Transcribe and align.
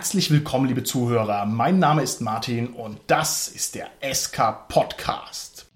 Herzlich 0.00 0.30
willkommen, 0.30 0.66
liebe 0.66 0.82
Zuhörer. 0.82 1.44
Mein 1.44 1.78
Name 1.78 2.00
ist 2.00 2.22
Martin 2.22 2.68
und 2.68 2.98
das 3.06 3.48
ist 3.48 3.74
der 3.74 3.90
SK 4.00 4.66
Podcast. 4.66 5.66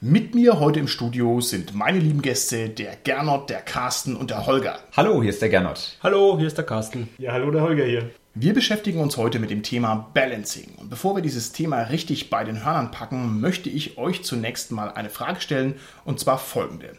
Mit 0.00 0.34
mir 0.34 0.58
heute 0.58 0.80
im 0.80 0.88
Studio 0.88 1.42
sind 1.42 1.74
meine 1.74 1.98
lieben 1.98 2.22
Gäste, 2.22 2.70
der 2.70 2.96
Gernot, 3.04 3.50
der 3.50 3.60
Carsten 3.60 4.16
und 4.16 4.30
der 4.30 4.46
Holger. 4.46 4.78
Hallo, 4.96 5.20
hier 5.20 5.28
ist 5.28 5.42
der 5.42 5.50
Gernot. 5.50 5.98
Hallo, 6.02 6.38
hier 6.38 6.46
ist 6.46 6.56
der 6.56 6.64
Carsten. 6.64 7.10
Ja, 7.18 7.32
hallo, 7.32 7.50
der 7.50 7.60
Holger 7.60 7.84
hier. 7.84 8.10
Wir 8.38 8.52
beschäftigen 8.52 9.00
uns 9.00 9.16
heute 9.16 9.38
mit 9.38 9.48
dem 9.48 9.62
Thema 9.62 10.10
Balancing. 10.12 10.74
Und 10.76 10.90
bevor 10.90 11.16
wir 11.16 11.22
dieses 11.22 11.52
Thema 11.52 11.80
richtig 11.84 12.28
bei 12.28 12.44
den 12.44 12.66
Hörnern 12.66 12.90
packen, 12.90 13.40
möchte 13.40 13.70
ich 13.70 13.96
euch 13.96 14.24
zunächst 14.24 14.72
mal 14.72 14.92
eine 14.92 15.08
Frage 15.08 15.40
stellen, 15.40 15.76
und 16.04 16.20
zwar 16.20 16.36
folgende. 16.36 16.98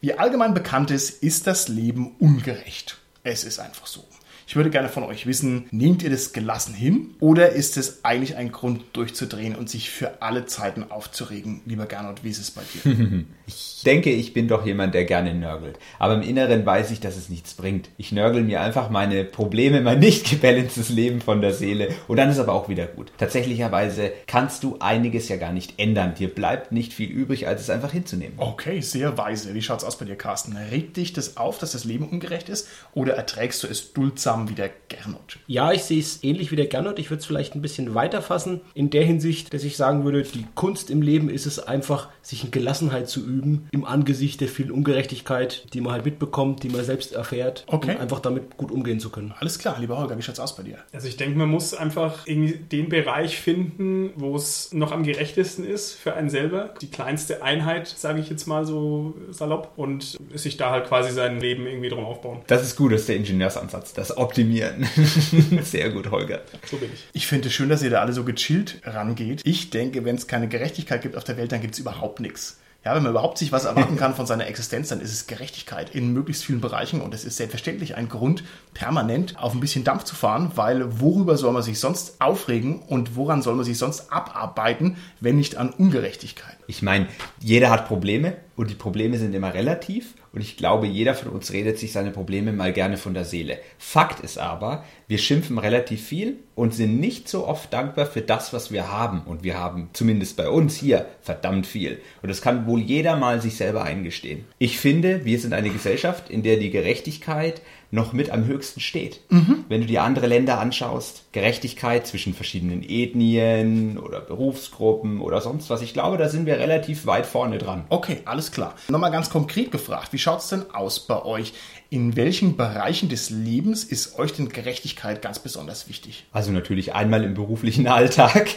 Wie 0.00 0.16
allgemein 0.16 0.54
bekannt 0.54 0.92
ist, 0.92 1.24
ist 1.24 1.48
das 1.48 1.66
Leben 1.66 2.14
ungerecht. 2.20 2.98
Es 3.24 3.42
ist 3.42 3.58
einfach 3.58 3.88
so. 3.88 4.04
Ich 4.48 4.54
würde 4.54 4.70
gerne 4.70 4.88
von 4.88 5.02
euch 5.02 5.26
wissen, 5.26 5.66
nehmt 5.72 6.04
ihr 6.04 6.10
das 6.10 6.32
gelassen 6.32 6.72
hin 6.72 7.16
oder 7.18 7.50
ist 7.50 7.76
es 7.76 8.04
eigentlich 8.04 8.36
ein 8.36 8.52
Grund 8.52 8.84
durchzudrehen 8.92 9.56
und 9.56 9.68
sich 9.68 9.90
für 9.90 10.22
alle 10.22 10.46
Zeiten 10.46 10.84
aufzuregen? 10.88 11.62
Lieber 11.66 11.86
Gernot, 11.86 12.22
wie 12.22 12.30
ist 12.30 12.38
es 12.38 12.52
bei 12.52 12.62
dir? 12.72 13.24
Ich 13.48 13.82
denke, 13.84 14.10
ich 14.10 14.32
bin 14.32 14.48
doch 14.48 14.66
jemand, 14.66 14.92
der 14.94 15.04
gerne 15.04 15.32
nörgelt. 15.32 15.78
Aber 16.00 16.14
im 16.14 16.22
Inneren 16.22 16.66
weiß 16.66 16.90
ich, 16.90 16.98
dass 16.98 17.16
es 17.16 17.28
nichts 17.28 17.54
bringt. 17.54 17.88
Ich 17.96 18.10
nörgel 18.10 18.42
mir 18.42 18.60
einfach 18.60 18.90
meine 18.90 19.22
Probleme, 19.22 19.80
mein 19.80 20.00
nicht 20.00 20.28
gebalancedes 20.28 20.88
Leben 20.88 21.20
von 21.20 21.40
der 21.40 21.52
Seele 21.52 21.90
und 22.08 22.16
dann 22.16 22.28
ist 22.28 22.40
aber 22.40 22.54
auch 22.54 22.68
wieder 22.68 22.86
gut. 22.86 23.12
Tatsächlicherweise 23.18 24.10
kannst 24.26 24.64
du 24.64 24.78
einiges 24.80 25.28
ja 25.28 25.36
gar 25.36 25.52
nicht 25.52 25.74
ändern. 25.78 26.14
Dir 26.14 26.34
bleibt 26.34 26.72
nicht 26.72 26.92
viel 26.92 27.08
übrig, 27.08 27.46
als 27.46 27.60
es 27.60 27.70
einfach 27.70 27.92
hinzunehmen. 27.92 28.34
Okay, 28.38 28.80
sehr 28.80 29.16
weise. 29.16 29.54
Wie 29.54 29.62
schaut's 29.62 29.84
aus 29.84 29.98
bei 29.98 30.04
dir, 30.04 30.16
Carsten? 30.16 30.56
Regt 30.56 30.96
dich 30.96 31.12
das 31.12 31.36
auf, 31.36 31.58
dass 31.58 31.70
das 31.70 31.84
Leben 31.84 32.08
ungerecht 32.08 32.48
ist 32.48 32.66
oder 32.92 33.14
erträgst 33.14 33.62
du 33.62 33.68
es 33.68 33.92
duldsam 33.92 34.35
wie 34.48 34.54
der 34.54 34.70
Gernot? 34.88 35.38
Ja, 35.46 35.72
ich 35.72 35.82
sehe 35.84 36.00
es 36.00 36.22
ähnlich 36.22 36.50
wie 36.52 36.56
der 36.56 36.66
Gernot. 36.66 36.98
Ich 36.98 37.10
würde 37.10 37.20
es 37.20 37.26
vielleicht 37.26 37.54
ein 37.54 37.62
bisschen 37.62 37.94
weiter 37.94 38.22
fassen. 38.22 38.60
In 38.74 38.90
der 38.90 39.04
Hinsicht, 39.04 39.52
dass 39.54 39.64
ich 39.64 39.76
sagen 39.76 40.04
würde, 40.04 40.22
die 40.22 40.46
Kunst 40.54 40.90
im 40.90 41.02
Leben 41.02 41.28
ist 41.30 41.46
es 41.46 41.58
einfach, 41.58 42.08
sich 42.22 42.44
in 42.44 42.50
Gelassenheit 42.50 43.08
zu 43.08 43.20
üben, 43.24 43.68
im 43.72 43.84
Angesicht 43.84 44.40
der 44.40 44.48
vielen 44.48 44.70
Ungerechtigkeit, 44.70 45.72
die 45.74 45.80
man 45.80 45.92
halt 45.92 46.04
mitbekommt, 46.04 46.62
die 46.62 46.68
man 46.68 46.84
selbst 46.84 47.12
erfährt, 47.12 47.64
Okay. 47.68 47.94
um 47.94 48.00
einfach 48.00 48.20
damit 48.20 48.56
gut 48.56 48.70
umgehen 48.70 49.00
zu 49.00 49.10
können. 49.10 49.32
Alles 49.40 49.58
klar, 49.58 49.76
lieber 49.80 49.98
Holger, 49.98 50.16
wie 50.18 50.22
schaut's 50.22 50.40
aus 50.40 50.56
bei 50.56 50.62
dir? 50.62 50.78
Also 50.92 51.08
ich 51.08 51.16
denke, 51.16 51.38
man 51.38 51.48
muss 51.48 51.74
einfach 51.74 52.26
irgendwie 52.26 52.54
den 52.54 52.88
Bereich 52.88 53.38
finden, 53.38 54.10
wo 54.16 54.34
es 54.36 54.72
noch 54.72 54.92
am 54.92 55.02
gerechtesten 55.04 55.64
ist 55.64 55.92
für 55.94 56.14
einen 56.14 56.30
selber. 56.30 56.74
Die 56.80 56.90
kleinste 56.90 57.42
Einheit, 57.42 57.86
sage 57.86 58.20
ich 58.20 58.28
jetzt 58.30 58.46
mal 58.46 58.64
so 58.66 59.14
salopp. 59.30 59.72
Und 59.76 60.18
sich 60.34 60.56
da 60.56 60.70
halt 60.70 60.86
quasi 60.88 61.12
sein 61.12 61.40
Leben 61.40 61.66
irgendwie 61.66 61.88
drum 61.88 62.04
aufbauen. 62.04 62.40
Das 62.46 62.62
ist 62.62 62.76
gut, 62.76 62.92
das 62.92 63.02
ist 63.02 63.08
der 63.08 63.16
Ingenieursansatz, 63.16 63.92
das 63.92 64.16
Optimieren. 64.26 64.88
Sehr 65.62 65.90
gut, 65.90 66.10
Holger. 66.10 66.40
So 66.68 66.78
bin 66.78 66.90
ich. 66.92 67.04
Ich 67.12 67.28
finde 67.28 67.46
es 67.46 67.54
schön, 67.54 67.68
dass 67.68 67.80
ihr 67.80 67.90
da 67.90 68.00
alle 68.00 68.12
so 68.12 68.24
gechillt 68.24 68.80
rangeht. 68.84 69.40
Ich 69.44 69.70
denke, 69.70 70.04
wenn 70.04 70.16
es 70.16 70.26
keine 70.26 70.48
Gerechtigkeit 70.48 71.00
gibt 71.00 71.16
auf 71.16 71.22
der 71.22 71.36
Welt, 71.36 71.52
dann 71.52 71.60
gibt 71.60 71.74
es 71.74 71.78
überhaupt 71.78 72.18
nichts. 72.18 72.58
Ja, 72.84 72.94
wenn 72.94 73.04
man 73.04 73.10
überhaupt 73.12 73.38
sich 73.38 73.52
was 73.52 73.64
erwarten 73.64 73.96
kann 73.96 74.14
von 74.14 74.26
seiner 74.26 74.48
Existenz, 74.48 74.88
dann 74.88 75.00
ist 75.00 75.12
es 75.12 75.28
Gerechtigkeit 75.28 75.94
in 75.94 76.12
möglichst 76.12 76.44
vielen 76.44 76.60
Bereichen 76.60 77.00
und 77.00 77.14
es 77.14 77.24
ist 77.24 77.36
selbstverständlich 77.36 77.96
ein 77.96 78.08
Grund, 78.08 78.42
permanent 78.74 79.38
auf 79.38 79.54
ein 79.54 79.60
bisschen 79.60 79.84
Dampf 79.84 80.04
zu 80.04 80.14
fahren, 80.14 80.52
weil 80.56 81.00
worüber 81.00 81.36
soll 81.36 81.52
man 81.52 81.62
sich 81.62 81.78
sonst 81.78 82.20
aufregen 82.20 82.80
und 82.80 83.14
woran 83.16 83.42
soll 83.42 83.54
man 83.54 83.64
sich 83.64 83.78
sonst 83.78 84.12
abarbeiten, 84.12 84.96
wenn 85.20 85.36
nicht 85.36 85.56
an 85.56 85.70
Ungerechtigkeit? 85.70 86.56
Ich 86.68 86.82
meine, 86.82 87.08
jeder 87.40 87.70
hat 87.70 87.88
Probleme 87.88 88.36
und 88.54 88.70
die 88.70 88.74
Probleme 88.74 89.18
sind 89.18 89.34
immer 89.34 89.52
relativ 89.52 90.14
und 90.36 90.42
ich 90.42 90.58
glaube, 90.58 90.86
jeder 90.86 91.14
von 91.14 91.32
uns 91.32 91.54
redet 91.54 91.78
sich 91.78 91.92
seine 91.92 92.10
Probleme 92.10 92.52
mal 92.52 92.70
gerne 92.70 92.98
von 92.98 93.14
der 93.14 93.24
Seele. 93.24 93.58
Fakt 93.78 94.20
ist 94.20 94.36
aber, 94.36 94.84
wir 95.08 95.16
schimpfen 95.16 95.56
relativ 95.56 96.06
viel 96.06 96.40
und 96.54 96.74
sind 96.74 97.00
nicht 97.00 97.26
so 97.26 97.46
oft 97.46 97.72
dankbar 97.72 98.04
für 98.04 98.20
das, 98.20 98.52
was 98.52 98.70
wir 98.70 98.92
haben. 98.92 99.22
Und 99.22 99.44
wir 99.44 99.58
haben 99.58 99.88
zumindest 99.94 100.36
bei 100.36 100.50
uns 100.50 100.76
hier 100.76 101.06
verdammt 101.22 101.66
viel. 101.66 102.02
Und 102.20 102.28
das 102.28 102.42
kann 102.42 102.66
wohl 102.66 102.82
jeder 102.82 103.16
mal 103.16 103.40
sich 103.40 103.56
selber 103.56 103.84
eingestehen. 103.84 104.44
Ich 104.58 104.78
finde, 104.78 105.24
wir 105.24 105.40
sind 105.40 105.54
eine 105.54 105.70
Gesellschaft, 105.70 106.28
in 106.28 106.42
der 106.42 106.58
die 106.58 106.70
Gerechtigkeit 106.70 107.62
noch 107.96 108.12
mit 108.12 108.30
am 108.30 108.44
höchsten 108.44 108.78
steht. 108.80 109.20
Wenn 109.68 109.80
du 109.80 109.86
dir 109.88 110.04
andere 110.04 110.28
Länder 110.28 110.60
anschaust, 110.60 111.24
Gerechtigkeit 111.32 112.06
zwischen 112.06 112.34
verschiedenen 112.34 112.84
Ethnien 112.88 113.98
oder 113.98 114.20
Berufsgruppen 114.20 115.20
oder 115.20 115.40
sonst 115.40 115.68
was, 115.70 115.82
ich 115.82 115.92
glaube, 115.92 116.16
da 116.18 116.28
sind 116.28 116.46
wir 116.46 116.58
relativ 116.58 117.06
weit 117.06 117.26
vorne 117.26 117.58
dran. 117.58 117.84
Okay, 117.88 118.18
alles 118.24 118.52
klar. 118.52 118.74
Nochmal 118.88 119.10
ganz 119.10 119.30
konkret 119.30 119.72
gefragt, 119.72 120.12
wie 120.12 120.18
schaut 120.18 120.38
es 120.40 120.48
denn 120.48 120.70
aus 120.72 121.00
bei 121.00 121.24
euch? 121.24 121.52
In 121.88 122.16
welchen 122.16 122.56
Bereichen 122.56 123.08
des 123.08 123.30
Lebens 123.30 123.84
ist 123.84 124.18
euch 124.18 124.32
denn 124.32 124.48
Gerechtigkeit 124.48 125.22
ganz 125.22 125.38
besonders 125.38 125.88
wichtig? 125.88 126.26
Also 126.32 126.50
natürlich 126.52 126.94
einmal 126.94 127.22
im 127.24 127.34
beruflichen 127.34 127.86
Alltag. 127.88 128.50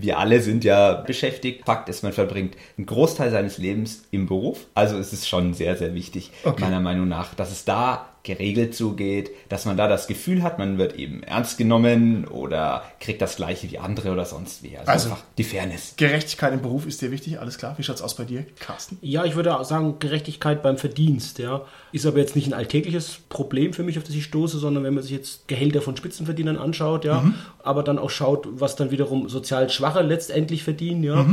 Wir 0.00 0.18
alle 0.18 0.40
sind 0.42 0.64
ja 0.64 0.92
beschäftigt. 0.94 1.64
Fakt 1.64 1.88
ist, 1.88 2.02
man 2.02 2.12
verbringt 2.12 2.56
einen 2.76 2.86
Großteil 2.86 3.30
seines 3.30 3.58
Lebens 3.58 4.04
im 4.10 4.26
Beruf. 4.26 4.66
Also 4.74 4.98
es 4.98 5.12
ist 5.12 5.28
schon 5.28 5.54
sehr, 5.54 5.76
sehr 5.76 5.94
wichtig, 5.94 6.30
Okay. 6.44 6.62
meiner 6.62 6.80
Meinung 6.80 7.08
nach, 7.08 7.34
dass 7.34 7.50
es 7.52 7.64
da 7.64 8.08
geregelt 8.24 8.74
zugeht, 8.74 9.30
dass 9.50 9.66
man 9.66 9.76
da 9.76 9.86
das 9.86 10.06
Gefühl 10.06 10.42
hat, 10.42 10.58
man 10.58 10.78
wird 10.78 10.96
eben 10.96 11.22
ernst 11.22 11.58
genommen 11.58 12.24
oder 12.26 12.82
kriegt 12.98 13.20
das 13.22 13.36
gleiche 13.36 13.70
wie 13.70 13.78
andere 13.78 14.10
oder 14.10 14.24
sonst 14.24 14.62
wie. 14.62 14.76
Also, 14.78 14.90
Also- 14.90 15.10
einfach 15.10 15.22
die 15.38 15.44
Fairness. 15.44 15.94
Gerechtigkeit 15.98 16.52
im 16.54 16.62
Beruf 16.62 16.86
ist 16.86 17.02
dir 17.02 17.10
wichtig, 17.10 17.38
alles 17.38 17.58
klar. 17.58 17.74
Wie 17.76 17.82
schaut 17.82 17.96
es 17.96 18.02
aus 18.02 18.16
bei 18.16 18.24
dir, 18.24 18.44
Carsten? 18.58 18.98
Ja, 19.02 19.24
ich 19.24 19.36
würde 19.36 19.56
auch 19.58 19.64
sagen, 19.64 19.98
Gerechtigkeit 19.98 20.62
beim 20.62 20.78
Verdienst, 20.78 21.38
ja. 21.38 21.62
Ist 21.92 22.06
aber 22.06 22.18
jetzt 22.18 22.34
nicht 22.34 22.46
ein 22.48 22.54
alltägliches 22.54 23.18
Problem 23.28 23.74
für 23.74 23.82
mich, 23.82 23.98
auf 23.98 24.04
das 24.04 24.14
ich 24.14 24.24
stoße, 24.24 24.58
sondern 24.58 24.82
wenn 24.84 24.94
man 24.94 25.02
sich 25.02 25.12
jetzt 25.12 25.46
Gehälter 25.46 25.82
von 25.82 25.96
Spitzenverdienern 25.96 26.56
anschaut, 26.56 27.04
ja, 27.04 27.22
aber 27.62 27.82
dann 27.82 27.98
auch 27.98 28.10
schaut, 28.10 28.48
was 28.50 28.74
dann 28.74 28.90
wiederum 28.90 29.28
sozial 29.28 29.68
Schwache 29.68 30.00
letztendlich 30.00 30.64
verdienen, 30.64 31.04
ja. 31.04 31.26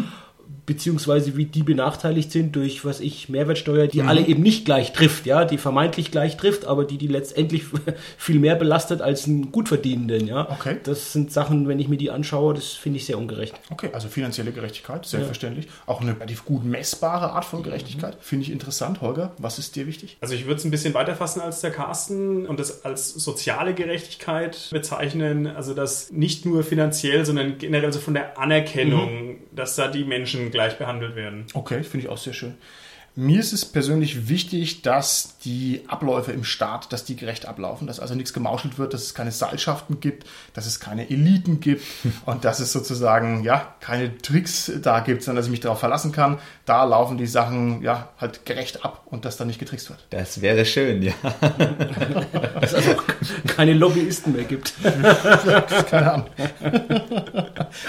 Beziehungsweise 0.65 1.35
wie 1.37 1.45
die 1.45 1.63
benachteiligt 1.63 2.31
sind 2.31 2.55
durch, 2.55 2.85
was 2.85 2.99
ich, 2.99 3.29
Mehrwertsteuer, 3.29 3.87
die 3.87 4.03
alle 4.03 4.25
eben 4.25 4.41
nicht 4.41 4.63
gleich 4.63 4.93
trifft, 4.93 5.25
ja, 5.25 5.43
die 5.43 5.57
vermeintlich 5.57 6.11
gleich 6.11 6.37
trifft, 6.37 6.65
aber 6.65 6.85
die 6.85 6.97
die 6.97 7.07
letztendlich 7.07 7.63
viel 8.17 8.39
mehr 8.39 8.55
belastet 8.55 9.01
als 9.01 9.27
einen 9.27 9.51
Gutverdienenden, 9.51 10.27
ja. 10.27 10.49
Okay. 10.49 10.77
Das 10.83 11.13
sind 11.13 11.31
Sachen, 11.31 11.67
wenn 11.67 11.79
ich 11.79 11.89
mir 11.89 11.97
die 11.97 12.11
anschaue, 12.11 12.53
das 12.53 12.69
finde 12.69 12.97
ich 12.97 13.05
sehr 13.05 13.17
ungerecht. 13.17 13.59
Okay, 13.69 13.89
also 13.91 14.07
finanzielle 14.07 14.51
Gerechtigkeit, 14.51 15.05
selbstverständlich. 15.05 15.67
Auch 15.87 16.01
eine 16.01 16.15
relativ 16.15 16.45
gut 16.45 16.63
messbare 16.63 17.31
Art 17.31 17.45
von 17.45 17.63
Gerechtigkeit. 17.63 18.17
Finde 18.21 18.45
ich 18.45 18.51
interessant. 18.51 19.01
Holger, 19.01 19.33
was 19.37 19.59
ist 19.59 19.75
dir 19.75 19.87
wichtig? 19.87 20.17
Also 20.21 20.35
ich 20.35 20.45
würde 20.45 20.57
es 20.57 20.65
ein 20.65 20.71
bisschen 20.71 20.93
weiter 20.93 21.15
fassen 21.15 21.41
als 21.41 21.61
der 21.61 21.71
Carsten 21.71 22.45
und 22.45 22.59
das 22.59 22.85
als 22.85 23.13
soziale 23.13 23.73
Gerechtigkeit 23.73 24.69
bezeichnen. 24.71 25.47
Also 25.47 25.73
das 25.73 26.11
nicht 26.11 26.45
nur 26.45 26.63
finanziell, 26.63 27.25
sondern 27.25 27.57
generell 27.57 27.91
so 27.91 27.99
von 27.99 28.13
der 28.13 28.39
Anerkennung, 28.39 29.37
dass 29.53 29.75
da 29.75 29.87
die 29.87 30.03
Menschen 30.03 30.51
gleich 30.51 30.77
behandelt 30.77 31.15
werden. 31.15 31.45
Okay, 31.53 31.83
finde 31.83 32.05
ich 32.05 32.11
auch 32.11 32.17
sehr 32.17 32.33
schön. 32.33 32.55
Mir 33.13 33.41
ist 33.41 33.51
es 33.51 33.65
persönlich 33.65 34.29
wichtig, 34.29 34.83
dass 34.83 35.37
die 35.39 35.81
Abläufe 35.87 36.31
im 36.31 36.45
Staat, 36.45 36.93
dass 36.93 37.03
die 37.03 37.17
gerecht 37.17 37.45
ablaufen, 37.45 37.85
dass 37.85 37.99
also 37.99 38.15
nichts 38.15 38.31
gemauschelt 38.31 38.77
wird, 38.77 38.93
dass 38.93 39.03
es 39.03 39.13
keine 39.13 39.33
Seilschaften 39.33 39.99
gibt, 39.99 40.25
dass 40.53 40.65
es 40.65 40.79
keine 40.79 41.09
Eliten 41.09 41.59
gibt 41.59 41.83
und 42.25 42.45
dass 42.45 42.61
es 42.61 42.71
sozusagen 42.71 43.43
ja 43.43 43.75
keine 43.81 44.17
Tricks 44.17 44.71
da 44.81 45.01
gibt, 45.01 45.23
sondern 45.23 45.41
dass 45.41 45.47
ich 45.47 45.51
mich 45.51 45.59
darauf 45.59 45.81
verlassen 45.81 46.13
kann. 46.13 46.39
Da 46.63 46.85
laufen 46.85 47.17
die 47.17 47.27
Sachen 47.27 47.81
ja 47.81 48.07
halt 48.17 48.45
gerecht 48.45 48.85
ab 48.85 49.01
und 49.07 49.25
dass 49.25 49.35
da 49.35 49.43
nicht 49.43 49.59
getrickst 49.59 49.89
wird. 49.89 49.99
Das 50.11 50.39
wäre 50.39 50.63
schön, 50.63 51.03
ja. 51.03 51.13
Dass 52.61 52.71
es 52.71 52.75
also 52.75 52.95
keine 53.45 53.73
Lobbyisten 53.73 54.31
mehr 54.31 54.45
gibt. 54.45 54.73
Keine 55.89 56.13
Ahnung. 56.13 56.27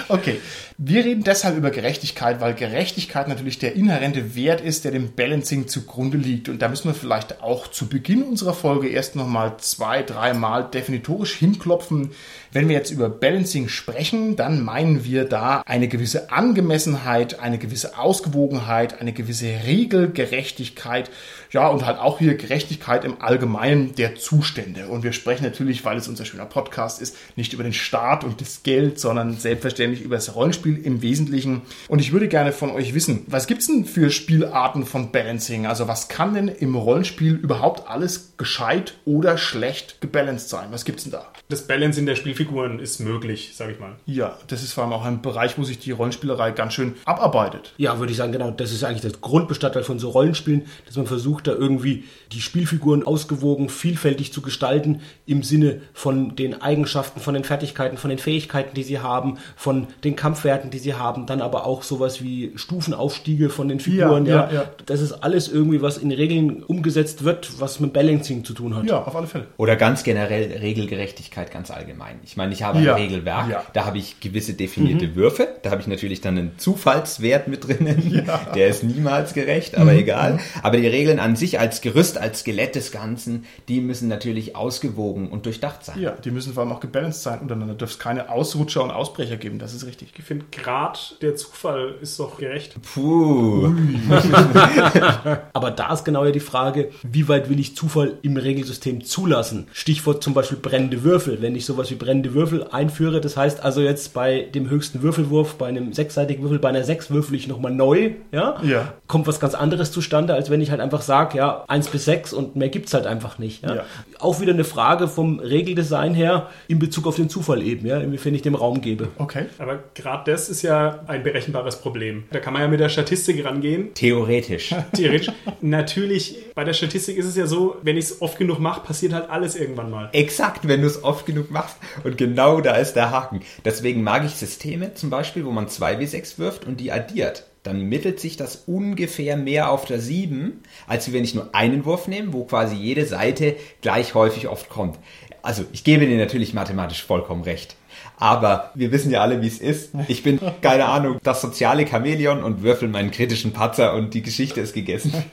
okay, 0.09 0.41
wir 0.85 1.05
reden 1.05 1.23
deshalb 1.23 1.55
über 1.55 1.71
Gerechtigkeit, 1.71 2.41
weil 2.41 2.55
Gerechtigkeit 2.55 3.29
natürlich 3.29 3.57
der 3.57 3.75
inhärente 3.75 4.35
Wert 4.35 4.59
ist, 4.59 4.83
der 4.83 4.91
dem 4.91 5.13
Balancing 5.13 5.67
zugrunde 5.67 6.17
liegt. 6.17 6.49
Und 6.49 6.61
da 6.61 6.67
müssen 6.67 6.89
wir 6.89 6.93
vielleicht 6.93 7.41
auch 7.41 7.67
zu 7.67 7.87
Beginn 7.87 8.23
unserer 8.23 8.53
Folge 8.53 8.89
erst 8.89 9.15
nochmal 9.15 9.55
zwei, 9.59 10.03
dreimal 10.03 10.69
definitorisch 10.69 11.35
hinklopfen. 11.35 12.11
Wenn 12.53 12.69
wir 12.69 12.75
jetzt 12.75 12.91
über 12.91 13.09
Balancing 13.09 13.67
sprechen, 13.67 14.35
dann 14.35 14.61
meinen 14.61 15.03
wir 15.03 15.25
da 15.25 15.63
eine 15.65 15.87
gewisse 15.87 16.31
Angemessenheit, 16.31 17.39
eine 17.39 17.57
gewisse 17.57 17.97
Ausgewogenheit, 17.97 19.01
eine 19.01 19.11
gewisse 19.11 19.47
Regelgerechtigkeit, 19.65 21.09
ja, 21.49 21.67
und 21.67 21.85
halt 21.85 21.97
auch 21.97 22.19
hier 22.19 22.35
Gerechtigkeit 22.35 23.05
im 23.05 23.21
Allgemeinen 23.21 23.95
der 23.95 24.15
Zustände. 24.15 24.87
Und 24.87 25.03
wir 25.03 25.13
sprechen 25.13 25.43
natürlich, 25.43 25.83
weil 25.83 25.97
es 25.97 26.07
unser 26.07 26.25
schöner 26.25 26.45
Podcast 26.45 27.01
ist, 27.01 27.15
nicht 27.35 27.53
über 27.53 27.63
den 27.63 27.73
Staat 27.73 28.23
und 28.23 28.39
das 28.39 28.61
Geld, 28.61 28.99
sondern 28.99 29.37
selbstverständlich 29.37 30.03
über 30.03 30.15
das 30.15 30.35
Rollenspiel 30.35 30.77
im 30.77 31.01
Wesentlichen. 31.01 31.63
Und 31.87 31.99
ich 31.99 32.11
würde 32.11 32.27
gerne 32.27 32.51
von 32.51 32.69
euch 32.69 32.93
wissen, 32.93 33.25
was 33.27 33.47
gibt's 33.47 33.65
denn 33.65 33.85
für 33.85 34.11
Spielarten 34.11 34.85
von 34.85 35.11
Balancing? 35.11 35.65
Also 35.65 35.87
was 35.87 36.07
kann 36.07 36.35
denn 36.35 36.47
im 36.47 36.75
Rollenspiel 36.75 37.33
überhaupt 37.33 37.87
alles 37.89 38.33
gescheit 38.37 38.95
oder 39.05 39.39
schlecht 39.39 40.01
gebalanced 40.01 40.49
sein? 40.49 40.67
Was 40.71 40.85
gibt's 40.85 41.03
denn 41.03 41.13
da? 41.13 41.31
Das 41.49 41.67
Balancing 41.67 42.05
der 42.05 42.15
Spielfiguren 42.43 42.79
ist 42.79 42.99
möglich, 42.99 43.51
sag 43.53 43.71
ich 43.71 43.79
mal. 43.79 43.93
Ja, 44.05 44.37
das 44.47 44.63
ist 44.63 44.73
vor 44.73 44.83
allem 44.83 44.93
auch 44.93 45.05
ein 45.05 45.21
Bereich, 45.21 45.57
wo 45.57 45.63
sich 45.63 45.79
die 45.79 45.91
Rollenspielerei 45.91 46.51
ganz 46.51 46.73
schön 46.73 46.95
abarbeitet. 47.05 47.73
Ja, 47.77 47.99
würde 47.99 48.11
ich 48.11 48.17
sagen, 48.17 48.31
genau. 48.31 48.51
Das 48.51 48.71
ist 48.71 48.83
eigentlich 48.83 49.01
das 49.01 49.21
Grundbestandteil 49.21 49.83
von 49.83 49.99
so 49.99 50.09
Rollenspielen, 50.09 50.65
dass 50.85 50.95
man 50.95 51.05
versucht, 51.05 51.47
da 51.47 51.53
irgendwie 51.53 52.03
die 52.31 52.41
Spielfiguren 52.41 53.05
ausgewogen, 53.05 53.69
vielfältig 53.69 54.33
zu 54.33 54.41
gestalten 54.41 55.01
im 55.25 55.43
Sinne 55.43 55.81
von 55.93 56.35
den 56.35 56.61
Eigenschaften, 56.61 57.19
von 57.19 57.33
den 57.33 57.43
Fertigkeiten, 57.43 57.97
von 57.97 58.09
den 58.09 58.19
Fähigkeiten, 58.19 58.73
die 58.75 58.83
sie 58.83 58.99
haben, 58.99 59.37
von 59.55 59.87
den 60.03 60.15
Kampfwerten, 60.15 60.69
die 60.69 60.79
sie 60.79 60.95
haben, 60.95 61.25
dann 61.25 61.41
aber 61.41 61.65
auch 61.65 61.83
sowas 61.83 62.21
wie 62.21 62.51
Stufenaufstiege 62.55 63.49
von 63.49 63.67
den 63.67 63.79
Figuren. 63.79 64.25
Ja, 64.25 64.35
Ja, 64.35 64.47
ja, 64.47 64.53
ja. 64.53 64.69
Das 64.85 65.01
ist 65.01 65.13
alles 65.13 65.47
irgendwie, 65.47 65.81
was 65.81 65.97
in 65.97 66.11
Regeln 66.11 66.63
umgesetzt 66.63 67.23
wird, 67.23 67.59
was 67.59 67.79
mit 67.79 67.93
Balancing 67.93 68.43
zu 68.43 68.53
tun 68.53 68.75
hat. 68.75 68.85
Ja, 68.85 69.03
auf 69.03 69.15
alle 69.15 69.27
Fälle. 69.27 69.47
Oder 69.57 69.75
ganz 69.75 70.03
generell 70.03 70.51
Regelgerechtigkeit 70.57 71.51
ganz 71.51 71.71
allgemein. 71.71 72.19
Ich 72.23 72.32
meine, 72.37 72.53
ich 72.53 72.63
habe 72.63 72.79
Ja, 72.81 72.95
ein 72.95 73.01
Regelwerk, 73.01 73.49
ja. 73.49 73.63
da 73.73 73.85
habe 73.85 73.97
ich 73.97 74.19
gewisse 74.19 74.53
definierte 74.53 75.15
Würfe, 75.15 75.47
da 75.61 75.71
habe 75.71 75.81
ich 75.81 75.87
natürlich 75.87 76.21
dann 76.21 76.37
einen 76.37 76.57
Zufallswert 76.57 77.47
mit 77.47 77.67
drinnen, 77.67 78.27
der 78.55 78.67
ist 78.67 78.83
niemals 78.83 79.33
gerecht, 79.33 79.77
aber 79.77 79.93
egal. 79.93 80.39
Aber 80.61 80.77
die 80.77 80.87
Regeln 80.87 81.19
an 81.19 81.35
sich 81.35 81.59
als 81.59 81.81
Gerüst, 81.81 82.17
als 82.17 82.39
Skelett 82.41 82.75
des 82.75 82.91
Ganzen, 82.91 83.45
die 83.67 83.81
müssen 83.81 84.07
natürlich 84.07 84.55
ausgewogen 84.55 85.29
und 85.29 85.45
durchdacht 85.45 85.83
sein. 85.85 85.99
Ja, 85.99 86.11
die 86.11 86.31
müssen 86.31 86.53
vor 86.53 86.63
allem 86.63 86.71
auch 86.71 86.79
gebalanced 86.79 87.23
sein. 87.23 87.39
Untereinander 87.39 87.75
dürfte 87.75 87.95
es 87.95 87.99
keine 87.99 88.29
Ausrutscher 88.29 88.83
und 88.83 88.91
Ausbrecher 88.91 89.37
geben. 89.37 89.59
Das 89.59 89.73
ist 89.73 89.85
richtig. 89.85 90.13
Ich 90.17 90.23
finde, 90.23 90.45
gerade 90.51 90.99
der 91.21 91.35
Zufall 91.35 91.95
ist 92.01 92.19
doch 92.19 92.37
gerecht. 92.37 92.75
Puh. 92.93 93.73
Aber 95.53 95.71
da 95.71 95.93
ist 95.93 96.03
genau 96.05 96.25
ja 96.25 96.31
die 96.31 96.39
Frage, 96.39 96.89
wie 97.03 97.27
weit 97.27 97.49
will 97.49 97.59
ich 97.59 97.75
Zufall 97.75 98.17
im 98.21 98.37
Regelsystem 98.37 99.03
zulassen? 99.03 99.67
Stichwort 99.73 100.23
zum 100.23 100.33
Beispiel 100.33 100.57
brennende 100.57 101.03
Würfel. 101.03 101.41
Wenn 101.41 101.55
ich 101.55 101.65
sowas 101.65 101.89
wie 101.91 101.95
brennende 101.95 102.22
Würfel 102.33 102.67
einführe, 102.71 103.21
das 103.21 103.35
heißt 103.35 103.63
also 103.63 103.81
jetzt 103.81 104.13
bei 104.13 104.41
dem 104.41 104.69
höchsten 104.69 105.01
Würfelwurf, 105.01 105.55
bei 105.55 105.67
einem 105.67 105.93
sechsseitigen 105.93 106.43
Würfel, 106.43 106.59
bei 106.59 106.69
einer 106.69 106.83
sechs 106.83 107.11
würfel 107.11 107.35
ich 107.35 107.47
nochmal 107.47 107.73
neu, 107.73 108.11
ja? 108.31 108.57
Ja. 108.63 108.93
Kommt 109.07 109.27
was 109.27 109.39
ganz 109.39 109.55
anderes 109.55 109.91
zustande, 109.91 110.33
als 110.33 110.49
wenn 110.49 110.61
ich 110.61 110.71
halt 110.71 110.81
einfach 110.81 111.01
sage, 111.01 111.37
ja, 111.37 111.65
eins 111.67 111.87
bis 111.87 112.05
sechs 112.05 112.33
und 112.33 112.55
mehr 112.55 112.69
gibt's 112.69 112.93
halt 112.93 113.05
einfach 113.05 113.37
nicht. 113.39 113.63
Ja? 113.63 113.75
Ja. 113.75 113.85
Auch 114.19 114.39
wieder 114.39 114.53
eine 114.53 114.63
Frage 114.63 115.07
vom 115.07 115.39
Regeldesign 115.39 116.13
her 116.13 116.49
in 116.67 116.79
Bezug 116.79 117.07
auf 117.07 117.15
den 117.15 117.29
Zufall 117.29 117.61
eben, 117.61 117.85
ja, 117.85 117.99
inwiefern 117.99 118.33
ich 118.33 118.41
dem 118.41 118.55
Raum 118.55 118.81
gebe. 118.81 119.09
Okay. 119.17 119.45
Aber 119.57 119.79
gerade 119.93 120.31
das 120.31 120.49
ist 120.49 120.61
ja 120.61 121.01
ein 121.07 121.23
berechenbares 121.23 121.77
Problem. 121.77 122.23
Da 122.31 122.39
kann 122.39 122.53
man 122.53 122.61
ja 122.61 122.67
mit 122.67 122.79
der 122.79 122.89
Statistik 122.89 123.43
rangehen. 123.45 123.93
Theoretisch. 123.93 124.73
Theoretisch. 124.93 125.31
Natürlich, 125.61 126.37
bei 126.55 126.63
der 126.63 126.73
Statistik 126.73 127.17
ist 127.17 127.25
es 127.25 127.35
ja 127.35 127.47
so, 127.47 127.77
wenn 127.81 127.97
ich 127.97 128.05
es 128.05 128.21
oft 128.21 128.37
genug 128.37 128.59
mache, 128.59 128.81
passiert 128.81 129.13
halt 129.13 129.29
alles 129.29 129.55
irgendwann 129.55 129.89
mal. 129.89 130.09
Exakt, 130.13 130.67
wenn 130.67 130.81
du 130.81 130.87
es 130.87 131.03
oft 131.03 131.25
genug 131.25 131.51
machst. 131.51 131.77
Und 132.03 132.12
genau 132.17 132.61
da 132.61 132.75
ist 132.75 132.93
der 132.93 133.11
Haken. 133.11 133.41
Deswegen 133.65 134.03
mag 134.03 134.25
ich 134.25 134.33
Systeme 134.33 134.93
zum 134.93 135.09
Beispiel, 135.09 135.45
wo 135.45 135.51
man 135.51 135.67
2w6 135.67 136.37
wirft 136.39 136.65
und 136.65 136.79
die 136.79 136.91
addiert. 136.91 137.45
Dann 137.63 137.81
mittelt 137.81 138.19
sich 138.19 138.35
das 138.35 138.63
ungefähr 138.67 139.37
mehr 139.37 139.71
auf 139.71 139.85
der 139.85 139.99
7, 139.99 140.61
als 140.85 141.13
wenn 141.13 141.23
ich 141.23 141.33
nur 141.33 141.55
einen 141.55 141.85
Wurf 141.85 142.07
nehme, 142.07 142.33
wo 142.33 142.43
quasi 142.43 142.75
jede 142.75 143.05
Seite 143.05 143.55
gleich 143.81 144.15
häufig 144.15 144.49
oft 144.49 144.69
kommt. 144.69 144.99
Also 145.41 145.63
ich 145.71 145.83
gebe 145.83 146.05
dir 146.05 146.17
natürlich 146.17 146.53
mathematisch 146.53 147.03
vollkommen 147.03 147.43
recht. 147.43 147.75
Aber 148.17 148.71
wir 148.75 148.91
wissen 148.91 149.11
ja 149.11 149.21
alle, 149.21 149.41
wie 149.41 149.47
es 149.47 149.59
ist. 149.59 149.91
Ich 150.07 150.23
bin, 150.23 150.39
keine 150.61 150.85
Ahnung, 150.85 151.19
das 151.23 151.41
soziale 151.41 151.87
Chamäleon 151.87 152.43
und 152.43 152.63
würfel 152.63 152.89
meinen 152.89 153.11
kritischen 153.11 153.53
Patzer 153.53 153.93
und 153.93 154.13
die 154.13 154.21
Geschichte 154.21 154.61
ist 154.61 154.73
gegessen. 154.73 155.13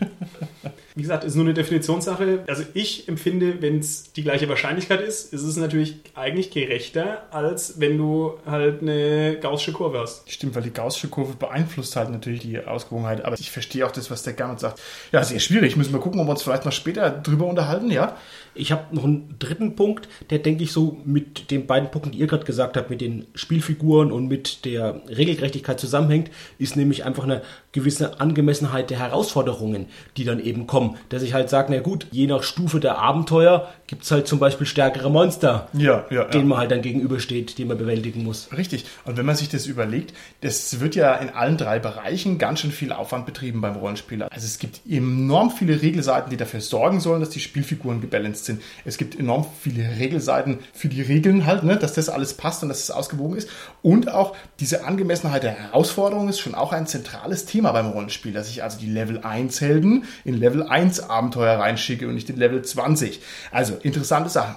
Wie 0.94 1.02
gesagt, 1.02 1.24
ist 1.24 1.36
nur 1.36 1.44
eine 1.44 1.54
Definitionssache. 1.54 2.44
Also 2.48 2.64
ich 2.74 3.08
empfinde, 3.08 3.62
wenn 3.62 3.78
es 3.78 4.12
die 4.12 4.22
gleiche 4.22 4.48
Wahrscheinlichkeit 4.48 5.00
ist, 5.00 5.32
ist 5.32 5.42
es 5.42 5.56
natürlich 5.56 5.96
eigentlich 6.14 6.50
gerechter, 6.50 7.22
als 7.30 7.78
wenn 7.78 7.96
du 7.96 8.34
halt 8.44 8.82
eine 8.82 9.38
gaußsche 9.40 9.72
Kurve 9.72 10.00
hast. 10.00 10.30
Stimmt, 10.30 10.54
weil 10.54 10.62
die 10.62 10.72
gaußsche 10.72 11.08
Kurve 11.08 11.34
beeinflusst 11.34 11.94
halt 11.94 12.10
natürlich 12.10 12.40
die 12.40 12.58
Ausgewogenheit. 12.58 13.24
Aber 13.24 13.38
ich 13.38 13.50
verstehe 13.50 13.86
auch 13.86 13.92
das, 13.92 14.10
was 14.10 14.22
der 14.22 14.32
Gernot 14.32 14.60
sagt. 14.60 14.80
Ja, 15.12 15.22
sehr 15.22 15.38
schwierig. 15.38 15.76
Müssen 15.76 15.92
wir 15.92 16.00
gucken, 16.00 16.20
ob 16.20 16.26
wir 16.26 16.32
uns 16.32 16.42
vielleicht 16.42 16.64
noch 16.64 16.72
später 16.72 17.10
drüber 17.10 17.46
unterhalten, 17.46 17.90
ja? 17.90 18.16
Ich 18.54 18.72
habe 18.72 18.94
noch 18.94 19.04
einen 19.04 19.36
dritten 19.38 19.76
Punkt, 19.76 20.08
der 20.30 20.38
denke 20.38 20.64
ich 20.64 20.72
so 20.72 20.98
mit 21.04 21.50
den 21.50 21.66
beiden 21.66 21.90
Punkten, 21.90 22.12
die 22.12 22.18
ihr 22.18 22.26
gerade 22.26 22.44
gesagt 22.44 22.76
habt, 22.76 22.90
mit 22.90 23.00
den 23.00 23.26
Spielfiguren 23.34 24.10
und 24.12 24.28
mit 24.28 24.64
der 24.64 25.02
Regelgerechtigkeit 25.08 25.78
zusammenhängt, 25.78 26.30
ist 26.58 26.76
nämlich 26.76 27.04
einfach 27.04 27.24
eine 27.24 27.42
gewisse 27.72 28.20
Angemessenheit 28.20 28.90
der 28.90 28.98
Herausforderungen, 28.98 29.86
die 30.16 30.24
dann 30.24 30.40
eben 30.40 30.66
kommen. 30.66 30.96
Dass 31.08 31.22
ich 31.22 31.34
halt 31.34 31.48
sage, 31.48 31.72
na 31.72 31.80
gut, 31.80 32.06
je 32.10 32.26
nach 32.26 32.42
Stufe 32.42 32.80
der 32.80 32.98
Abenteuer 32.98 33.68
gibt's 33.86 34.10
halt 34.10 34.26
zum 34.26 34.38
Beispiel 34.38 34.66
stärkere 34.66 35.10
Monster, 35.10 35.68
Ja, 35.72 36.04
ja, 36.10 36.22
ja. 36.22 36.24
denen 36.24 36.48
man 36.48 36.58
halt 36.58 36.70
dann 36.70 36.82
gegenübersteht, 36.82 37.58
die 37.58 37.64
man 37.64 37.78
bewältigen 37.78 38.24
muss. 38.24 38.48
Richtig. 38.56 38.84
Und 39.04 39.16
wenn 39.16 39.26
man 39.26 39.36
sich 39.36 39.48
das 39.48 39.66
überlegt, 39.66 40.14
das 40.40 40.80
wird 40.80 40.94
ja 40.96 41.14
in 41.14 41.30
allen 41.30 41.56
drei 41.56 41.78
Bereichen 41.78 42.38
ganz 42.38 42.60
schön 42.60 42.72
viel 42.72 42.92
Aufwand 42.92 43.26
betrieben 43.26 43.60
beim 43.60 43.76
Rollenspieler. 43.76 44.28
Also 44.32 44.46
es 44.46 44.58
gibt 44.58 44.80
enorm 44.88 45.50
viele 45.50 45.80
Regelseiten, 45.80 46.30
die 46.30 46.36
dafür 46.36 46.60
sorgen 46.60 47.00
sollen, 47.00 47.20
dass 47.20 47.30
die 47.30 47.40
Spielfiguren 47.40 48.00
gebalanced 48.40 48.44
sind. 48.44 48.62
Es 48.84 48.98
gibt 48.98 49.18
enorm 49.18 49.46
viele 49.60 49.98
Regelseiten 49.98 50.58
für 50.72 50.88
die 50.88 51.02
Regeln 51.02 51.46
halt, 51.46 51.62
ne, 51.62 51.76
dass 51.76 51.92
das 51.92 52.08
alles 52.08 52.34
passt 52.34 52.62
und 52.62 52.68
dass 52.68 52.80
es 52.82 52.90
ausgewogen 52.90 53.36
ist. 53.36 53.48
Und 53.82 54.10
auch 54.10 54.36
diese 54.58 54.84
Angemessenheit 54.84 55.42
der 55.42 55.52
Herausforderung 55.52 56.28
ist 56.28 56.40
schon 56.40 56.54
auch 56.54 56.72
ein 56.72 56.86
zentrales 56.86 57.46
Thema 57.46 57.72
beim 57.72 57.88
Rollenspiel, 57.88 58.32
dass 58.32 58.48
ich 58.48 58.62
also 58.62 58.78
die 58.78 58.90
Level 58.90 59.20
1 59.22 59.60
Helden 59.60 60.04
in 60.24 60.38
Level 60.38 60.62
1 60.62 61.08
Abenteuer 61.10 61.58
reinschicke 61.58 62.08
und 62.08 62.14
nicht 62.14 62.30
in 62.30 62.36
Level 62.36 62.62
20. 62.62 63.20
Also 63.50 63.76
interessante 63.82 64.30
Sachen. 64.30 64.56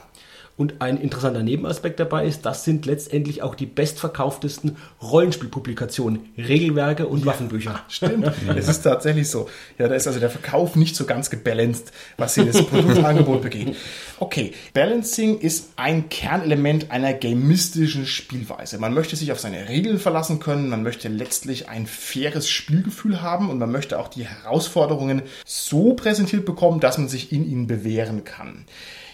Und 0.56 0.82
ein 0.82 0.98
interessanter 0.98 1.42
Nebenaspekt 1.42 2.00
dabei 2.00 2.28
ist, 2.28 2.46
das 2.46 2.64
sind 2.64 2.86
letztendlich 2.86 3.42
auch 3.42 3.56
die 3.56 3.66
bestverkauftesten 3.66 4.78
Rollenspielpublikationen, 5.02 6.30
Regelwerke 6.38 7.08
und 7.08 7.26
Waffenbücher. 7.26 7.82
Stimmt, 7.88 8.32
es 8.56 8.68
ist 8.68 8.84
tatsächlich 8.84 9.32
so. 9.32 9.50
Ja, 9.80 9.88
da 9.88 9.96
ist 9.96 10.06
also 10.06 10.20
der 10.20 10.30
Verkauf 10.30 10.76
nicht 10.76 10.96
so 10.96 11.06
ganz 11.06 11.32
gebalanced, 11.32 11.92
was 12.18 12.36
hier 12.36 12.46
das 12.46 12.64
Produktangebot 12.68 13.42
begeht. 13.42 13.76
Okay, 14.20 14.54
Balancing 14.76 15.40
ist 15.40 15.72
ein 15.76 16.10
Kernelement 16.10 16.92
einer 16.92 17.14
gamistischen 17.14 18.06
Spielweise. 18.06 18.78
Man 18.78 18.94
möchte 18.94 19.16
sich 19.16 19.32
auf 19.32 19.40
seine 19.40 19.70
Regeln 19.70 19.98
verlassen 19.98 20.40
können, 20.40 20.70
man 20.70 20.84
möchte 20.84 21.08
letztlich 21.08 21.68
ein 21.68 21.88
faires 21.88 22.48
Spielgefühl 22.48 23.24
haben 23.24 23.50
und 23.50 23.58
man 23.58 23.72
möchte 23.72 23.98
auch 23.98 24.08
die 24.08 24.28
Herausforderungen 24.28 25.24
so 25.46 25.94
präsentiert 25.94 26.46
bekommen, 26.46 26.80
dass 26.80 27.00
man 27.00 27.08
sich 27.08 27.32
in 27.32 27.44
ihnen 27.44 27.66
bewähren 27.66 28.24
kann. 28.24 28.66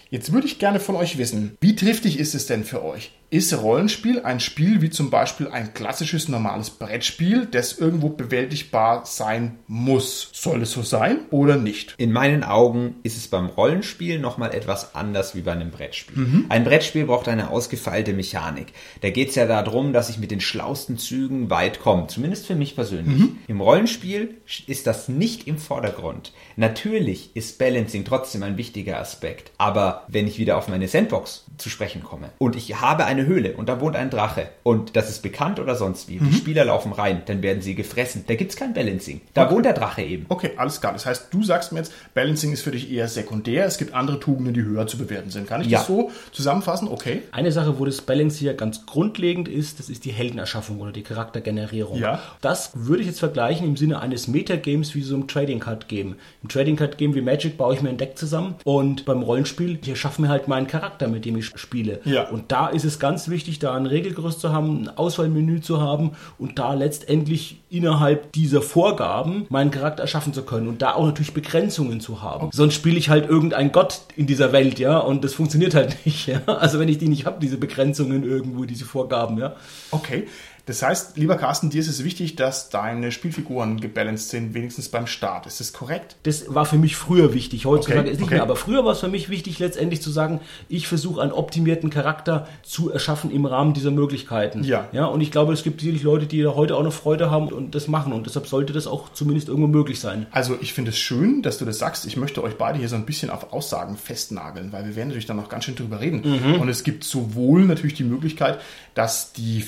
Jetzt 0.10 0.34
würde 0.34 0.48
ich 0.48 0.58
gerne 0.58 0.80
von 0.80 0.96
euch 0.96 1.18
wissen, 1.18 1.56
wie 1.62 1.76
triftig 1.76 2.18
ist 2.18 2.34
es 2.34 2.48
denn 2.48 2.64
für 2.64 2.84
euch? 2.84 3.12
Ist 3.32 3.54
Rollenspiel 3.54 4.22
ein 4.22 4.40
Spiel 4.40 4.82
wie 4.82 4.90
zum 4.90 5.12
Beispiel 5.12 5.50
ein 5.50 5.76
klassisches 5.76 6.30
normales 6.30 6.72
Brettspiel, 6.72 7.46
das 7.46 7.78
irgendwo 7.78 8.10
bewältigbar 8.10 9.06
sein 9.06 9.60
muss? 9.68 10.32
Soll 10.34 10.64
es 10.64 10.72
so 10.72 10.82
sein 10.82 11.20
oder 11.30 11.56
nicht? 11.56 11.94
In 12.00 12.12
meinen 12.12 12.44
Augen 12.44 12.96
ist 13.04 13.18
es 13.18 13.28
beim 13.28 13.46
Rollenspiel 13.46 14.18
nochmal 14.18 14.56
etwas 14.56 14.96
anders 14.96 15.36
wie 15.36 15.42
bei 15.42 15.52
einem 15.52 15.70
Brettspiel. 15.70 16.46
Ein 16.50 16.64
Brettspiel 16.64 17.06
braucht 17.06 17.28
eine 17.28 17.52
ausgefeilte 17.52 18.14
Mechanik. 18.14 18.74
Da 19.02 19.12
geht 19.12 19.30
es 19.30 19.36
ja 19.36 19.46
darum, 19.46 19.94
dass 19.94 20.10
ich 20.10 20.18
mit 20.18 20.32
den 20.32 20.42
schlausten 20.42 20.98
Zügen 20.98 21.52
weit 21.52 21.82
komme. 21.82 22.08
Zumindest 22.08 22.48
für 22.48 22.56
mich 22.56 22.74
persönlich. 22.74 23.30
Im 23.48 23.62
Rollenspiel 23.62 24.38
ist 24.66 24.88
das 24.88 25.08
nicht 25.08 25.46
im 25.46 25.60
Vordergrund. 25.60 26.34
Natürlich 26.56 27.36
ist 27.36 27.60
Balancing 27.60 28.06
trotzdem 28.06 28.42
ein 28.42 28.58
wichtiger 28.58 29.00
Aspekt. 29.00 29.52
Aber 29.60 30.06
wenn 30.08 30.26
ich 30.26 30.40
wieder 30.40 30.58
auf 30.58 30.68
meine 30.68 30.88
Sandbox 30.88 31.46
zu 31.58 31.70
sprechen 31.70 32.04
komme 32.04 32.32
und 32.40 32.56
ich 32.56 32.82
habe 32.82 33.06
eine 33.06 33.19
Höhle 33.26 33.54
und 33.54 33.70
da 33.70 33.80
wohnt 33.82 33.96
ein 33.96 34.10
Drache 34.10 34.50
und 34.64 34.96
das 34.96 35.10
ist 35.10 35.22
bekannt 35.24 35.60
oder 35.60 35.76
sonst 35.76 36.08
wie, 36.08 36.18
die 36.20 36.34
Spieler 36.34 36.66
laufen 36.66 36.92
rein, 36.92 37.22
dann 37.26 37.42
werden 37.42 37.62
sie 37.62 37.76
gefressen. 37.76 38.24
Da 38.28 38.36
gibt 38.36 38.52
es 38.52 38.58
kein 38.58 38.74
Balancing. 38.74 39.22
Da 39.34 39.50
wohnt 39.52 39.66
der 39.66 39.74
Drache 39.74 40.02
eben. 40.02 40.26
Okay, 40.30 40.52
alles 40.58 40.80
klar. 40.82 40.94
Das 40.94 41.06
heißt, 41.06 41.28
du 41.32 41.44
sagst 41.44 41.72
mir 41.72 41.80
jetzt, 41.80 41.94
Balancing 42.14 42.52
ist 42.52 42.62
für 42.62 42.72
dich 42.72 42.92
eher 42.92 43.08
sekundär. 43.08 43.66
Es 43.66 43.78
gibt 43.78 43.94
andere 43.94 44.20
Tugenden, 44.20 44.54
die 44.54 44.64
höher 44.64 44.88
zu 44.88 44.98
bewerten 44.98 45.30
sind. 45.30 45.48
Kann 45.48 45.62
ich 45.62 45.68
Ja. 45.68 45.80
das 45.80 45.88
so 45.88 46.12
zusammenfassen? 46.32 46.88
Okay. 46.88 47.22
Eine 47.32 47.52
Sache, 47.52 47.80
wo 47.80 47.86
das 47.86 48.02
Balance 48.02 48.38
hier 48.40 48.54
ganz 48.54 48.86
grundlegend 48.86 49.48
ist, 49.48 49.80
das 49.80 49.90
ist 49.90 50.06
die 50.06 50.12
Heldenerschaffung 50.12 50.80
oder 50.80 50.92
die 50.92 51.04
Charaktergenerierung. 51.04 51.98
Ja. 52.00 52.20
Das 52.42 52.72
würde 52.74 53.02
ich 53.02 53.08
jetzt 53.08 53.20
vergleichen 53.20 53.66
im 53.68 53.78
Sinne 53.78 54.00
eines 54.02 54.28
Metagames 54.28 54.96
wie 54.96 55.02
so 55.02 55.16
einem 55.16 55.28
Trading 55.28 55.60
Card 55.60 55.88
Game. 55.88 56.16
Im 56.44 56.50
Trading 56.50 56.76
Card 56.76 56.98
Game 56.98 57.16
wie 57.16 57.22
Magic 57.22 57.58
baue 57.58 57.74
ich 57.76 57.82
mir 57.82 57.90
ein 57.90 57.98
Deck 57.98 58.18
zusammen 58.18 58.56
und 58.64 59.06
beim 59.06 59.22
Rollenspiel, 59.24 59.80
ich 59.82 59.90
erschaffe 59.90 60.22
mir 60.22 60.30
halt 60.30 60.48
meinen 60.48 60.68
Charakter, 60.68 61.08
mit 61.08 61.26
dem 61.26 61.38
ich 61.38 61.48
spiele. 61.56 62.00
Ja. 62.06 62.28
Und 62.30 62.52
da 62.52 62.68
ist 62.68 62.86
es 62.86 63.00
ganz 63.00 63.09
wichtig, 63.30 63.60
da 63.60 63.74
ein 63.76 63.86
Regelgerüst 63.86 64.40
zu 64.40 64.52
haben, 64.52 64.84
ein 64.84 64.98
Auswahlmenü 64.98 65.62
zu 65.62 65.82
haben 65.82 66.12
und 66.38 66.60
da 66.60 66.74
letztendlich 66.74 67.62
innerhalb 67.70 68.32
dieser 68.34 68.62
Vorgaben 68.62 69.46
meinen 69.50 69.72
Charakter 69.72 70.02
erschaffen 70.02 70.34
zu 70.34 70.44
können 70.44 70.68
und 70.68 70.82
da 70.82 70.94
auch 70.94 71.06
natürlich 71.06 71.34
Begrenzungen 71.34 72.00
zu 72.02 72.22
haben. 72.22 72.50
Sonst 72.54 72.76
spiele 72.76 72.98
ich 72.98 73.10
halt 73.10 73.30
irgendein 73.30 73.72
Gott 73.72 74.02
in 74.16 74.28
dieser 74.28 74.52
Welt, 74.52 74.80
ja, 74.80 74.98
und 75.00 75.24
das 75.24 75.34
funktioniert 75.34 75.76
halt 75.76 75.98
nicht, 76.06 76.28
ja. 76.28 76.42
Also 76.46 76.80
wenn 76.80 76.90
ich 76.90 76.98
die 76.98 77.08
nicht 77.08 77.26
habe, 77.26 77.40
diese 77.40 77.58
Begrenzungen 77.58 78.24
irgendwo, 78.24 78.66
diese 78.66 78.86
Vorgaben, 78.86 79.38
ja. 79.38 79.56
Okay. 79.92 80.28
Das 80.70 80.84
heißt, 80.84 81.18
lieber 81.18 81.36
Carsten, 81.36 81.72
dir 81.72 81.82
ist 81.82 81.88
es 81.88 82.04
wichtig, 82.04 82.36
dass 82.36 82.70
deine 82.70 83.12
Spielfiguren 83.12 83.82
gebalanced 83.82 84.30
sind, 84.30 84.54
wenigstens 84.54 84.88
beim 84.90 85.08
Start. 85.08 85.48
Ist 85.48 85.60
das 85.60 85.74
korrekt? 85.74 86.16
Das 86.22 86.54
war 86.54 86.64
für 86.64 86.78
mich 86.78 86.96
früher 86.96 87.34
wichtig. 87.34 87.66
Heutzutage 87.66 88.02
Okay, 88.02 88.12
ist 88.12 88.20
nicht 88.20 88.28
okay. 88.28 88.36
mehr. 88.36 88.44
Aber 88.44 88.56
früher 88.56 88.86
war 88.86 88.92
es 88.92 89.00
für 89.00 89.08
mich 89.08 89.30
wichtig, 89.30 89.58
letztendlich 89.58 90.04
zu 90.04 90.12
sagen, 90.12 90.42
ich 90.68 90.88
versuche 90.88 91.24
einen 91.24 91.32
optimierten 91.32 91.90
Charakter 91.90 92.48
zu 92.62 92.92
erschaffen 92.92 93.32
im 93.32 93.48
Rahmen 93.48 93.74
dieser 93.74 93.90
Möglichkeiten. 93.90 94.64
Ja. 94.64 94.88
ja. 94.92 95.06
Und 95.06 95.22
ich 95.22 95.32
glaube, 95.32 95.54
es 95.54 95.64
gibt 95.64 95.82
sicherlich 95.82 96.04
Leute, 96.04 96.28
die 96.28 96.44
da 96.44 96.54
heute 96.54 96.76
auch 96.76 96.84
noch 96.84 96.94
Freude 96.94 97.32
haben 97.32 97.48
und 97.48 97.74
das 97.74 97.88
machen. 97.88 98.14
Und 98.14 98.28
deshalb 98.28 98.46
sollte 98.46 98.72
das 98.72 98.86
auch 98.86 99.12
zumindest 99.12 99.48
irgendwo 99.48 99.70
möglich 99.70 100.00
sein. 100.00 100.28
Also 100.30 100.56
ich 100.62 100.74
finde 100.74 100.92
es 100.92 101.00
schön, 101.00 101.42
dass 101.42 101.58
du 101.58 101.66
das 101.66 101.80
sagst. 101.80 102.06
Ich 102.06 102.16
möchte 102.16 102.44
euch 102.44 102.60
beide 102.60 102.78
hier 102.78 102.90
so 102.90 102.96
ein 102.96 103.08
bisschen 103.08 103.32
auf 103.32 103.54
Aussagen 103.54 103.98
festnageln, 103.98 104.72
weil 104.72 104.86
wir 104.86 104.96
werden 104.96 105.08
natürlich 105.08 105.26
dann 105.26 105.38
noch 105.38 105.50
ganz 105.50 105.66
schön 105.66 105.76
drüber 105.76 106.00
reden. 106.00 106.22
Mhm. 106.24 106.62
Und 106.62 106.70
es 106.70 106.84
gibt 106.84 107.06
sowohl 107.06 107.66
natürlich 107.66 107.96
die 107.96 108.04
Möglichkeit, 108.04 108.60
dass 108.94 109.34
die 109.34 109.62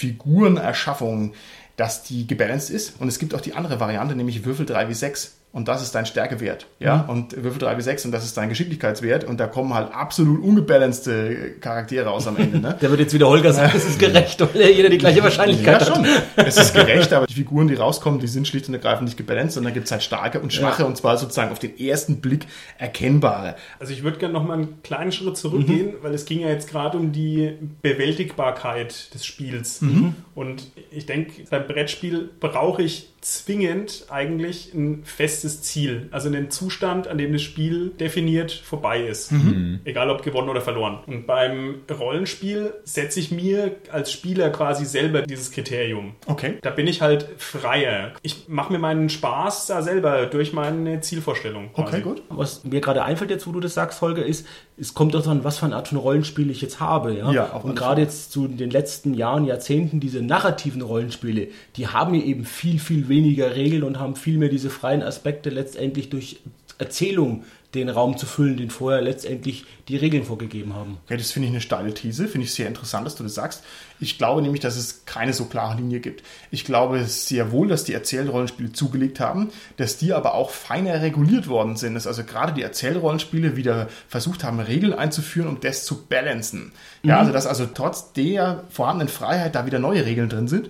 Figurenerschaffung, 0.92 1.34
dass 1.78 2.04
die 2.04 2.28
gebalanced 2.28 2.70
ist. 2.70 3.00
Und 3.00 3.08
es 3.08 3.20
gibt 3.20 3.34
auch 3.34 3.42
die 3.42 3.54
andere 3.54 3.80
Variante, 3.80 4.16
nämlich 4.16 4.46
Würfel 4.46 4.66
3 4.66 4.90
wie 4.90 4.94
6. 4.94 5.38
Und 5.54 5.68
das 5.68 5.82
ist 5.82 5.94
dein 5.94 6.06
Stärkewert. 6.06 6.66
Ja, 6.80 7.04
Mhm. 7.04 7.10
und 7.10 7.44
Würfel 7.44 7.60
3 7.60 7.78
wie 7.78 7.82
6 7.82 8.06
und 8.06 8.12
das 8.14 8.24
ist 8.24 8.38
dein 8.38 8.48
Geschicklichkeitswert. 8.48 9.26
Und 9.26 9.38
da 9.40 9.48
kommen 9.48 9.74
halt 9.74 9.94
absolut 9.94 10.42
ungebalancete 10.42 11.56
Charaktere 11.60 12.10
aus 12.10 12.26
am 12.28 12.38
Ende. 12.38 12.60
Ne? 12.60 12.78
Der 12.82 12.90
wird 12.90 13.02
jetzt 13.02 13.14
wieder 13.14 13.28
Holger 13.28 13.52
sagen, 13.52 13.74
es 13.76 13.84
ist 13.86 14.00
gerecht, 14.00 14.40
weil 14.40 14.70
jeder 14.72 14.88
die 14.90 14.98
gleiche 14.98 15.22
Wahrscheinlichkeit 15.22 15.82
Ja, 15.82 15.88
hat. 15.90 15.96
schon. 15.96 16.06
Es 16.38 16.56
ist 16.58 16.74
gerecht, 16.74 17.12
aber 17.12 17.28
die 17.28 17.34
Figuren, 17.34 17.68
die 17.68 17.74
rauskommen, 17.76 18.20
die 18.22 18.28
sind 18.28 18.48
schlicht 18.48 18.70
und 18.70 18.74
ergreifend 18.76 19.06
nicht 19.10 19.18
gebalanced, 19.18 19.56
sondern 19.56 19.72
da 19.72 19.74
gibt 19.74 19.88
es 19.88 19.92
halt 19.92 20.04
starke 20.04 20.40
und 20.40 20.54
schwache 20.54 20.84
Ja. 20.84 20.88
und 20.88 20.96
zwar 20.96 21.18
sozusagen 21.18 21.52
auf 21.52 21.60
den 21.60 21.78
ersten 21.78 22.22
Blick 22.22 22.46
erkennbare. 22.78 23.56
Also 23.80 23.92
ich 23.92 24.04
würde 24.04 24.20
gerne 24.20 24.34
noch 24.34 24.46
mal 24.46 24.54
einen 24.54 24.82
kleinen 24.84 25.12
Schritt 25.12 25.36
zurückgehen, 25.36 25.88
Mhm. 25.88 25.96
weil 26.02 26.14
es 26.14 26.24
ging 26.26 26.40
ja 26.40 26.48
jetzt 26.48 26.70
gerade 26.70 26.98
um 26.98 27.12
die 27.12 27.58
Bewältigbarkeit 27.82 29.14
des 29.14 29.26
Spiels. 29.26 29.82
Mhm. 29.82 30.16
Und 30.36 30.64
ich 30.92 31.06
denke, 31.06 31.32
beim 31.50 31.68
Brettspiel 31.68 32.30
brauche 32.40 32.82
ich 32.84 33.10
zwingend 33.22 34.06
eigentlich 34.10 34.74
ein 34.74 35.04
festes 35.06 35.62
Ziel. 35.62 36.10
Also 36.12 36.28
einen 36.28 36.50
Zustand, 36.50 37.08
an 37.08 37.18
dem 37.20 37.32
das 37.34 37.44
Spiel 37.44 37.90
definiert 37.90 38.52
vorbei 38.52 39.06
ist. 39.06 39.32
Mhm. 39.32 39.80
Egal 39.84 40.10
ob 40.10 40.24
gewonnen 40.24 40.50
oder 40.50 40.62
verloren. 40.62 41.00
Und 41.06 41.28
beim 41.28 41.82
Rollenspiel 41.90 42.74
setze 42.84 43.20
ich 43.20 43.32
mir 43.32 43.76
als 43.92 44.12
Spieler 44.12 44.50
quasi 44.50 44.86
selber 44.86 45.22
dieses 45.22 45.52
Kriterium. 45.52 46.16
Okay. 46.26 46.56
Da 46.64 46.72
bin 46.72 46.88
ich 46.88 47.02
halt 47.02 47.28
freier. 47.38 48.14
Ich 48.24 48.48
mache 48.48 48.74
mir 48.74 48.80
meinen 48.80 49.10
Spaß 49.10 49.68
da 49.68 49.84
selber 49.84 50.26
durch 50.26 50.52
meine 50.52 51.02
Zielvorstellung. 51.02 51.72
quasi. 51.74 51.88
Okay, 51.88 52.02
gut. 52.02 52.24
Was 52.30 52.64
mir 52.64 52.82
gerade 52.82 53.04
einfällt 53.04 53.30
jetzt, 53.30 53.46
wo 53.46 53.52
du 53.52 53.60
das 53.60 53.76
sagst, 53.76 54.02
Holger, 54.02 54.26
ist, 54.26 54.48
es 54.82 54.96
kommt 54.96 55.14
doch 55.14 55.28
an, 55.28 55.44
was 55.44 55.60
für 55.60 55.68
eine 55.68 55.76
Art 55.76 55.90
von 55.90 56.00
Rollenspiel 56.00 56.50
ich 56.50 56.60
jetzt 56.60 56.80
habe. 56.80 57.16
Ja, 57.16 57.32
Ja, 57.32 57.46
Und 57.70 57.76
gerade 57.76 58.02
jetzt 58.02 58.32
zu 58.32 58.48
den 58.48 58.72
letzten 58.72 59.14
Jahren, 59.14 59.46
Jahrzehnten, 59.46 60.00
diese 60.00 60.24
narrativen 60.24 60.82
Rollenspiele, 60.82 61.50
die 61.76 61.88
haben 61.88 62.16
ja 62.16 62.24
eben 62.24 62.46
viel, 62.46 62.80
viel 62.80 63.08
weniger 63.08 63.56
Regeln 63.56 63.84
und 63.84 64.00
haben 64.00 64.16
viel 64.16 64.40
mehr 64.40 64.50
diese 64.50 64.72
freien 64.72 65.04
Aspekte 65.04 65.52
letztendlich 65.52 66.10
durch 66.10 66.40
Erzählung 66.80 67.44
den 67.74 67.88
Raum 67.90 68.18
zu 68.18 68.26
füllen, 68.26 68.58
den 68.58 68.70
vorher 68.70 69.02
letztendlich 69.02 69.66
die 69.88 69.96
Regeln 69.96 70.26
vorgegeben 70.26 70.74
haben. 70.76 70.98
Okay, 71.06 71.18
das 71.18 71.32
finde 71.32 71.48
ich 71.48 71.54
eine 71.54 71.62
steile 71.62 71.94
These, 71.94 72.28
finde 72.28 72.46
ich 72.46 72.54
sehr 72.54 72.68
interessant, 72.68 73.06
dass 73.06 73.16
du 73.16 73.24
das 73.24 73.34
sagst. 73.34 73.64
Ich 74.00 74.18
glaube 74.18 74.42
nämlich, 74.42 74.62
dass 74.62 74.76
es 74.76 75.06
keine 75.06 75.34
so 75.34 75.46
klare 75.46 75.78
Linie 75.78 76.00
gibt. 76.00 76.24
Ich 76.50 76.66
glaube 76.66 77.04
sehr 77.06 77.52
wohl, 77.52 77.70
dass 77.70 77.86
die 77.86 77.94
Erzählrollenspiele 77.94 78.74
zugelegt 78.74 79.20
haben, 79.20 79.52
dass 79.78 79.98
die 79.98 80.12
aber 80.12 80.34
auch 80.34 80.50
feiner 80.50 81.02
reguliert 81.02 81.48
worden 81.48 81.78
sind, 81.78 81.94
dass 81.96 82.08
also 82.08 82.24
gerade 82.24 82.54
die 82.54 82.62
Erzählrollenspiele 82.62 83.56
wieder 83.56 83.88
versucht 84.08 84.44
haben, 84.44 84.60
Regeln 84.60 84.94
einzuführen, 84.94 85.48
um 85.48 85.60
das 85.62 85.86
zu 85.86 86.06
balancen. 86.06 86.74
Ja, 87.04 87.20
also 87.20 87.32
dass 87.32 87.48
also 87.48 87.68
trotz 87.68 88.12
der 88.14 88.66
vorhandenen 88.70 89.08
Freiheit 89.10 89.56
da 89.56 89.66
wieder 89.66 89.80
neue 89.80 90.06
Regeln 90.06 90.30
drin 90.30 90.48
sind. 90.48 90.70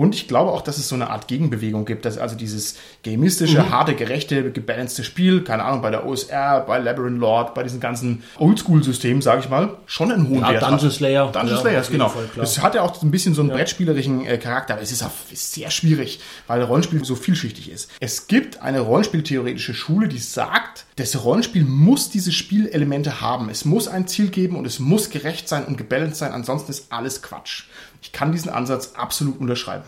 Und 0.00 0.14
ich 0.14 0.28
glaube 0.28 0.50
auch, 0.50 0.62
dass 0.62 0.78
es 0.78 0.88
so 0.88 0.94
eine 0.94 1.10
Art 1.10 1.28
Gegenbewegung 1.28 1.84
gibt, 1.84 2.06
dass 2.06 2.16
also 2.16 2.34
dieses 2.34 2.76
gamistische, 3.02 3.68
harte, 3.68 3.94
gerechte, 3.94 4.50
gebalancete 4.50 5.04
Spiel, 5.04 5.44
keine 5.44 5.62
Ahnung, 5.62 5.82
bei 5.82 5.90
der 5.90 6.06
OSR, 6.06 6.64
bei 6.66 6.78
Labyrinth 6.78 7.20
Lord, 7.20 7.52
bei 7.52 7.64
diesen 7.64 7.80
ganzen 7.80 8.22
Oldschool-Systemen, 8.38 9.20
sage 9.20 9.40
ich 9.40 9.50
mal, 9.50 9.76
schon 9.84 10.10
einen 10.10 10.26
hohen 10.26 10.40
Ja, 10.40 10.52
Wert 10.52 10.62
Dungeon 10.62 10.80
hat. 10.80 10.92
Slayer. 10.92 11.30
Dungeon 11.30 11.54
Ja, 11.54 11.60
Slayer, 11.60 11.82
genau. 11.90 12.14
Es 12.40 12.62
hat 12.62 12.76
ja 12.76 12.80
auch 12.80 13.02
ein 13.02 13.10
bisschen 13.10 13.34
so 13.34 13.42
einen 13.42 13.50
brettspielerischen 13.50 14.24
äh, 14.24 14.38
Charakter, 14.38 14.72
aber 14.72 14.82
es 14.82 14.90
ist, 14.90 15.02
auch, 15.02 15.10
ist 15.30 15.52
sehr 15.52 15.70
schwierig, 15.70 16.20
weil 16.46 16.62
Rollenspiel 16.62 17.04
so 17.04 17.14
vielschichtig 17.14 17.70
ist. 17.70 17.90
Es 18.00 18.26
gibt 18.26 18.62
eine 18.62 18.80
Rollenspieltheoretische 18.80 19.74
Schule, 19.74 20.08
die 20.08 20.16
sagt, 20.16 20.86
das 21.00 21.24
Rollenspiel 21.24 21.64
muss 21.64 22.10
diese 22.10 22.30
Spielelemente 22.30 23.22
haben. 23.22 23.48
Es 23.48 23.64
muss 23.64 23.88
ein 23.88 24.06
Ziel 24.06 24.28
geben 24.28 24.56
und 24.56 24.66
es 24.66 24.78
muss 24.78 25.08
gerecht 25.08 25.48
sein 25.48 25.64
und 25.64 25.78
gebalanced 25.78 26.16
sein, 26.16 26.32
ansonsten 26.32 26.70
ist 26.70 26.92
alles 26.92 27.22
Quatsch. 27.22 27.64
Ich 28.02 28.12
kann 28.12 28.32
diesen 28.32 28.50
Ansatz 28.50 28.92
absolut 28.94 29.40
unterschreiben. 29.40 29.84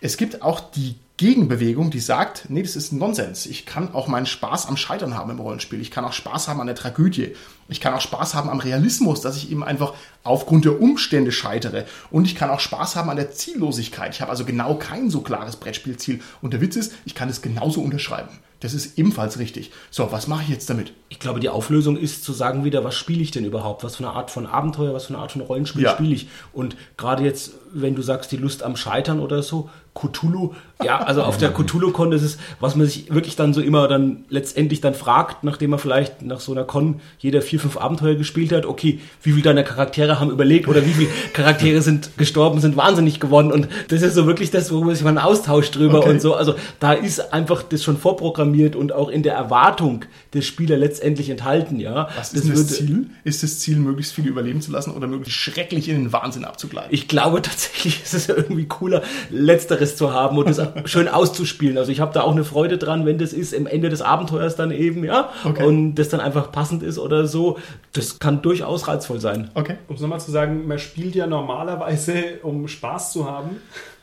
Es 0.00 0.16
gibt 0.16 0.40
auch 0.42 0.60
die 0.60 0.96
Gegenbewegung, 1.18 1.90
die 1.90 2.00
sagt, 2.00 2.46
nee, 2.48 2.62
das 2.62 2.76
ist 2.76 2.92
Nonsens. 2.92 3.46
Ich 3.46 3.64
kann 3.64 3.94
auch 3.94 4.06
meinen 4.06 4.26
Spaß 4.26 4.66
am 4.66 4.76
Scheitern 4.76 5.14
haben 5.14 5.30
im 5.30 5.38
Rollenspiel. 5.38 5.80
Ich 5.80 5.90
kann 5.90 6.04
auch 6.04 6.12
Spaß 6.12 6.48
haben 6.48 6.60
an 6.60 6.66
der 6.66 6.76
Tragödie. 6.76 7.34
Ich 7.68 7.80
kann 7.80 7.94
auch 7.94 8.00
Spaß 8.00 8.34
haben 8.34 8.50
am 8.50 8.60
Realismus, 8.60 9.20
dass 9.22 9.36
ich 9.36 9.50
eben 9.50 9.64
einfach 9.64 9.94
aufgrund 10.24 10.64
der 10.64 10.80
Umstände 10.80 11.32
scheitere. 11.32 11.86
Und 12.10 12.26
ich 12.26 12.34
kann 12.34 12.50
auch 12.50 12.60
Spaß 12.60 12.96
haben 12.96 13.10
an 13.10 13.16
der 13.16 13.30
Ziellosigkeit. 13.30 14.14
Ich 14.14 14.20
habe 14.20 14.30
also 14.30 14.44
genau 14.44 14.74
kein 14.76 15.10
so 15.10 15.22
klares 15.22 15.56
Brettspielziel. 15.56 16.20
Und 16.40 16.52
der 16.52 16.60
Witz 16.60 16.76
ist, 16.76 16.92
ich 17.04 17.14
kann 17.14 17.28
es 17.28 17.42
genauso 17.42 17.80
unterschreiben. 17.80 18.38
Das 18.60 18.72
ist 18.72 18.98
ebenfalls 18.98 19.38
richtig. 19.38 19.70
So, 19.90 20.10
was 20.12 20.28
mache 20.28 20.42
ich 20.44 20.48
jetzt 20.48 20.70
damit? 20.70 20.92
Ich 21.08 21.18
glaube, 21.18 21.40
die 21.40 21.48
Auflösung 21.50 21.96
ist 21.96 22.24
zu 22.24 22.32
sagen 22.32 22.64
wieder, 22.64 22.84
was 22.84 22.94
spiele 22.94 23.22
ich 23.22 23.30
denn 23.30 23.44
überhaupt? 23.44 23.84
Was 23.84 23.96
für 23.96 24.04
eine 24.06 24.14
Art 24.14 24.30
von 24.30 24.46
Abenteuer, 24.46 24.94
was 24.94 25.06
für 25.06 25.14
eine 25.14 25.22
Art 25.22 25.32
von 25.32 25.42
Rollenspiel 25.42 25.82
Ja. 25.82 25.90
spiele 25.92 26.14
ich? 26.14 26.28
Und 26.52 26.74
gerade 26.96 27.22
jetzt, 27.22 27.52
wenn 27.72 27.94
du 27.94 28.02
sagst, 28.02 28.32
die 28.32 28.36
Lust 28.38 28.62
am 28.62 28.76
Scheitern 28.76 29.20
oder 29.20 29.42
so, 29.42 29.68
Cthulhu, 29.94 30.52
ja, 30.84 30.98
also 30.98 31.22
auf 31.22 31.38
der 31.38 31.50
Cthulhu-Con 31.54 32.12
ist 32.12 32.20
es, 32.22 32.36
was 32.60 32.76
man 32.76 32.86
sich 32.86 33.12
wirklich 33.14 33.34
dann 33.34 33.54
so 33.54 33.62
immer 33.62 33.88
dann 33.88 34.24
letztendlich 34.28 34.82
dann 34.82 34.94
fragt, 34.94 35.42
nachdem 35.42 35.70
man 35.70 35.78
vielleicht 35.78 36.20
nach 36.20 36.40
so 36.40 36.52
einer 36.52 36.64
Con 36.64 37.00
jeder 37.18 37.40
vier, 37.40 37.58
fünf 37.60 37.78
Abenteuer 37.78 38.14
gespielt 38.14 38.52
hat, 38.52 38.66
okay, 38.66 39.00
wie 39.22 39.30
viele 39.32 39.42
deiner 39.42 39.62
Charaktere 39.62 40.20
haben 40.20 40.30
überlegt 40.30 40.68
oder 40.68 40.84
wie 40.84 40.90
viele 40.92 41.08
Charaktere 41.32 41.80
sind 41.80 42.18
gestorben, 42.18 42.60
sind 42.60 42.76
wahnsinnig 42.76 43.20
geworden 43.20 43.52
und 43.52 43.68
das 43.88 44.02
ist 44.02 44.14
so 44.14 44.26
wirklich 44.26 44.50
das, 44.50 44.70
wo 44.70 44.80
man 44.84 44.94
sich 44.94 45.02
mal 45.02 45.10
einen 45.10 45.18
Austausch 45.18 45.70
drüber 45.70 46.00
Okay. 46.00 46.10
und 46.10 46.20
so, 46.20 46.34
also 46.34 46.54
da 46.78 46.92
ist 46.92 47.32
einfach 47.32 47.62
das 47.62 47.82
schon 47.82 47.96
vorprogrammiert 47.96 48.45
und 48.76 48.92
auch 48.92 49.08
in 49.08 49.22
der 49.22 49.34
Erwartung 49.34 50.04
des 50.34 50.46
Spieler 50.46 50.76
letztendlich 50.76 51.30
enthalten, 51.30 51.78
ja. 51.80 52.08
Was 52.16 52.32
ist 52.32 52.44
denn 52.44 52.52
das 52.52 52.66
Ziel? 52.68 53.06
Ist 53.24 53.42
das 53.42 53.58
Ziel, 53.58 53.76
möglichst 53.76 54.14
viele 54.14 54.28
überleben 54.28 54.60
zu 54.60 54.70
lassen 54.70 54.92
oder 54.92 55.06
möglichst 55.06 55.38
schrecklich 55.40 55.88
in 55.88 55.96
den 55.96 56.12
Wahnsinn 56.12 56.44
abzugleiten? 56.44 56.92
Ich 56.92 57.08
glaube 57.08 57.42
tatsächlich 57.42 58.02
ist 58.02 58.14
es 58.14 58.28
irgendwie 58.28 58.66
cooler, 58.66 59.02
Letzteres 59.30 59.96
zu 59.96 60.12
haben 60.12 60.38
und 60.38 60.48
das 60.48 60.60
schön 60.84 61.08
auszuspielen. 61.08 61.78
Also 61.78 61.92
ich 61.92 62.00
habe 62.00 62.12
da 62.12 62.22
auch 62.22 62.32
eine 62.32 62.44
Freude 62.44 62.78
dran, 62.78 63.06
wenn 63.06 63.18
das 63.18 63.32
ist 63.32 63.52
im 63.52 63.66
Ende 63.66 63.88
des 63.88 64.02
Abenteuers 64.02 64.56
dann 64.56 64.70
eben, 64.70 65.04
ja. 65.04 65.30
Okay. 65.44 65.64
Und 65.64 65.94
das 65.96 66.08
dann 66.08 66.20
einfach 66.20 66.52
passend 66.52 66.82
ist 66.82 66.98
oder 66.98 67.26
so. 67.26 67.58
Das 67.92 68.18
kann 68.18 68.42
durchaus 68.42 68.88
reizvoll 68.88 69.20
sein. 69.20 69.50
Okay. 69.54 69.76
Um 69.88 69.96
es 69.96 70.00
nochmal 70.00 70.20
zu 70.20 70.30
sagen, 70.30 70.66
man 70.66 70.78
spielt 70.78 71.14
ja 71.14 71.26
normalerweise, 71.26 72.38
um 72.42 72.68
Spaß 72.68 73.12
zu 73.12 73.30
haben. 73.30 73.56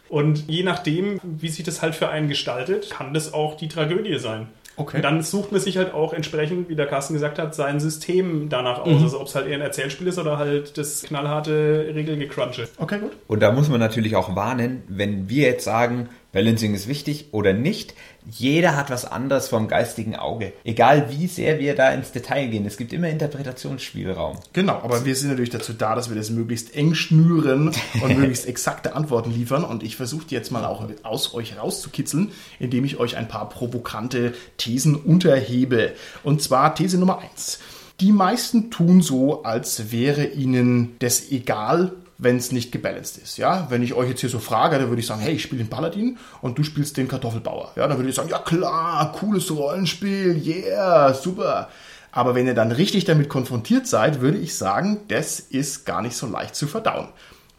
Und 0.10 0.48
je 0.48 0.64
nachdem, 0.64 1.20
wie 1.24 1.50
sich 1.50 1.64
das 1.64 1.82
halt 1.82 1.96
für 1.96 2.10
einen 2.10 2.28
gestaltet, 2.28 2.90
kann 2.92 3.14
das 3.14 3.34
auch 3.34 3.58
die 3.58 3.68
Tragödie 3.68 4.20
sein. 4.20 4.48
Okay. 4.76 4.98
Und 4.98 5.04
dann 5.04 5.22
sucht 5.22 5.52
man 5.52 5.62
sich 5.62 5.78
halt 5.78 5.94
auch 5.94 6.14
entsprechend, 6.14 6.68
wie 6.68 6.76
der 6.76 6.88
Carsten 6.88 7.14
gesagt 7.14 7.38
hat, 7.38 7.54
sein 7.54 7.80
System 7.80 8.50
danach 8.50 8.80
aus. 8.80 9.00
Mhm. 9.00 9.04
Also 9.04 9.22
ob 9.22 9.28
es 9.28 9.36
halt 9.36 9.48
eher 9.48 9.56
ein 9.56 9.62
Erzählspiel 9.62 10.08
ist 10.08 10.18
oder 10.18 10.38
halt 10.38 10.78
das 10.78 11.04
knallharte 11.04 11.92
Regelgecrunche. 11.94 12.68
Okay, 12.78 13.00
gut. 13.00 13.12
Und 13.28 13.42
da 13.42 13.52
muss 13.52 13.70
man 13.70 13.80
natürlich 13.80 14.16
auch 14.16 14.36
warnen, 14.36 14.84
wenn 14.88 15.30
wir 15.30 15.48
jetzt 15.48 15.66
sagen, 15.66 16.10
Balancing 16.34 16.74
ist 16.74 16.88
wichtig 16.88 17.28
oder 17.32 17.54
nicht, 17.54 17.94
jeder 18.30 18.76
hat 18.76 18.90
was 18.90 19.06
anderes 19.06 19.50
vom 19.50 19.68
geistigen 19.68 20.16
Auge. 20.16 20.52
Egal 20.64 21.12
wie 21.12 21.28
sehr 21.28 21.60
wir 21.60 21.76
da 21.76 21.92
ins 21.94 22.12
Detail 22.12 22.48
gehen, 22.48 22.66
es 22.66 22.78
gibt 22.78 22.92
immer 22.92 23.08
Interpretationsspielraum. 23.08 24.40
Genau, 24.52 24.74
aber 24.74 25.06
wir 25.06 25.16
sind 25.16 25.30
natürlich 25.30 25.52
dazu 25.52 25.74
da, 25.74 25.94
dass 25.94 26.10
wir 26.10 26.16
das 26.16 26.32
möglichst 26.32 26.76
eng 26.76 26.96
schnüren 26.96 27.72
und 28.02 28.18
möglichst 28.18 28.48
exakte 28.48 28.96
Antworten 28.96 29.32
liefern. 29.32 29.64
Und 29.64 29.84
ich 29.84 29.96
versuche 29.96 30.26
die 30.26 30.34
jetzt 30.34 30.52
mal 30.52 30.66
auch 30.66 30.84
aus 31.04 31.36
euch 31.36 31.56
rauszukitzeln, 31.56 32.32
indem 32.60 32.84
ich 32.84 32.98
euch 32.98 33.16
ein 33.16 33.28
paar 33.28 33.48
provokante 33.48 34.34
Thesen 34.58 34.96
unterhebe. 34.96 35.94
Und 36.24 36.42
zwar 36.42 36.74
These 36.74 36.98
Nummer 36.98 37.20
eins: 37.20 37.60
Die 38.00 38.12
meisten 38.12 38.72
tun 38.72 39.04
so, 39.04 39.44
als 39.44 39.92
wäre 39.92 40.26
ihnen 40.26 40.96
das 40.98 41.30
egal, 41.30 41.92
wenn 42.24 42.38
es 42.38 42.52
nicht 42.52 42.72
gebalanced 42.72 43.18
ist. 43.18 43.38
Ja, 43.38 43.68
wenn 43.70 43.84
ich 43.84 43.94
euch 43.94 44.10
jetzt 44.10 44.22
hier 44.22 44.30
so 44.30 44.40
frage, 44.40 44.80
dann 44.80 44.90
würde 44.90 45.02
ich 45.02 45.08
sagen, 45.08 45.22
hey, 45.22 45.34
ich 45.34 45.44
spiele 45.44 45.64
den 45.64 45.70
Paladin 45.70 46.18
und 46.42 46.58
du 46.58 46.64
spielst 46.64 46.98
den 46.98 47.08
Kartoffelbauer. 47.08 47.74
Ja, 47.76 47.88
dann 47.88 47.98
würde 47.98 48.10
ich 48.10 48.16
sagen, 48.16 48.30
ja 48.30 48.40
klar, 48.40 49.12
cooles 49.12 49.52
Rollenspiel, 49.52 50.42
yeah, 50.46 51.14
super. 51.14 51.70
Aber 52.12 52.36
wenn 52.36 52.46
ihr 52.46 52.54
dann 52.54 52.72
richtig 52.72 53.06
damit 53.06 53.28
konfrontiert 53.28 53.88
seid, 53.88 54.22
würde 54.22 54.38
ich 54.38 54.56
sagen, 54.56 55.02
das 55.08 55.40
ist 55.40 55.86
gar 55.86 56.02
nicht 56.02 56.16
so 56.16 56.28
leicht 56.28 56.56
zu 56.56 56.68
verdauen. 56.68 57.08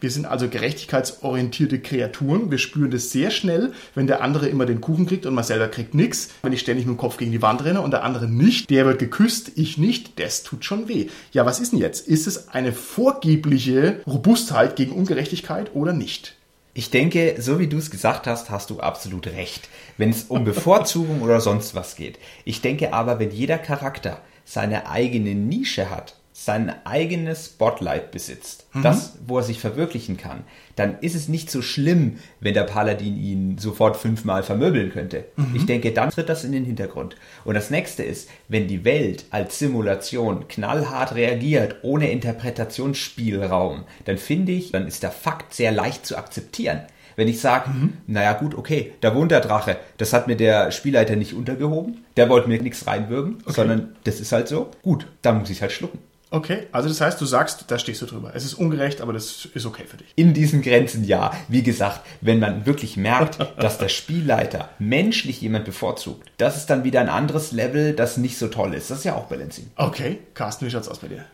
Wir 0.05 0.11
sind 0.11 0.27
also 0.27 0.47
gerechtigkeitsorientierte 0.49 1.79
Kreaturen. 1.79 2.51
Wir 2.51 2.59
spüren 2.59 2.91
das 2.91 3.09
sehr 3.09 3.31
schnell, 3.31 3.73
wenn 3.95 4.05
der 4.05 4.21
andere 4.21 4.47
immer 4.47 4.67
den 4.67 4.79
Kuchen 4.79 5.07
kriegt 5.07 5.25
und 5.25 5.33
man 5.33 5.43
selber 5.43 5.67
kriegt 5.67 5.95
nichts. 5.95 6.29
Wenn 6.43 6.53
ich 6.53 6.59
ständig 6.59 6.85
mit 6.85 6.95
dem 6.95 6.99
Kopf 6.99 7.17
gegen 7.17 7.31
die 7.31 7.41
Wand 7.41 7.65
renne 7.65 7.81
und 7.81 7.89
der 7.89 8.03
andere 8.03 8.29
nicht, 8.29 8.69
der 8.69 8.85
wird 8.85 8.99
geküsst, 8.99 9.53
ich 9.55 9.79
nicht, 9.79 10.19
das 10.19 10.43
tut 10.43 10.63
schon 10.63 10.87
weh. 10.87 11.07
Ja, 11.31 11.47
was 11.47 11.59
ist 11.59 11.71
denn 11.71 11.79
jetzt? 11.79 12.07
Ist 12.07 12.27
es 12.27 12.49
eine 12.49 12.71
vorgebliche 12.71 14.01
Robustheit 14.05 14.75
gegen 14.75 14.91
Ungerechtigkeit 14.91 15.73
oder 15.73 15.91
nicht? 15.91 16.35
Ich 16.75 16.91
denke, 16.91 17.37
so 17.39 17.57
wie 17.57 17.65
du 17.65 17.77
es 17.77 17.89
gesagt 17.89 18.27
hast, 18.27 18.51
hast 18.51 18.69
du 18.69 18.81
absolut 18.81 19.25
recht, 19.25 19.69
wenn 19.97 20.11
es 20.11 20.25
um 20.25 20.45
Bevorzugung 20.45 21.21
oder 21.23 21.41
sonst 21.41 21.73
was 21.73 21.95
geht. 21.95 22.19
Ich 22.43 22.61
denke 22.61 22.93
aber, 22.93 23.17
wenn 23.17 23.31
jeder 23.31 23.57
Charakter 23.57 24.21
seine 24.45 24.87
eigene 24.87 25.33
Nische 25.33 25.89
hat, 25.89 26.15
sein 26.37 26.75
eigenes 26.85 27.45
Spotlight 27.45 28.11
besitzt, 28.11 28.67
Mhm. 28.73 28.81
das, 28.83 29.13
wo 29.25 29.37
er 29.37 29.43
sich 29.43 29.59
verwirklichen 29.61 30.17
kann, 30.17 30.43
dann 30.75 30.99
ist 30.99 31.15
es 31.15 31.29
nicht 31.29 31.49
so 31.49 31.61
schlimm, 31.61 32.17
wenn 32.41 32.53
der 32.53 32.65
Paladin 32.65 33.15
ihn 33.17 33.57
sofort 33.57 33.95
fünfmal 33.95 34.43
vermöbeln 34.43 34.91
könnte. 34.91 35.23
Mhm. 35.37 35.55
Ich 35.55 35.65
denke, 35.65 35.93
dann 35.93 36.09
tritt 36.09 36.27
das 36.27 36.43
in 36.43 36.51
den 36.51 36.65
Hintergrund. 36.65 37.15
Und 37.45 37.55
das 37.55 37.69
nächste 37.69 38.03
ist, 38.03 38.27
wenn 38.49 38.67
die 38.67 38.83
Welt 38.83 39.23
als 39.31 39.59
Simulation 39.59 40.49
knallhart 40.49 41.15
reagiert, 41.15 41.77
ohne 41.83 42.11
Interpretationsspielraum, 42.11 43.85
dann 44.03 44.17
finde 44.17 44.51
ich, 44.51 44.71
dann 44.71 44.87
ist 44.87 45.03
der 45.03 45.11
Fakt 45.11 45.53
sehr 45.53 45.71
leicht 45.71 46.05
zu 46.05 46.17
akzeptieren. 46.17 46.81
Wenn 47.15 47.29
ich 47.29 47.39
sage, 47.39 47.69
Mhm. 47.69 47.93
naja 48.07 48.33
gut, 48.33 48.55
okay, 48.55 48.91
da 48.99 49.15
wohnt 49.15 49.31
der 49.31 49.39
Drache, 49.39 49.77
das 49.97 50.11
hat 50.11 50.27
mir 50.27 50.35
der 50.35 50.71
Spielleiter 50.71 51.15
nicht 51.15 51.33
untergehoben, 51.33 52.03
der 52.17 52.27
wollte 52.29 52.49
mir 52.49 52.61
nichts 52.61 52.85
reinwürgen, 52.87 53.37
sondern 53.45 53.95
das 54.03 54.19
ist 54.19 54.33
halt 54.33 54.49
so, 54.49 54.69
gut, 54.81 55.07
dann 55.21 55.39
muss 55.39 55.49
ich 55.49 55.61
halt 55.61 55.71
schlucken. 55.71 55.99
Okay, 56.31 56.67
also 56.71 56.89
das 56.89 57.01
heißt, 57.01 57.21
du 57.21 57.25
sagst, 57.25 57.65
da 57.67 57.79
stehst 57.79 58.01
du 58.01 58.05
drüber. 58.05 58.31
Es 58.33 58.45
ist 58.45 58.55
ungerecht, 58.55 59.01
aber 59.01 59.13
das 59.13 59.45
ist 59.53 59.65
okay 59.65 59.83
für 59.87 59.97
dich. 59.97 60.07
In 60.15 60.33
diesen 60.33 60.61
Grenzen 60.61 61.03
ja. 61.03 61.31
Wie 61.47 61.63
gesagt, 61.63 62.01
wenn 62.21 62.39
man 62.39 62.65
wirklich 62.65 62.97
merkt, 62.97 63.37
dass 63.57 63.77
der 63.77 63.89
Spielleiter 63.89 64.69
menschlich 64.79 65.41
jemand 65.41 65.65
bevorzugt, 65.65 66.31
das 66.37 66.57
ist 66.57 66.69
dann 66.69 66.83
wieder 66.83 67.01
ein 67.01 67.09
anderes 67.09 67.51
Level, 67.51 67.93
das 67.93 68.17
nicht 68.17 68.37
so 68.37 68.47
toll 68.47 68.73
ist. 68.73 68.91
Das 68.91 68.99
ist 68.99 69.03
ja 69.03 69.15
auch 69.15 69.25
Balancing. 69.25 69.69
Okay, 69.75 70.19
Carsten, 70.33 70.65
wie 70.65 70.71
schaut's 70.71 70.87
aus 70.87 70.99
bei 70.99 71.07
dir? 71.07 71.25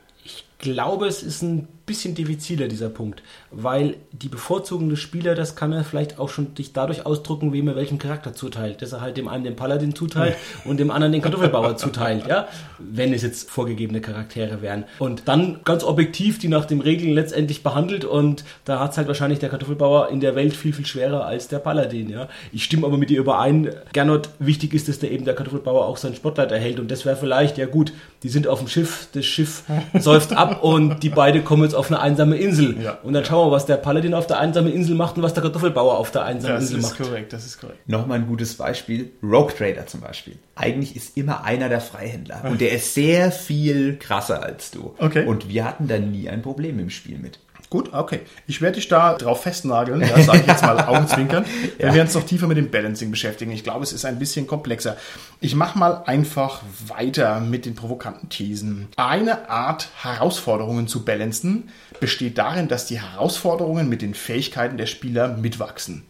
Glaube, 0.61 1.07
es 1.07 1.23
ist 1.23 1.41
ein 1.41 1.67
bisschen 1.91 2.15
diffiziler, 2.15 2.67
dieser 2.67 2.89
Punkt. 2.89 3.21
Weil 3.51 3.95
die 4.13 4.29
Bevorzugung 4.29 4.89
des 4.89 4.99
Spielers, 4.99 5.35
das 5.35 5.55
kann 5.55 5.73
er 5.73 5.83
vielleicht 5.83 6.19
auch 6.19 6.29
schon 6.29 6.53
dich 6.55 6.71
dadurch 6.71 7.05
ausdrücken, 7.05 7.51
wem 7.51 7.67
er 7.67 7.75
welchen 7.75 7.97
Charakter 7.97 8.33
zuteilt. 8.33 8.81
Dass 8.81 8.93
er 8.93 9.01
halt 9.01 9.17
dem 9.17 9.27
einen 9.27 9.43
den 9.43 9.55
Paladin 9.57 9.93
zuteilt 9.93 10.35
und 10.63 10.79
dem 10.79 10.89
anderen 10.89 11.11
den 11.11 11.21
Kartoffelbauer 11.21 11.75
zuteilt, 11.75 12.27
ja. 12.27 12.47
Wenn 12.79 13.13
es 13.13 13.23
jetzt 13.23 13.49
vorgegebene 13.49 13.99
Charaktere 13.99 14.61
wären. 14.61 14.85
Und 14.99 15.23
dann 15.27 15.59
ganz 15.65 15.83
objektiv 15.83 16.39
die 16.39 16.47
nach 16.47 16.65
den 16.65 16.81
Regeln 16.81 17.13
letztendlich 17.13 17.63
behandelt 17.63 18.05
und 18.05 18.45
da 18.63 18.79
hat 18.79 18.91
es 18.91 18.97
halt 18.97 19.07
wahrscheinlich 19.07 19.39
der 19.39 19.49
Kartoffelbauer 19.49 20.09
in 20.09 20.21
der 20.21 20.35
Welt 20.35 20.55
viel, 20.55 20.73
viel 20.73 20.85
schwerer 20.85 21.25
als 21.25 21.47
der 21.47 21.59
Paladin, 21.59 22.09
ja. 22.09 22.29
Ich 22.53 22.63
stimme 22.63 22.85
aber 22.85 22.97
mit 22.97 23.09
dir 23.09 23.19
überein, 23.19 23.69
Gernot, 23.91 24.29
wichtig 24.39 24.73
ist, 24.73 24.87
dass 24.87 24.99
der 24.99 25.11
eben 25.11 25.25
der 25.25 25.35
Kartoffelbauer 25.35 25.85
auch 25.85 25.97
sein 25.97 26.15
Spotlight 26.15 26.51
erhält 26.51 26.79
und 26.79 26.89
das 26.89 27.05
wäre 27.05 27.17
vielleicht, 27.17 27.57
ja 27.57 27.65
gut, 27.65 27.91
die 28.23 28.29
sind 28.29 28.47
auf 28.47 28.59
dem 28.59 28.67
Schiff, 28.67 29.09
das 29.13 29.25
Schiff 29.25 29.63
säuft 29.99 30.33
ab 30.33 30.50
und 30.61 31.01
die 31.03 31.09
beide 31.09 31.41
kommen 31.41 31.63
jetzt 31.63 31.73
auf 31.73 31.87
eine 31.91 31.99
einsame 31.99 32.35
Insel. 32.37 32.81
Ja. 32.81 32.97
Und 33.03 33.13
dann 33.13 33.23
schauen 33.25 33.47
wir, 33.47 33.51
was 33.51 33.65
der 33.65 33.77
Paladin 33.77 34.13
auf 34.13 34.27
der 34.27 34.39
einsamen 34.39 34.71
Insel 34.71 34.95
macht 34.95 35.17
und 35.17 35.23
was 35.23 35.33
der 35.33 35.43
Kartoffelbauer 35.43 35.97
auf 35.97 36.11
der 36.11 36.25
einsamen 36.25 36.55
Das 36.55 36.63
Insel 36.65 36.79
ist 36.79 36.83
macht. 36.83 36.97
korrekt, 36.97 37.33
das 37.33 37.45
ist 37.45 37.59
korrekt. 37.59 37.87
Nochmal 37.87 38.19
ein 38.19 38.27
gutes 38.27 38.55
Beispiel. 38.55 39.11
Rogue 39.23 39.53
Trader 39.55 39.87
zum 39.87 40.01
Beispiel. 40.01 40.35
Eigentlich 40.55 40.95
ist 40.95 41.17
immer 41.17 41.43
einer 41.43 41.69
der 41.69 41.81
Freihändler. 41.81 42.41
Und 42.43 42.61
der 42.61 42.71
ist 42.71 42.93
sehr 42.93 43.31
viel 43.31 43.97
krasser 43.97 44.43
als 44.43 44.71
du. 44.71 44.93
Okay. 44.97 45.25
Und 45.25 45.49
wir 45.49 45.65
hatten 45.65 45.87
da 45.87 45.97
nie 45.99 46.29
ein 46.29 46.41
Problem 46.41 46.79
im 46.79 46.89
Spiel 46.89 47.17
mit. 47.17 47.39
Gut, 47.71 47.93
okay. 47.93 48.19
Ich 48.47 48.59
werde 48.59 48.75
dich 48.75 48.89
da 48.89 49.13
drauf 49.13 49.43
festnageln, 49.43 50.01
ja, 50.01 50.21
sage 50.21 50.41
ich 50.41 50.47
jetzt 50.47 50.61
mal 50.61 50.77
Augenzwinkern. 50.87 51.45
Wir 51.77 51.87
werden 51.87 52.01
uns 52.01 52.13
noch 52.13 52.25
tiefer 52.25 52.45
mit 52.47 52.57
dem 52.57 52.69
Balancing 52.69 53.11
beschäftigen. 53.11 53.49
Ich 53.53 53.63
glaube, 53.63 53.83
es 53.83 53.93
ist 53.93 54.03
ein 54.03 54.19
bisschen 54.19 54.45
komplexer. 54.45 54.97
Ich 55.39 55.55
mache 55.55 55.79
mal 55.79 56.03
einfach 56.05 56.63
weiter 56.85 57.39
mit 57.39 57.65
den 57.65 57.73
provokanten 57.73 58.27
Thesen. 58.27 58.89
Eine 58.97 59.49
Art, 59.49 59.87
Herausforderungen 60.01 60.89
zu 60.89 61.05
balancen, 61.05 61.69
besteht 62.01 62.37
darin, 62.37 62.67
dass 62.67 62.87
die 62.87 62.99
Herausforderungen 62.99 63.87
mit 63.87 64.01
den 64.01 64.15
Fähigkeiten 64.15 64.75
der 64.75 64.85
Spieler 64.85 65.29
mitwachsen. 65.29 66.03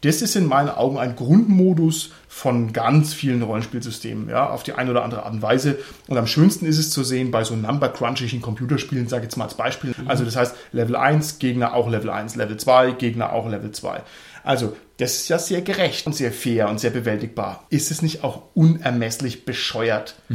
Das 0.00 0.22
ist 0.22 0.34
in 0.34 0.46
meinen 0.46 0.70
Augen 0.70 0.96
ein 0.96 1.14
Grundmodus 1.14 2.10
von 2.34 2.72
ganz 2.72 3.12
vielen 3.12 3.42
Rollenspielsystemen, 3.42 4.30
ja, 4.30 4.48
auf 4.48 4.62
die 4.62 4.72
eine 4.72 4.90
oder 4.90 5.04
andere 5.04 5.24
Art 5.24 5.34
und 5.34 5.42
Weise. 5.42 5.78
Und 6.08 6.16
am 6.16 6.26
schönsten 6.26 6.64
ist 6.64 6.78
es 6.78 6.88
zu 6.90 7.04
sehen 7.04 7.30
bei 7.30 7.44
so 7.44 7.54
number-crunchigen 7.54 8.40
Computerspielen, 8.40 9.06
sage 9.06 9.20
ich 9.20 9.26
jetzt 9.26 9.36
mal 9.36 9.44
als 9.44 9.54
Beispiel. 9.54 9.94
Also 10.06 10.24
das 10.24 10.34
heißt, 10.34 10.56
Level 10.72 10.96
1, 10.96 11.38
Gegner 11.38 11.74
auch 11.74 11.90
Level 11.90 12.08
1, 12.08 12.34
Level 12.36 12.56
2, 12.56 12.92
Gegner 12.92 13.34
auch 13.34 13.48
Level 13.50 13.70
2. 13.70 14.02
Also, 14.44 14.76
das 14.96 15.16
ist 15.16 15.28
ja 15.28 15.38
sehr 15.38 15.62
gerecht 15.62 16.06
und 16.06 16.14
sehr 16.14 16.32
fair 16.32 16.68
und 16.68 16.80
sehr 16.80 16.90
bewältigbar. 16.90 17.66
Ist 17.70 17.90
es 17.90 18.02
nicht 18.02 18.24
auch 18.24 18.42
unermesslich 18.54 19.44
bescheuert? 19.44 20.16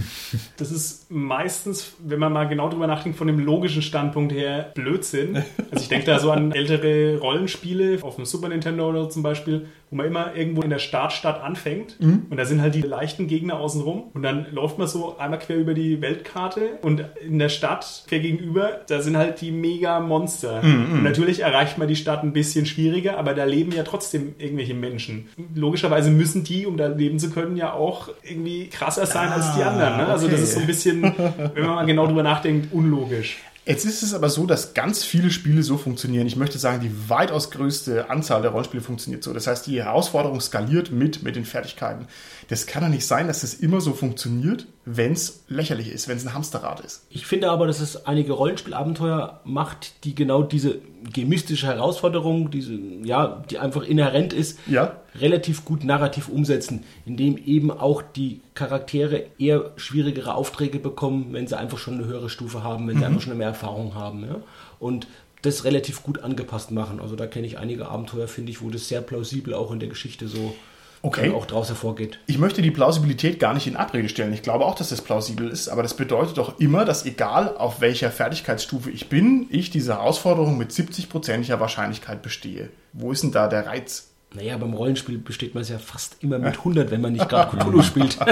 Das 0.57 0.71
ist 0.71 1.11
meistens, 1.11 1.93
wenn 1.99 2.19
man 2.19 2.33
mal 2.33 2.47
genau 2.47 2.69
drüber 2.69 2.87
nachdenkt, 2.87 3.17
von 3.17 3.27
dem 3.27 3.39
logischen 3.39 3.81
Standpunkt 3.81 4.33
her 4.33 4.71
Blödsinn. 4.73 5.43
Also 5.71 5.83
ich 5.83 5.89
denke 5.89 6.05
da 6.05 6.19
so 6.19 6.31
an 6.31 6.51
ältere 6.53 7.17
Rollenspiele 7.19 7.99
auf 8.01 8.15
dem 8.15 8.25
Super 8.25 8.49
Nintendo 8.49 8.89
oder 8.89 9.09
zum 9.09 9.23
Beispiel, 9.23 9.67
wo 9.89 9.95
man 9.95 10.05
immer 10.05 10.35
irgendwo 10.35 10.61
in 10.61 10.69
der 10.69 10.79
Startstadt 10.79 11.41
anfängt 11.41 11.97
und 12.29 12.37
da 12.37 12.45
sind 12.45 12.61
halt 12.61 12.75
die 12.75 12.81
leichten 12.81 13.27
Gegner 13.27 13.59
außenrum 13.59 14.11
und 14.13 14.21
dann 14.21 14.47
läuft 14.51 14.77
man 14.77 14.87
so 14.87 15.17
einmal 15.17 15.39
quer 15.39 15.57
über 15.57 15.73
die 15.73 16.01
Weltkarte 16.01 16.79
und 16.81 17.03
in 17.25 17.39
der 17.39 17.49
Stadt 17.49 18.03
quer 18.07 18.19
gegenüber, 18.19 18.81
da 18.87 19.01
sind 19.01 19.17
halt 19.17 19.41
die 19.41 19.51
mega 19.51 19.99
Monster. 19.99 20.61
Und 20.63 21.03
natürlich 21.03 21.41
erreicht 21.41 21.77
man 21.77 21.87
die 21.87 21.95
Stadt 21.95 22.23
ein 22.23 22.33
bisschen 22.33 22.65
schwieriger, 22.65 23.17
aber 23.17 23.33
da 23.33 23.45
leben 23.45 23.71
ja 23.71 23.83
trotzdem 23.83 24.35
irgendwelche 24.37 24.73
Menschen. 24.73 25.29
Logischerweise 25.55 26.11
müssen 26.11 26.43
die, 26.43 26.65
um 26.65 26.77
da 26.77 26.87
leben 26.87 27.19
zu 27.19 27.29
können, 27.29 27.57
ja 27.57 27.73
auch 27.73 28.09
irgendwie 28.23 28.67
krasser 28.67 29.05
sein 29.05 29.29
als 29.29 29.55
die 29.55 29.63
anderen. 29.63 29.97
Ne? 29.97 30.07
Also 30.07 30.27
das 30.27 30.35
okay. 30.35 30.43
ist 30.43 30.53
so 30.53 30.59
ein 30.59 30.67
bisschen, 30.67 31.01
wenn 31.01 31.65
man 31.65 31.75
mal 31.75 31.85
genau 31.85 32.07
drüber 32.07 32.23
nachdenkt, 32.23 32.73
unlogisch. 32.73 33.37
Jetzt 33.67 33.83
ist 33.83 34.01
es 34.01 34.13
aber 34.13 34.29
so, 34.29 34.45
dass 34.45 34.73
ganz 34.73 35.03
viele 35.03 35.29
Spiele 35.29 35.61
so 35.61 35.77
funktionieren. 35.77 36.25
Ich 36.25 36.37
möchte 36.37 36.57
sagen, 36.57 36.79
die 36.79 37.09
weitaus 37.09 37.51
größte 37.51 38.09
Anzahl 38.09 38.41
der 38.41 38.51
Rollenspiele 38.51 38.81
funktioniert 38.81 39.25
so. 39.25 39.33
Das 39.33 39.45
heißt, 39.45 39.67
die 39.67 39.83
Herausforderung 39.83 40.39
skaliert 40.39 40.93
mit, 40.93 41.21
mit 41.21 41.35
den 41.35 41.43
Fertigkeiten. 41.43 42.07
Das 42.47 42.65
kann 42.65 42.83
doch 42.83 42.89
nicht 42.89 43.05
sein, 43.05 43.27
dass 43.27 43.43
es 43.43 43.55
immer 43.55 43.81
so 43.81 43.91
funktioniert, 43.91 44.67
wenn 44.89 45.11
es 45.11 45.43
lächerlich 45.49 45.91
ist, 45.91 46.07
wenn 46.07 46.15
es 46.15 46.25
ein 46.25 46.33
Hamsterrad 46.33 46.79
ist. 46.79 47.05
Ich 47.09 47.25
finde 47.25 47.49
aber, 47.49 47.67
dass 47.67 47.81
es 47.81 48.05
einige 48.05 48.31
Rollenspielabenteuer 48.31 49.41
macht, 49.43 50.05
die 50.05 50.15
genau 50.15 50.43
diese 50.43 50.79
gemistische 51.11 51.67
Herausforderung, 51.67 52.51
diese, 52.51 52.73
ja, 53.03 53.43
die 53.49 53.59
einfach 53.59 53.83
inhärent 53.83 54.31
ist, 54.31 54.57
Ja. 54.65 54.95
relativ 55.19 55.65
gut 55.65 55.83
narrativ 55.83 56.29
umsetzen, 56.29 56.85
indem 57.05 57.37
eben 57.37 57.69
auch 57.69 58.01
die 58.01 58.39
Charaktere 58.53 59.25
eher 59.37 59.71
schwierigere 59.75 60.33
Aufträge 60.35 60.79
bekommen, 60.79 61.33
wenn 61.33 61.47
sie 61.47 61.57
einfach 61.57 61.77
schon 61.79 61.95
eine 61.95 62.05
höhere 62.05 62.29
Stufe 62.29 62.63
haben, 62.63 62.87
wenn 62.87 62.97
sie 62.97 63.05
einfach 63.05 63.21
schon 63.21 63.37
mehr 63.37 63.47
Erfahrung 63.49 63.93
haben. 63.93 64.23
Ja? 64.25 64.37
Und 64.79 65.07
das 65.41 65.65
relativ 65.65 66.01
gut 66.01 66.19
angepasst 66.23 66.71
machen. 66.71 67.01
Also 67.01 67.17
da 67.17 67.27
kenne 67.27 67.45
ich 67.45 67.57
einige 67.57 67.89
Abenteuer, 67.89 68.29
finde 68.29 68.51
ich, 68.51 68.61
wo 68.61 68.69
das 68.69 68.87
sehr 68.87 69.01
plausibel 69.01 69.53
auch 69.53 69.71
in 69.73 69.79
der 69.79 69.89
Geschichte 69.89 70.29
so 70.29 70.55
Okay. 71.01 71.31
auch 71.31 71.45
draus 71.45 71.69
hervorgeht. 71.69 72.19
Ich 72.25 72.37
möchte 72.37 72.61
die 72.61 72.71
Plausibilität 72.71 73.39
gar 73.39 73.53
nicht 73.53 73.67
in 73.67 73.75
Abrede 73.75 74.09
stellen. 74.09 74.33
Ich 74.33 74.41
glaube 74.41 74.65
auch, 74.65 74.75
dass 74.75 74.89
das 74.89 75.01
plausibel 75.01 75.49
ist, 75.49 75.69
aber 75.69 75.83
das 75.83 75.95
bedeutet 75.95 76.37
doch 76.37 76.59
immer, 76.59 76.85
dass 76.85 77.05
egal 77.05 77.55
auf 77.57 77.81
welcher 77.81 78.11
Fertigkeitsstufe 78.11 78.89
ich 78.89 79.09
bin, 79.09 79.47
ich 79.49 79.69
diese 79.69 79.93
Herausforderung 79.93 80.57
mit 80.57 80.71
70%iger 80.71 81.59
Wahrscheinlichkeit 81.59 82.21
bestehe. 82.21 82.69
Wo 82.93 83.11
ist 83.11 83.23
denn 83.23 83.31
da 83.31 83.47
der 83.47 83.67
Reiz? 83.67 84.09
Naja, 84.33 84.57
beim 84.57 84.73
Rollenspiel 84.73 85.17
besteht 85.17 85.53
man 85.53 85.61
es 85.61 85.69
ja 85.69 85.77
fast 85.79 86.17
immer 86.21 86.37
mit 86.37 86.57
100, 86.57 86.91
wenn 86.91 87.01
man 87.01 87.13
nicht 87.13 87.29
gerade 87.29 87.55
Cthulhu 87.57 87.81
spielt. 87.81 88.17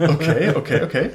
Okay, 0.00 0.52
okay, 0.54 0.82
okay. 0.82 1.10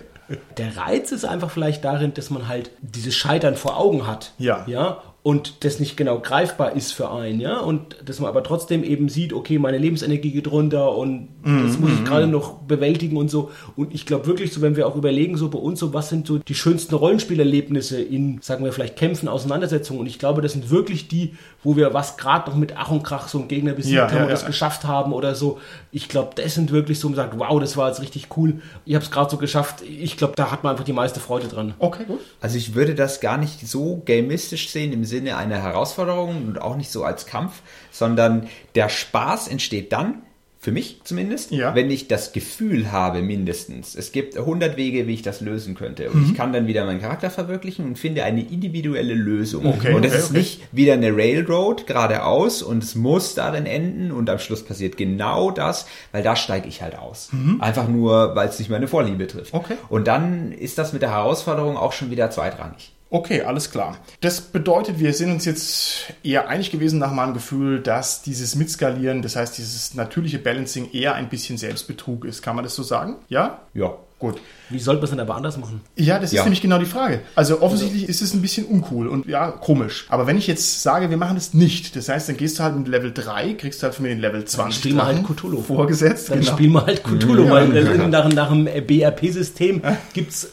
Der 0.58 0.76
Reiz 0.76 1.12
ist 1.12 1.26
einfach 1.26 1.50
vielleicht 1.50 1.86
darin, 1.86 2.14
dass 2.14 2.30
man 2.30 2.48
halt 2.48 2.72
dieses 2.82 3.16
Scheitern 3.16 3.56
vor 3.56 3.78
Augen 3.78 4.08
hat. 4.08 4.34
Ja. 4.38 4.64
Ja. 4.68 5.02
Und 5.28 5.66
das 5.66 5.82
nicht 5.82 5.98
genau 5.98 6.20
greifbar 6.20 6.78
ist 6.78 6.94
für 6.94 7.12
einen, 7.12 7.42
ja. 7.42 7.60
Und 7.60 7.98
dass 8.06 8.22
man 8.22 8.30
aber 8.30 8.44
trotzdem 8.44 8.82
eben 8.86 9.10
sieht, 9.10 9.34
okay, 9.34 9.60
meine 9.60 9.78
Lebensenergie 9.78 10.32
geht 10.32 10.50
runter 10.50 10.96
und 10.96 11.28
das 11.44 11.78
muss 11.80 11.92
ich 11.92 12.06
gerade 12.06 12.28
noch 12.28 12.60
bewältigen 12.60 13.18
und 13.18 13.30
so. 13.30 13.52
Und 13.76 13.94
ich 13.94 14.06
glaube 14.06 14.26
wirklich 14.26 14.54
so, 14.54 14.62
wenn 14.62 14.78
wir 14.78 14.88
auch 14.88 14.96
überlegen, 14.96 15.36
so 15.36 15.50
bei 15.50 15.60
uns, 15.60 15.82
so 15.82 15.94
was 15.94 16.08
sind 16.08 16.28
so 16.28 16.38
die 16.38 16.56
schönsten 16.56 16.96
Rollenspielerlebnisse 16.96 18.02
in, 18.02 18.40
sagen 18.42 18.64
wir 18.64 18.72
vielleicht 18.72 18.96
Kämpfen, 18.96 19.28
Auseinandersetzungen. 19.28 20.00
Und 20.00 20.08
ich 20.08 20.18
glaube, 20.18 20.42
das 20.42 20.54
sind 20.54 20.70
wirklich 20.70 21.10
die, 21.10 21.36
wo 21.62 21.76
wir 21.76 21.94
was 21.94 22.16
gerade 22.16 22.50
noch 22.50 22.56
mit 22.56 22.78
Ach 22.78 22.90
und 22.90 23.04
Krach 23.04 23.28
so 23.28 23.40
einen 23.40 23.50
Gegner 23.50 23.74
besiegt 23.74 23.98
Ja, 23.98 24.10
haben 24.10 24.16
ja, 24.16 24.24
und 24.24 24.30
das 24.30 24.44
ja. 24.44 24.48
geschafft 24.48 24.86
haben 24.86 25.12
oder 25.12 25.36
so. 25.36 25.60
Ich 25.92 26.08
glaube, 26.08 26.32
das 26.36 26.54
sind 26.54 26.72
wirklich 26.72 27.02
so, 27.02 27.10
man 27.10 27.18
sagt, 27.18 27.38
wow, 27.38 27.60
das 27.60 27.76
war 27.76 27.90
jetzt 27.90 28.02
richtig 28.02 28.30
cool. 28.38 28.62
Ich 28.86 28.96
habe 28.96 29.04
es 29.04 29.12
gerade 29.12 29.30
so 29.30 29.36
geschafft. 29.36 29.82
Ich 29.82 30.16
glaube, 30.16 30.36
da 30.38 30.52
hat 30.52 30.64
man 30.64 30.72
einfach 30.72 30.86
die 30.86 30.94
meiste 30.94 31.20
Freude 31.20 31.48
dran. 31.48 31.74
Okay, 31.80 32.06
gut. 32.08 32.20
Also 32.40 32.58
ich 32.58 32.76
würde 32.76 32.96
das 32.96 33.20
gar 33.20 33.38
nicht 33.38 33.68
so 33.68 34.02
gamistisch 34.06 34.70
sehen 34.70 34.94
im 34.94 35.04
Sinne 35.04 35.17
einer 35.26 35.62
Herausforderung 35.62 36.48
und 36.48 36.62
auch 36.62 36.76
nicht 36.76 36.92
so 36.92 37.04
als 37.04 37.26
Kampf, 37.26 37.62
sondern 37.92 38.48
der 38.76 38.90
Spaß 38.90 39.48
entsteht 39.48 39.92
dann, 39.92 40.22
für 40.60 40.72
mich 40.72 41.02
zumindest, 41.04 41.52
Ja. 41.52 41.76
wenn 41.76 41.90
ich 41.92 42.08
das 42.08 42.34
Gefühl 42.34 42.92
habe 42.92 43.22
mindestens, 43.22 43.96
es 43.96 44.12
gibt 44.12 44.36
100 44.38 44.76
Wege, 44.76 45.08
wie 45.08 45.14
ich 45.14 45.22
das 45.22 45.40
lösen 45.40 45.76
könnte 45.76 46.10
und 46.10 46.26
ich 46.26 46.36
kann 46.36 46.52
dann 46.52 46.66
wieder 46.68 46.84
meinen 46.84 47.00
Charakter 47.00 47.30
verwirklichen 47.30 47.86
und 47.86 47.98
finde 48.00 48.24
eine 48.24 48.42
individuelle 48.42 49.14
Lösung. 49.14 49.66
Okay, 49.68 49.94
und 49.94 50.04
es 50.04 50.12
okay, 50.14 50.20
ist 50.20 50.30
okay. 50.32 50.38
nicht 50.40 50.62
wieder 50.74 50.94
eine 50.94 51.16
Railroad 51.16 51.86
geradeaus 51.88 52.64
und 52.64 52.84
es 52.84 52.96
muss 52.96 53.36
darin 53.36 53.66
enden 53.68 54.12
und 54.12 54.30
am 54.30 54.40
Schluss 54.40 54.66
passiert 54.66 54.98
genau 54.98 55.52
das, 55.52 55.86
weil 56.12 56.24
da 56.24 56.36
steige 56.36 56.68
ich 56.68 56.82
halt 56.82 56.98
aus. 56.98 57.30
Einfach 57.60 57.88
nur, 57.88 58.36
weil 58.36 58.50
es 58.50 58.58
nicht 58.60 58.70
meine 58.72 58.88
Vorliebe 58.88 59.28
trifft. 59.28 59.54
Und 59.90 60.08
dann 60.08 60.52
ist 60.52 60.78
das 60.80 60.92
mit 60.92 61.02
der 61.04 61.12
Herausforderung 61.12 61.78
auch 61.78 61.94
schon 61.94 62.10
wieder 62.10 62.30
zweitrangig. 62.32 62.94
Okay, 63.10 63.42
alles 63.42 63.72
klar. 63.72 63.98
Das 64.20 64.42
bedeutet, 64.42 65.00
wir 65.00 65.14
sind 65.14 65.32
uns 65.32 65.46
jetzt 65.46 66.14
eher 66.24 66.50
einig 66.50 66.72
gewesen 66.72 67.00
nach 67.00 67.12
meinem 67.14 67.34
Gefühl, 67.34 67.82
dass 67.82 68.22
dieses 68.22 68.56
Mitskalieren, 68.56 69.22
das 69.22 69.36
heißt 69.36 69.58
dieses 69.58 69.94
natürliche 69.94 70.40
Balancing 70.40 70.92
eher 70.92 71.16
ein 71.16 71.30
bisschen 71.30 71.58
Selbstbetrug 71.58 72.26
ist. 72.26 72.42
Kann 72.42 72.56
man 72.56 72.64
das 72.64 72.76
so 72.76 72.84
sagen? 72.84 73.18
Ja? 73.30 73.62
Ja. 73.74 73.98
Gut. 74.20 74.38
Wie 74.72 74.80
sollte 74.80 74.98
man 75.00 75.04
es 75.06 75.10
denn 75.12 75.20
aber 75.20 75.36
anders 75.36 75.58
machen? 75.58 75.80
Ja, 75.96 76.16
das 76.18 76.32
ist 76.32 76.38
Ja. 76.38 76.44
nämlich 76.44 76.60
genau 76.62 76.80
die 76.80 76.86
Frage. 76.88 77.22
Also 77.36 77.62
offensichtlich 77.62 78.10
ist 78.10 78.22
es 78.24 78.34
ein 78.34 78.42
bisschen 78.42 78.66
uncool 78.66 79.08
und 79.08 79.28
ja, 79.28 79.52
komisch. 79.52 80.08
Aber 80.10 80.26
wenn 80.26 80.38
ich 80.40 80.48
jetzt 80.48 80.82
sage, 80.82 81.12
wir 81.12 81.18
machen 81.18 81.36
das 81.36 81.54
nicht, 81.54 81.96
das 81.96 82.10
heißt, 82.10 82.28
dann 82.28 82.36
gehst 82.36 82.58
du 82.58 82.64
halt 82.64 82.76
mit 82.76 82.88
Level 82.88 83.14
3, 83.14 83.54
kriegst 83.54 83.84
halt 83.84 83.94
von 83.94 84.04
mir 84.04 84.10
den 84.10 84.20
Level 84.20 84.44
20 84.44 84.80
spielen 84.80 84.96
wir 84.96 85.06
halt 85.06 85.24
Cthulhu. 85.24 85.62
vorgesetzt. 85.62 86.32
Dann 86.32 86.40
genau. 86.40 86.52
spielen 86.52 86.72
wir 86.74 86.86
halt 86.88 87.04
Cthulhu, 87.04 87.48
weil 87.50 87.78
äh, 87.78 88.08
nach, 88.08 88.28
nach 88.34 88.50
dem 88.50 88.66
BRP-System 88.66 89.82
gibt 90.14 90.32
es 90.32 90.50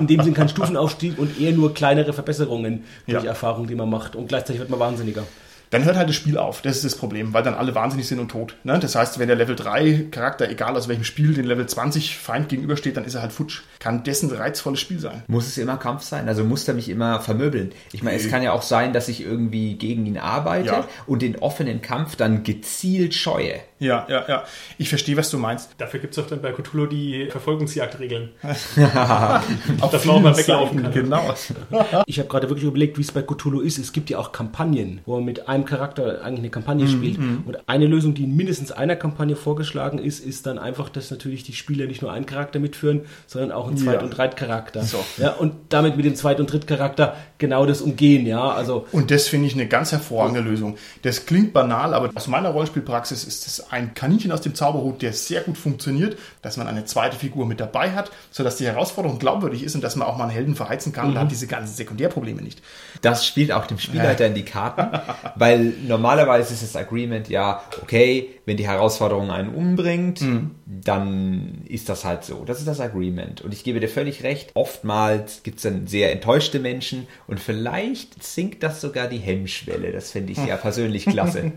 in 0.00 0.06
dem 0.06 0.22
Sinn 0.22 0.32
keinen 0.34 0.48
Stufenaufstieg 0.48 1.18
und 1.18 1.38
eher 1.38 1.52
nur 1.52 1.74
kleinere 1.74 2.14
Verbesserungen 2.14 2.84
durch 3.06 3.22
Ja. 3.24 3.28
Erfahrungen, 3.30 3.68
die 3.68 3.74
man 3.74 3.90
macht. 3.90 4.16
Und 4.16 4.28
gleichzeitig 4.28 4.60
wird 4.60 4.70
man 4.70 4.80
wahnsinniger. 4.80 5.22
Dann 5.70 5.84
hört 5.84 5.96
halt 5.96 6.08
das 6.08 6.16
Spiel 6.16 6.38
auf. 6.38 6.62
Das 6.62 6.76
ist 6.76 6.84
das 6.84 6.96
Problem, 6.96 7.32
weil 7.34 7.42
dann 7.42 7.54
alle 7.54 7.74
wahnsinnig 7.74 8.06
sind 8.06 8.20
und 8.20 8.28
tot. 8.30 8.56
Ne? 8.64 8.78
Das 8.78 8.94
heißt, 8.94 9.18
wenn 9.18 9.26
der 9.28 9.36
Level 9.36 9.56
3 9.56 10.06
Charakter, 10.10 10.48
egal 10.48 10.76
aus 10.76 10.88
welchem 10.88 11.04
Spiel, 11.04 11.34
den 11.34 11.44
Level 11.44 11.66
20 11.66 12.16
Feind 12.16 12.48
gegenübersteht, 12.48 12.96
dann 12.96 13.04
ist 13.04 13.14
er 13.14 13.22
halt 13.22 13.32
futsch. 13.32 13.62
Kann 13.78 14.04
dessen 14.04 14.30
reizvolles 14.30 14.80
Spiel 14.80 14.98
sein. 14.98 15.22
Muss 15.26 15.46
es 15.46 15.58
immer 15.58 15.76
Kampf 15.76 16.02
sein? 16.02 16.28
Also 16.28 16.44
muss 16.44 16.66
er 16.68 16.74
mich 16.74 16.88
immer 16.88 17.20
vermöbeln? 17.20 17.72
Ich 17.92 18.02
meine, 18.02 18.16
es 18.16 18.28
kann 18.28 18.42
ja 18.42 18.52
auch 18.52 18.62
sein, 18.62 18.92
dass 18.92 19.08
ich 19.08 19.22
irgendwie 19.22 19.74
gegen 19.74 20.06
ihn 20.06 20.18
arbeite 20.18 20.66
Ja. 20.68 20.84
und 21.06 21.22
den 21.22 21.36
offenen 21.36 21.82
Kampf 21.82 22.16
dann 22.16 22.42
gezielt 22.42 23.14
scheue. 23.14 23.60
Ja, 23.78 24.06
ja, 24.08 24.24
ja. 24.26 24.44
Ich 24.78 24.88
verstehe, 24.88 25.16
was 25.18 25.30
du 25.30 25.36
meinst. 25.38 25.70
Dafür 25.78 26.00
gibt 26.00 26.16
es 26.16 26.24
auch 26.24 26.26
dann 26.28 26.40
bei 26.40 26.52
Cthulhu 26.52 26.86
die 26.86 27.28
Verfolgungsjagdregeln. 27.30 28.30
Auf 29.80 29.90
Dass 29.90 30.04
man 30.04 30.16
auch 30.16 30.20
mal 30.20 30.36
weglaufen 30.36 30.82
kann. 30.82 30.92
Genau. 30.92 31.34
Ich 32.06 32.18
habe 32.18 32.28
gerade 32.28 32.48
wirklich 32.48 32.64
überlegt, 32.66 32.96
wie 32.98 33.02
es 33.02 33.12
bei 33.12 33.22
Cthulhu 33.22 33.60
ist. 33.60 33.78
Es 33.78 33.92
gibt 33.92 34.10
ja 34.10 34.18
auch 34.18 34.32
Kampagnen, 34.32 35.00
wo 35.06 35.16
man 35.16 35.24
mit 35.24 35.48
einem 35.48 35.55
Charakter 35.64 36.20
eigentlich 36.22 36.40
eine 36.40 36.50
Kampagne 36.50 36.86
spielt. 36.88 37.18
Und 37.18 37.58
eine 37.68 37.86
Lösung, 37.86 38.14
die 38.14 38.24
in 38.24 38.36
mindestens 38.36 38.70
einer 38.72 38.96
Kampagne 38.96 39.36
vorgeschlagen 39.36 39.98
ist, 39.98 40.20
ist 40.24 40.46
dann 40.46 40.58
einfach, 40.58 40.88
dass 40.88 41.10
natürlich 41.10 41.42
die 41.44 41.52
Spieler 41.54 41.86
nicht 41.86 42.02
nur 42.02 42.12
einen 42.12 42.26
Charakter 42.26 42.58
mitführen, 42.58 43.02
sondern 43.26 43.52
auch 43.52 43.68
einen 43.68 43.76
Zweit- 43.76 43.94
Ja. 43.96 44.00
und 44.02 44.10
Drittcharakter. 44.10 44.82
So. 44.82 45.04
Ja, 45.16 45.32
und 45.32 45.54
damit 45.70 45.96
mit 45.96 46.04
dem 46.04 46.14
Zweit- 46.16 46.40
und 46.40 46.52
Drittcharakter 46.52 47.16
genau 47.38 47.64
das 47.66 47.80
umgehen. 47.80 48.26
Ja, 48.26 48.50
also 48.50 48.86
Und 48.92 49.10
das 49.10 49.28
finde 49.28 49.46
ich 49.46 49.54
eine 49.54 49.66
ganz 49.66 49.92
hervorragende 49.92 50.40
Lösung. 50.40 50.76
Das 51.02 51.26
klingt 51.26 51.52
banal, 51.52 51.94
aber 51.94 52.10
aus 52.14 52.26
meiner 52.28 52.50
Rollenspielpraxis 52.50 53.24
ist 53.24 53.46
es 53.46 53.72
ein 53.72 53.94
Kaninchen 53.94 54.32
aus 54.32 54.40
dem 54.40 54.54
Zauberhut, 54.54 55.02
der 55.02 55.12
sehr 55.12 55.40
gut 55.42 55.56
funktioniert, 55.58 56.16
dass 56.42 56.56
man 56.56 56.66
eine 56.66 56.84
zweite 56.84 57.16
Figur 57.16 57.46
mit 57.46 57.60
dabei 57.60 57.92
hat, 57.92 58.10
sodass 58.30 58.56
die 58.56 58.66
Herausforderung 58.66 59.18
glaubwürdig 59.18 59.62
ist 59.62 59.74
und 59.74 59.82
dass 59.84 59.96
man 59.96 60.06
auch 60.08 60.16
mal 60.16 60.24
einen 60.24 60.32
Helden 60.32 60.54
verheizen 60.56 60.92
kann 60.92 61.08
und 61.08 61.18
hat 61.18 61.30
diese 61.30 61.46
ganzen 61.46 61.74
Sekundärprobleme 61.74 62.42
nicht. 62.42 62.60
Das 63.02 63.26
spielt 63.26 63.52
auch 63.52 63.66
dem 63.66 63.78
Spielleiter 63.78 64.26
in 64.26 64.34
die 64.34 64.44
Karten, 64.44 64.98
weil 65.46 65.74
normalerweise 65.86 66.54
ist 66.54 66.62
das 66.64 66.74
Agreement 66.74 67.28
ja, 67.28 67.62
okay, 67.80 68.30
wenn 68.46 68.56
die 68.56 68.66
Herausforderung 68.66 69.30
einen 69.30 69.54
umbringt, 69.54 70.20
dann 70.66 71.62
ist 71.68 71.88
das 71.88 72.04
halt 72.04 72.24
so. 72.24 72.44
Das 72.44 72.58
ist 72.58 72.66
das 72.66 72.80
Agreement. 72.80 73.42
Und 73.42 73.52
ich 73.52 73.62
gebe 73.62 73.78
dir 73.78 73.88
völlig 73.88 74.24
recht, 74.24 74.50
oftmals 74.54 75.44
gibt 75.44 75.58
es 75.58 75.62
dann 75.62 75.86
sehr 75.86 76.10
enttäuschte 76.10 76.58
Menschen 76.58 77.06
und 77.28 77.38
vielleicht 77.38 78.22
sinkt 78.24 78.64
das 78.64 78.80
sogar 78.80 79.06
die 79.06 79.18
Hemmschwelle. 79.18 79.92
Das 79.92 80.10
finde 80.10 80.32
ich 80.32 80.38
ja 80.44 80.56
persönlich 80.66 81.06
klasse. 81.06 81.52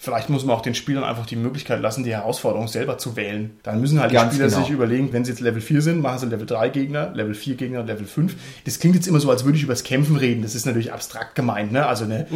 Vielleicht 0.00 0.30
muss 0.30 0.44
man 0.44 0.54
auch 0.54 0.62
den 0.62 0.76
Spielern 0.76 1.02
einfach 1.02 1.26
die 1.26 1.34
Möglichkeit 1.34 1.82
lassen, 1.82 2.04
die 2.04 2.12
Herausforderung 2.12 2.68
selber 2.68 2.98
zu 2.98 3.16
wählen. 3.16 3.58
Dann 3.64 3.80
müssen 3.80 3.98
halt 3.98 4.12
die 4.12 4.14
Ganz 4.14 4.32
Spieler 4.32 4.48
genau. 4.48 4.60
sich 4.60 4.70
überlegen, 4.70 5.12
wenn 5.12 5.24
sie 5.24 5.32
jetzt 5.32 5.40
Level 5.40 5.60
4 5.60 5.82
sind, 5.82 6.00
machen 6.00 6.20
sie 6.20 6.26
Level 6.26 6.46
3 6.46 6.68
Gegner, 6.68 7.10
Level 7.14 7.34
4 7.34 7.56
Gegner, 7.56 7.82
Level 7.82 8.06
5. 8.06 8.36
Das 8.64 8.78
klingt 8.78 8.94
jetzt 8.94 9.08
immer 9.08 9.18
so, 9.18 9.28
als 9.28 9.44
würde 9.44 9.58
ich 9.58 9.64
über 9.64 9.72
das 9.72 9.82
Kämpfen 9.82 10.14
reden. 10.14 10.42
Das 10.42 10.54
ist 10.54 10.66
natürlich 10.66 10.92
abstrakt 10.92 11.34
gemeint, 11.34 11.72
ne? 11.72 11.84
Also 11.86 12.04
eine 12.04 12.28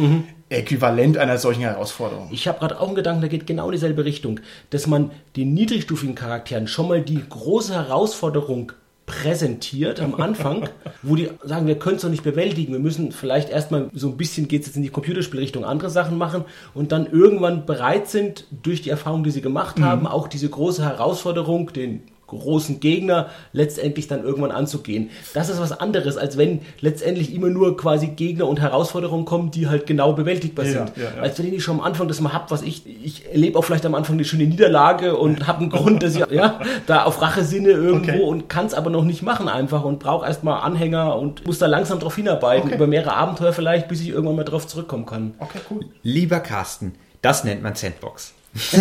Äquivalent 0.49 1.17
einer 1.17 1.37
solchen 1.37 1.61
Herausforderung. 1.61 2.27
Ich 2.31 2.49
habe 2.49 2.59
gerade 2.59 2.81
auch 2.81 2.87
einen 2.87 2.95
Gedanken, 2.95 3.21
der 3.21 3.29
geht 3.29 3.47
genau 3.47 3.67
in 3.67 3.71
dieselbe 3.71 4.03
Richtung, 4.03 4.41
dass 4.71 4.85
man 4.85 5.11
den 5.37 5.53
niedrigstufigen 5.53 6.15
Charakteren 6.15 6.67
schon 6.67 6.89
mal 6.89 7.01
die 7.01 7.23
große 7.29 7.73
Herausforderung 7.73 8.73
präsentiert 9.05 9.99
am 9.99 10.15
Anfang, 10.15 10.69
wo 11.01 11.15
die 11.15 11.29
sagen, 11.43 11.67
wir 11.67 11.77
können 11.77 11.97
es 11.97 12.03
doch 12.03 12.09
nicht 12.09 12.23
bewältigen, 12.23 12.71
wir 12.71 12.79
müssen 12.79 13.11
vielleicht 13.11 13.49
erstmal 13.49 13.89
so 13.93 14.07
ein 14.07 14.17
bisschen 14.17 14.47
geht 14.47 14.61
es 14.61 14.67
jetzt 14.67 14.77
in 14.77 14.83
die 14.83 14.89
Computerspielrichtung 14.89 15.65
andere 15.65 15.89
Sachen 15.89 16.17
machen 16.17 16.45
und 16.73 16.91
dann 16.91 17.07
irgendwann 17.07 17.65
bereit 17.65 18.07
sind, 18.07 18.45
durch 18.63 18.81
die 18.81 18.89
Erfahrung, 18.89 19.23
die 19.23 19.31
sie 19.31 19.41
gemacht 19.41 19.81
haben, 19.81 20.07
auch 20.07 20.27
diese 20.27 20.49
große 20.49 20.83
Herausforderung, 20.83 21.73
den 21.73 22.03
großen 22.39 22.79
Gegner 22.79 23.29
letztendlich 23.53 24.07
dann 24.07 24.23
irgendwann 24.23 24.51
anzugehen. 24.51 25.09
Das 25.33 25.49
ist 25.49 25.59
was 25.59 25.71
anderes, 25.79 26.17
als 26.17 26.37
wenn 26.37 26.61
letztendlich 26.81 27.33
immer 27.33 27.49
nur 27.49 27.77
quasi 27.77 28.07
Gegner 28.07 28.47
und 28.47 28.59
Herausforderungen 28.61 29.25
kommen, 29.25 29.51
die 29.51 29.67
halt 29.67 29.87
genau 29.87 30.13
bewältigbar 30.13 30.65
Ja, 30.65 30.71
sind. 30.71 30.97
ja, 30.97 31.03
ja. 31.15 31.21
Als 31.21 31.37
wenn 31.39 31.53
ich 31.53 31.63
schon 31.63 31.79
am 31.79 31.85
Anfang 31.85 32.07
das 32.07 32.19
mal 32.21 32.33
hab, 32.33 32.51
was 32.51 32.61
ich, 32.61 32.83
ich 33.03 33.25
erlebe 33.31 33.57
auch 33.57 33.63
vielleicht 33.63 33.85
am 33.85 33.95
Anfang 33.95 34.15
eine 34.15 34.25
schöne 34.25 34.45
Niederlage 34.45 35.15
und 35.17 35.47
habe 35.47 35.59
einen 35.61 35.69
Grund, 35.69 36.03
dass 36.03 36.15
ich 36.15 36.25
ja, 36.31 36.59
da 36.87 37.03
auf 37.03 37.21
Rache 37.21 37.43
sinne 37.43 37.69
irgendwo 37.69 37.93
Okay. 38.13 38.21
und 38.21 38.49
kann 38.49 38.65
es 38.65 38.73
aber 38.73 38.89
noch 38.89 39.03
nicht 39.03 39.21
machen 39.21 39.47
einfach 39.47 39.83
und 39.83 39.99
brauche 39.99 40.25
erstmal 40.25 40.61
Anhänger 40.61 41.15
und 41.17 41.45
muss 41.45 41.59
da 41.59 41.67
langsam 41.67 41.99
drauf 41.99 42.15
hinarbeiten, 42.15 42.67
Okay. 42.69 42.75
über 42.75 42.87
mehrere 42.87 43.13
Abenteuer 43.15 43.53
vielleicht, 43.53 43.87
bis 43.87 44.01
ich 44.01 44.09
irgendwann 44.09 44.35
mal 44.35 44.43
drauf 44.43 44.67
zurückkommen 44.67 45.05
kann. 45.05 45.33
Okay, 45.39 45.59
cool. 45.69 45.85
Lieber 46.01 46.39
Carsten, 46.39 46.93
das 47.21 47.43
nennt 47.43 47.61
man 47.63 47.75
Sandbox. 47.75 48.33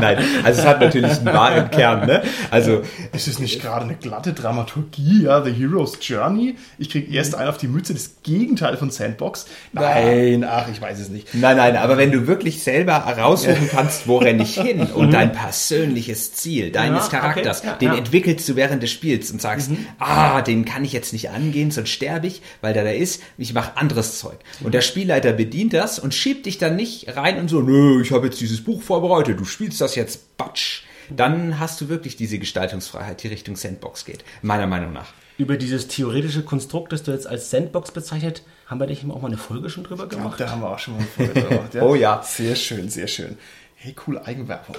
Nein, 0.00 0.18
also 0.42 0.60
es 0.60 0.66
hat 0.66 0.80
natürlich 0.80 1.18
einen 1.18 1.26
wahren 1.26 1.70
Kern, 1.70 2.06
ne? 2.06 2.22
Also 2.50 2.82
Ist 3.12 3.28
es 3.28 3.38
nicht 3.38 3.62
gerade 3.62 3.84
eine 3.84 3.94
glatte 3.94 4.32
Dramaturgie, 4.32 5.24
ja? 5.24 5.42
The 5.44 5.52
Hero's 5.52 5.98
Journey? 6.00 6.56
Ich 6.78 6.90
kriege 6.90 7.14
erst 7.14 7.36
einen 7.36 7.48
auf 7.48 7.58
die 7.58 7.68
Mütze, 7.68 7.94
das 7.94 8.16
Gegenteil 8.24 8.76
von 8.76 8.90
Sandbox. 8.90 9.46
Nein, 9.72 10.44
ach, 10.44 10.66
ich 10.68 10.80
weiß 10.80 10.98
es 10.98 11.10
nicht. 11.10 11.32
Nein, 11.34 11.56
nein, 11.56 11.76
aber 11.76 11.96
wenn 11.96 12.10
du 12.10 12.26
wirklich 12.26 12.62
selber 12.62 13.06
heraussuchen 13.06 13.68
kannst, 13.70 14.08
wo 14.08 14.18
renne 14.18 14.42
ich 14.42 14.54
hin 14.60 14.88
und 14.92 15.12
dein 15.12 15.30
persönliches 15.30 16.34
Ziel 16.34 16.72
deines 16.72 17.02
Ja, 17.02 17.06
okay, 17.06 17.16
Charakters, 17.16 17.62
ja, 17.62 17.74
den 17.74 17.92
ja. 17.92 17.98
entwickelst 17.98 18.48
du 18.48 18.56
während 18.56 18.82
des 18.82 18.90
Spiels 18.90 19.30
und 19.30 19.40
sagst, 19.40 19.70
ah, 20.00 20.42
den 20.42 20.64
kann 20.64 20.84
ich 20.84 20.92
jetzt 20.92 21.12
nicht 21.12 21.30
angehen, 21.30 21.70
sonst 21.70 21.90
sterbe 21.90 22.26
ich, 22.26 22.42
weil 22.62 22.74
der 22.74 22.82
da 22.82 22.90
ist, 22.90 23.22
ich 23.38 23.54
mache 23.54 23.76
anderes 23.76 24.18
Zeug. 24.18 24.38
Und 24.62 24.74
der 24.74 24.80
Spielleiter 24.80 25.32
bedient 25.32 25.72
das 25.72 26.00
und 26.00 26.14
schiebt 26.14 26.46
dich 26.46 26.58
dann 26.58 26.74
nicht 26.74 27.16
rein 27.16 27.38
und 27.38 27.48
so, 27.48 27.60
nö, 27.60 27.91
ich 28.00 28.12
habe 28.12 28.26
jetzt 28.26 28.40
dieses 28.40 28.62
Buch 28.62 28.82
vorbereitet, 28.82 29.38
du 29.38 29.44
spielst 29.44 29.80
das 29.80 29.94
jetzt, 29.94 30.36
batsch. 30.36 30.82
Dann 31.10 31.58
hast 31.58 31.80
du 31.80 31.88
wirklich 31.88 32.16
diese 32.16 32.38
Gestaltungsfreiheit, 32.38 33.22
die 33.22 33.28
Richtung 33.28 33.56
Sandbox 33.56 34.04
geht, 34.04 34.24
meiner 34.40 34.66
Meinung 34.66 34.92
nach. 34.92 35.12
Über 35.38 35.56
dieses 35.56 35.88
theoretische 35.88 36.42
Konstrukt, 36.42 36.92
das 36.92 37.02
du 37.02 37.10
jetzt 37.10 37.26
als 37.26 37.50
Sandbox 37.50 37.90
bezeichnet, 37.90 38.42
haben 38.66 38.80
wir 38.80 38.86
dich 38.86 39.04
auch 39.08 39.20
mal 39.20 39.28
eine 39.28 39.36
Folge 39.36 39.68
schon 39.70 39.84
drüber 39.84 40.06
gemacht. 40.06 40.38
Da 40.38 40.50
haben 40.50 40.60
wir 40.60 40.70
auch 40.70 40.78
schon 40.78 40.94
mal 40.94 41.00
eine 41.00 41.08
Folge 41.08 41.48
gemacht. 41.48 41.74
Ja? 41.74 41.82
Oh 41.86 41.94
ja. 41.94 42.22
Sehr 42.22 42.54
schön, 42.54 42.88
sehr 42.88 43.08
schön. 43.08 43.36
Hey, 43.74 43.92
coole 43.94 44.24
Eigenwerbung. 44.24 44.76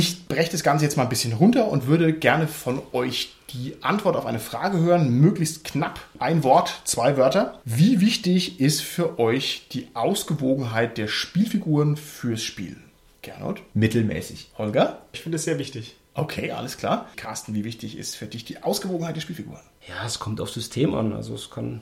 Ich 0.00 0.28
breche 0.28 0.52
das 0.52 0.62
Ganze 0.62 0.84
jetzt 0.84 0.96
mal 0.96 1.02
ein 1.02 1.08
bisschen 1.08 1.32
runter 1.32 1.66
und 1.66 1.88
würde 1.88 2.12
gerne 2.12 2.46
von 2.46 2.80
euch 2.92 3.34
die 3.50 3.74
Antwort 3.80 4.14
auf 4.14 4.26
eine 4.26 4.38
Frage 4.38 4.78
hören, 4.78 5.10
möglichst 5.10 5.64
knapp. 5.64 5.98
Ein 6.20 6.44
Wort, 6.44 6.82
zwei 6.84 7.16
Wörter. 7.16 7.60
Wie 7.64 8.00
wichtig 8.00 8.60
ist 8.60 8.80
für 8.80 9.18
euch 9.18 9.66
die 9.72 9.88
Ausgewogenheit 9.94 10.98
der 10.98 11.08
Spielfiguren 11.08 11.96
fürs 11.96 12.44
Spiel? 12.44 12.76
Gernot? 13.22 13.60
Mittelmäßig. 13.74 14.52
Holger? 14.56 15.02
Ich 15.10 15.22
finde 15.22 15.34
es 15.34 15.42
sehr 15.42 15.58
wichtig. 15.58 15.96
Okay, 16.14 16.52
alles 16.52 16.76
klar. 16.76 17.08
Carsten, 17.16 17.54
wie 17.54 17.64
wichtig 17.64 17.98
ist 17.98 18.14
für 18.14 18.26
dich 18.26 18.44
die 18.44 18.62
Ausgewogenheit 18.62 19.16
der 19.16 19.22
Spielfiguren? 19.22 19.62
Ja, 19.88 20.06
es 20.06 20.20
kommt 20.20 20.40
aufs 20.40 20.54
System 20.54 20.94
an. 20.94 21.12
Also 21.12 21.34
es 21.34 21.50
kann 21.50 21.80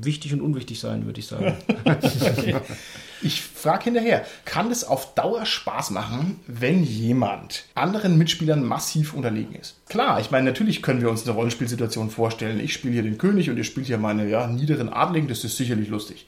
wichtig 0.00 0.32
und 0.32 0.42
unwichtig 0.42 0.78
sein, 0.78 1.06
würde 1.06 1.18
ich 1.18 1.26
sagen. 1.26 1.56
Ich 3.24 3.40
frage 3.40 3.84
hinterher, 3.84 4.26
kann 4.44 4.72
es 4.72 4.82
auf 4.82 5.14
Dauer 5.14 5.46
Spaß 5.46 5.90
machen, 5.90 6.40
wenn 6.48 6.82
jemand 6.82 7.66
anderen 7.76 8.18
Mitspielern 8.18 8.64
massiv 8.64 9.14
unterlegen 9.14 9.54
ist? 9.54 9.76
Klar, 9.88 10.20
ich 10.20 10.32
meine, 10.32 10.46
natürlich 10.46 10.82
können 10.82 11.00
wir 11.00 11.08
uns 11.08 11.22
eine 11.22 11.36
Rollenspielsituation 11.36 12.10
vorstellen. 12.10 12.58
Ich 12.58 12.72
spiele 12.72 12.94
hier 12.94 13.04
den 13.04 13.18
König 13.18 13.48
und 13.48 13.56
ihr 13.56 13.64
spielt 13.64 13.86
hier 13.86 13.98
meine 13.98 14.28
ja, 14.28 14.48
niederen 14.48 14.88
Adligen, 14.88 15.28
das 15.28 15.44
ist 15.44 15.56
sicherlich 15.56 15.88
lustig. 15.88 16.26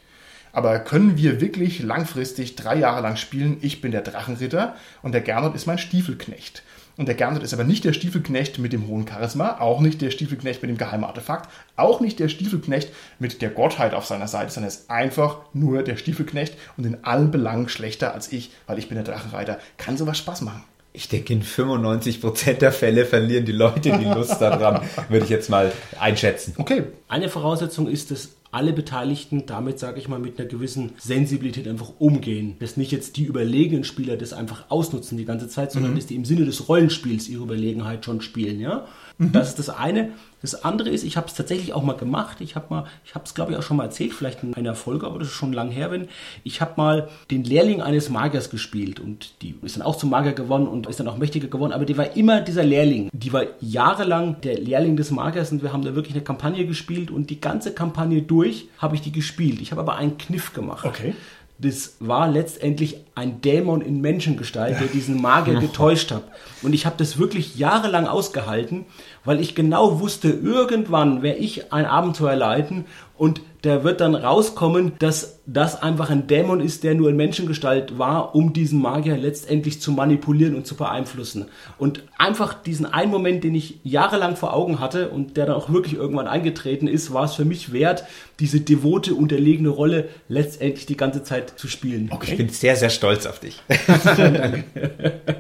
Aber 0.53 0.79
können 0.79 1.17
wir 1.17 1.41
wirklich 1.41 1.81
langfristig 1.83 2.55
drei 2.55 2.77
Jahre 2.77 3.03
lang 3.03 3.17
spielen, 3.17 3.57
ich 3.61 3.81
bin 3.81 3.91
der 3.91 4.03
Drachenritter 4.03 4.77
und 5.03 5.11
der 5.11 5.21
Gernot 5.21 5.57
ist 5.57 5.67
mein 5.67 5.79
Stiefelknecht? 5.79 6.63
Und 6.97 7.07
der 7.07 7.15
Gernot 7.15 7.43
ist 7.43 7.53
aber 7.53 7.65
nicht 7.65 7.85
der 7.85 7.93
Stiefelknecht 7.93 8.59
mit 8.59 8.73
dem 8.73 8.87
hohen 8.87 9.07
Charisma, 9.07 9.59
auch 9.61 9.81
nicht 9.81 10.01
der 10.01 10.11
Stiefelknecht 10.11 10.63
mit 10.63 10.71
dem 10.71 10.79
geheimen 10.79 11.05
Artefakt, 11.05 11.51
auch 11.77 12.01
nicht 12.01 12.21
der 12.21 12.29
Stiefelknecht 12.29 12.91
mit 13.19 13.43
der 13.43 13.51
Gottheit 13.51 13.95
auf 13.95 14.07
seiner 14.07 14.29
Seite, 14.29 14.53
sondern 14.53 14.71
er 14.71 14.75
ist 14.75 14.91
einfach 14.91 15.39
nur 15.53 15.83
der 15.83 15.97
Stiefelknecht 15.97 16.57
und 16.77 16.87
in 16.87 17.03
allen 17.05 17.31
Belangen 17.31 17.69
schlechter 17.69 18.15
als 18.15 18.33
ich, 18.33 18.53
weil 18.67 18.79
ich 18.79 18.89
bin 18.89 18.97
der 18.97 19.05
Drachenreiter. 19.05 19.59
Kann 19.77 19.97
sowas 19.97 20.19
Spaß 20.19 20.43
machen? 20.43 20.63
Ich 20.97 21.09
denke, 21.09 21.33
in 21.33 21.43
95% 21.43 22.53
der 22.55 22.71
Fälle 22.71 23.05
verlieren 23.05 23.45
die 23.45 23.51
Leute 23.51 23.91
die 23.99 24.05
Lust 24.05 24.41
daran, 24.41 24.81
würde 25.09 25.25
ich 25.25 25.31
jetzt 25.31 25.51
mal 25.51 25.73
einschätzen. 25.99 26.55
Okay, 26.57 26.85
Eine 27.09 27.29
Voraussetzung 27.29 27.89
ist, 27.89 28.13
dass 28.13 28.29
alle 28.55 28.73
Beteiligten 28.73 29.47
damit, 29.47 29.81
sage 29.81 29.99
ich 29.99 30.09
mal, 30.09 30.21
mit 30.21 30.39
einer 30.39 30.49
gewissen 30.49 30.93
Sensibilität 30.97 31.67
einfach 31.67 31.93
umgehen. 31.99 32.55
Dass 32.61 32.77
nicht 32.77 32.93
jetzt 32.93 33.17
die 33.17 33.25
überlegenen 33.25 33.83
Spieler 33.85 34.17
das 34.17 34.33
einfach 34.33 34.71
ausnutzen 34.71 35.19
die 35.19 35.25
ganze 35.25 35.49
Zeit, 35.49 35.73
sondern 35.73 35.97
dass 35.97 36.07
die 36.07 36.15
im 36.15 36.25
Sinne 36.25 36.45
des 36.45 36.69
Rollenspiels 36.69 37.29
ihre 37.29 37.43
Überlegenheit 37.43 38.05
schon 38.05 38.21
spielen. 38.21 38.61
Ja? 38.61 38.87
Das 39.19 39.51
ist 39.51 39.59
das 39.59 39.71
eine. 39.71 40.11
Das 40.43 40.65
andere 40.65 40.91
ist, 40.91 41.05
ich 41.05 41.17
habe 41.17 41.27
es 41.27 41.35
tatsächlich 41.35 41.73
auch 41.73 41.83
mal 41.83 41.97
gemacht. 41.97 42.41
Ich 42.41 42.55
habe 42.57 42.67
mal, 42.69 42.87
ich 43.05 43.15
habe 43.15 43.25
es 43.25 43.35
glaube 43.35 43.53
ich 43.53 43.59
auch 43.59 43.63
schon 43.63 43.77
mal 43.77 43.85
erzählt, 43.85 44.13
vielleicht 44.13 44.43
in 44.43 44.55
einer 44.55 44.75
Folge, 44.75 45.07
aber 45.07 45.19
das 45.19 45.29
ist 45.29 45.35
schon 45.35 45.53
lang 45.53 45.71
her, 45.71 45.91
wenn 45.91 46.09
ich 46.43 46.61
habe 46.61 46.73
mal 46.77 47.09
den 47.31 47.45
Lehrling 47.45 47.81
eines 47.81 48.11
Magiers 48.11 48.51
gespielt 48.51 49.01
und 49.01 49.41
die 49.41 49.55
ist 49.63 49.77
dann 49.77 49.83
auch 49.83 49.97
zum 49.97 50.11
Magier 50.11 50.33
gewonnen 50.33 50.67
und 50.67 50.87
ist 50.87 51.01
dann 51.01 51.09
auch 51.09 51.17
mächtiger 51.17 51.49
geworden, 51.49 51.73
aber 51.73 51.87
die 51.87 51.97
war 51.97 52.15
immer 52.17 52.41
dieser 52.43 52.65
Lehrling. 52.65 53.09
Die 53.13 53.33
war 53.33 53.45
jahrelang 53.61 54.41
der 54.43 54.59
Lehrling 54.59 54.97
des 54.97 55.11
Magiers 55.11 55.51
und 55.51 55.63
wir 55.63 55.73
haben 55.73 55.85
da 55.85 55.95
wirklich 55.95 56.15
eine 56.15 56.25
Kampagne 56.25 56.67
gespielt 56.67 57.11
und 57.11 57.31
die 57.31 57.41
ganze 57.41 57.73
Kampagne 57.73 58.21
durch 58.21 58.69
habe 58.79 58.97
ich 58.97 59.01
die 59.01 59.13
gespielt. 59.13 59.63
Ich 59.63 59.71
habe 59.71 59.81
aber 59.81 59.97
einen 59.97 60.19
Kniff 60.19 60.53
gemacht. 60.53 60.85
Okay. 60.85 61.15
Das 61.59 61.97
war 62.01 62.29
letztendlich 62.29 62.97
ein 63.15 63.41
Dämon 63.41 63.81
in 63.81 64.01
Menschengestalt, 64.01 64.81
der 64.81 64.89
diesen 64.89 65.23
Magier 65.23 65.61
getäuscht 65.61 66.11
hat. 66.11 66.25
Und 66.63 66.73
ich 66.73 66.85
habe 66.85 66.97
das 66.99 67.17
wirklich 67.17 67.57
jahrelang 67.57 68.09
ausgehalten, 68.09 68.87
weil 69.25 69.41
ich 69.41 69.55
genau 69.55 70.01
wusste, 70.01 70.31
irgendwann 70.31 71.23
werde 71.23 71.39
ich 71.39 71.73
ein 71.73 71.87
Abenteuer 71.87 72.35
leiten 72.35 72.87
und 73.17 73.41
da 73.63 73.85
wird 73.85 74.01
dann 74.01 74.17
rauskommen, 74.17 74.93
dass 74.99 75.34
das 75.47 75.83
einfach 75.83 76.09
ein 76.09 76.27
Dämon 76.27 76.61
ist, 76.61 76.85
der 76.85 76.95
nur 76.95 77.11
in 77.11 77.17
Menschengestalt 77.17 77.99
war, 77.99 78.35
um 78.35 78.55
diesen 78.55 78.81
Magier 78.81 79.17
letztendlich 79.17 79.81
zu 79.81 79.93
manipulieren 79.93 80.55
und 80.55 80.67
zu 80.67 80.75
beeinflussen. 80.75 81.47
Und 81.77 82.03
einfach 82.17 82.55
diesen 82.55 82.87
einen 82.87 83.11
Moment, 83.11 83.45
den 83.45 83.55
ich 83.55 83.79
jahrelang 83.83 84.37
vor 84.37 84.55
Augen 84.55 84.81
hatte 84.81 85.11
und 85.11 85.37
der 85.37 85.47
dann 85.47 85.57
auch 85.57 85.71
wirklich 85.71 85.95
irgendwann 85.95 86.29
eingetreten 86.29 86.89
ist, 86.89 87.13
war 87.13 87.25
es 87.25 87.35
für 87.35 87.45
mich 87.45 87.73
wert, 87.73 88.05
diese 88.41 88.61
devote, 88.61 89.15
unterlegene 89.15 89.69
Rolle 89.69 90.09
letztendlich 90.29 90.87
die 90.87 90.97
ganze 90.97 91.23
Zeit 91.23 91.59
zu 91.59 91.69
spielen. 91.69 92.11
Ich 92.23 92.37
bin 92.37 92.49
sehr, 92.49 92.77
sehr 92.77 92.91
stolz 92.91 93.27
auf 93.27 93.39
dich. 93.39 93.63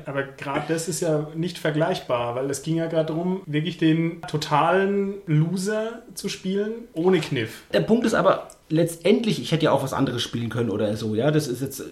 Aber 0.05 0.23
gerade 0.37 0.65
das 0.69 0.89
ist 0.89 1.01
ja 1.01 1.29
nicht 1.35 1.59
vergleichbar, 1.59 2.35
weil 2.35 2.51
es 2.51 2.63
ging 2.63 2.77
ja 2.77 2.87
gerade 2.87 3.07
darum, 3.07 3.41
wirklich 3.47 3.79
den 3.79 4.21
totalen 4.23 5.15
Loser 5.27 6.03
zu 6.15 6.29
spielen, 6.29 6.73
ohne 6.93 7.21
Kniff. 7.21 7.63
Der 7.73 7.81
Punkt 7.81 8.05
ist 8.07 8.15
aber, 8.15 8.49
letztendlich, 8.69 9.41
ich 9.41 9.53
hätte 9.53 9.67
ja 9.67 9.73
auch 9.73 9.83
was 9.83 9.93
anderes 9.93 10.23
spielen 10.23 10.49
können 10.49 10.71
oder 10.71 10.97
so, 10.97 11.15
ja, 11.15 11.31
das 11.31 11.49
ist 11.49 11.61
jetzt, 11.61 11.83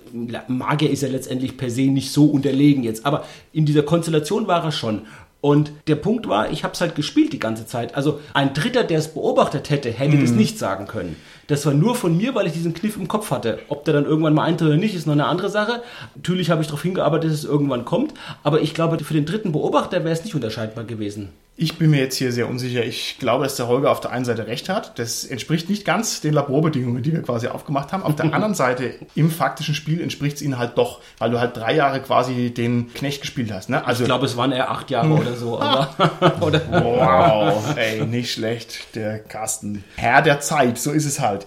Magier 0.49 0.91
ist 0.91 1.03
ja 1.03 1.09
letztendlich 1.09 1.57
per 1.57 1.71
se 1.71 1.83
nicht 1.83 2.13
so 2.13 2.27
unterlegen 2.27 2.83
jetzt, 2.83 3.05
aber 3.07 3.25
in 3.53 3.67
dieser 3.67 3.83
Konstellation 3.83 4.47
war 4.47 4.65
er 4.65 4.73
schon. 4.73 5.03
Und 5.43 5.73
der 5.89 5.97
Punkt 5.97 6.29
war, 6.29 6.53
ich 6.53 6.63
habe 6.63 6.73
es 6.73 6.81
halt 6.81 6.95
gespielt 6.95 7.33
die 7.33 7.41
ganze 7.41 7.67
Zeit. 7.67 7.97
Also 7.97 8.21
ein 8.33 8.55
Dritter, 8.55 8.85
der 8.85 9.01
es 9.01 9.09
beobachtet 9.09 9.71
hätte, 9.71 9.91
hätte 9.91 10.17
das 10.17 10.31
nicht 10.31 10.57
sagen 10.57 10.87
können. 10.87 11.17
Das 11.49 11.67
war 11.67 11.75
nur 11.75 11.97
von 11.97 12.17
mir, 12.17 12.37
weil 12.37 12.47
ich 12.47 12.53
diesen 12.53 12.75
Kniff 12.75 12.97
im 12.97 13.09
Kopf 13.09 13.33
hatte. 13.33 13.59
Ob 13.69 13.85
der 13.85 13.93
dann 13.93 14.05
irgendwann 14.05 14.35
mal 14.35 14.45
eintritt 14.45 14.69
oder 14.69 14.77
nicht, 14.77 14.95
ist 14.95 15.07
noch 15.07 15.15
eine 15.15 15.27
andere 15.27 15.51
Sache. 15.51 15.83
Natürlich 16.15 16.51
habe 16.51 16.63
ich 16.63 16.69
darauf 16.69 16.83
hingearbeitet, 16.83 17.33
dass 17.33 17.39
es 17.39 17.45
irgendwann 17.45 17.85
kommt. 17.85 18.15
Aber 18.45 18.61
ich 18.61 18.73
glaube, 18.73 19.03
für 19.03 19.15
den 19.15 19.27
dritten 19.27 19.51
Beobachter 19.51 20.05
wäre 20.05 20.15
es 20.15 20.23
nicht 20.23 20.37
unterscheidbar 20.37 20.85
gewesen. 20.85 21.31
Ich 21.55 21.77
bin 21.77 21.91
mir 21.91 22.01
jetzt 22.01 22.17
hier 22.17 22.33
sehr 22.33 22.49
unsicher. 22.49 22.83
Ich 22.83 23.19
glaube, 23.19 23.45
dass 23.45 23.57
der 23.57 23.69
Holger 23.69 23.91
auf 23.91 24.01
der 24.01 24.11
einen 24.11 24.25
Seite 24.25 24.47
recht 24.47 24.71
hat. 24.71 24.99
Das 24.99 25.25
entspricht 25.25 25.69
nicht 25.69 25.85
ganz 25.85 26.23
den 26.23 26.33
Laborbedingungen, 26.33 27.03
die 27.03 27.13
wir 27.13 27.23
quasi 27.23 27.49
aufgemacht 27.49 27.93
haben. 27.93 28.03
Auf 28.03 28.17
der 28.17 28.25
anderen 28.33 28.55
Seite, 28.55 28.95
im 29.15 29.31
faktischen 29.31 29.75
Spiel 29.75 30.01
entspricht 30.01 30.37
es 30.37 30.43
ihnen 30.43 30.59
halt 30.59 30.79
doch, 30.79 31.01
weil 31.19 31.31
du 31.31 31.39
halt 31.39 31.55
drei 31.55 31.75
Jahre 31.75 32.01
quasi 32.01 32.53
den 32.55 32.93
Knecht 32.95 33.21
gespielt 33.21 33.53
hast. 33.53 33.69
Ne? 33.69 33.87
Also, 33.87 34.05
Ich 34.05 34.07
glaube, 34.07 34.25
es 34.25 34.37
waren 34.39 34.51
eher 34.51 34.71
acht 34.71 34.91
Jahre 34.91 35.11
oder 35.11 35.35
so. 35.37 35.61
Aber, 35.61 35.91
oder, 36.41 36.63
wow, 36.71 37.77
ey, 37.77 38.07
nicht 38.07 38.33
schlecht, 38.33 38.95
der 38.95 39.19
Carsten. 39.19 39.85
Herr 39.97 40.23
der 40.23 40.41
Zeit, 40.41 40.79
so 40.79 40.91
ist 40.91 41.05
es 41.05 41.21
halt. 41.21 41.45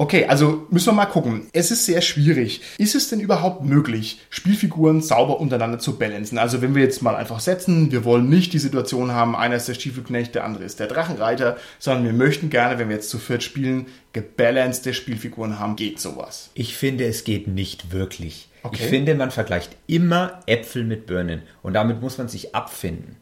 Okay, 0.00 0.26
also 0.26 0.64
müssen 0.70 0.86
wir 0.86 0.92
mal 0.92 1.06
gucken. 1.06 1.48
Es 1.52 1.72
ist 1.72 1.84
sehr 1.84 2.00
schwierig. 2.02 2.60
Ist 2.78 2.94
es 2.94 3.08
denn 3.10 3.18
überhaupt 3.18 3.64
möglich, 3.64 4.20
Spielfiguren 4.30 5.02
sauber 5.02 5.40
untereinander 5.40 5.80
zu 5.80 5.98
balancen? 5.98 6.38
Also 6.38 6.62
wenn 6.62 6.76
wir 6.76 6.84
jetzt 6.84 7.02
mal 7.02 7.16
einfach 7.16 7.40
setzen, 7.40 7.90
wir 7.90 8.04
wollen 8.04 8.28
nicht 8.28 8.52
die 8.52 8.60
Situation 8.60 9.10
haben, 9.10 9.34
einer 9.34 9.56
ist 9.56 9.66
der 9.66 9.74
Stiefelknecht, 9.74 10.36
der 10.36 10.44
andere 10.44 10.62
ist 10.62 10.78
der 10.78 10.86
Drachenreiter, 10.86 11.56
sondern 11.80 12.04
wir 12.04 12.12
möchten 12.12 12.48
gerne, 12.48 12.78
wenn 12.78 12.88
wir 12.88 12.94
jetzt 12.94 13.10
zu 13.10 13.18
viert 13.18 13.42
spielen, 13.42 13.86
gebalancete 14.12 14.94
Spielfiguren 14.94 15.58
haben. 15.58 15.74
Geht 15.74 15.98
sowas? 15.98 16.50
Ich 16.54 16.76
finde, 16.76 17.04
es 17.04 17.24
geht 17.24 17.48
nicht 17.48 17.90
wirklich. 17.90 18.48
Okay. 18.62 18.76
Ich 18.80 18.88
finde, 18.88 19.16
man 19.16 19.32
vergleicht 19.32 19.76
immer 19.88 20.40
Äpfel 20.46 20.84
mit 20.84 21.06
Birnen 21.06 21.42
und 21.62 21.72
damit 21.72 22.00
muss 22.00 22.18
man 22.18 22.28
sich 22.28 22.54
abfinden. 22.54 23.16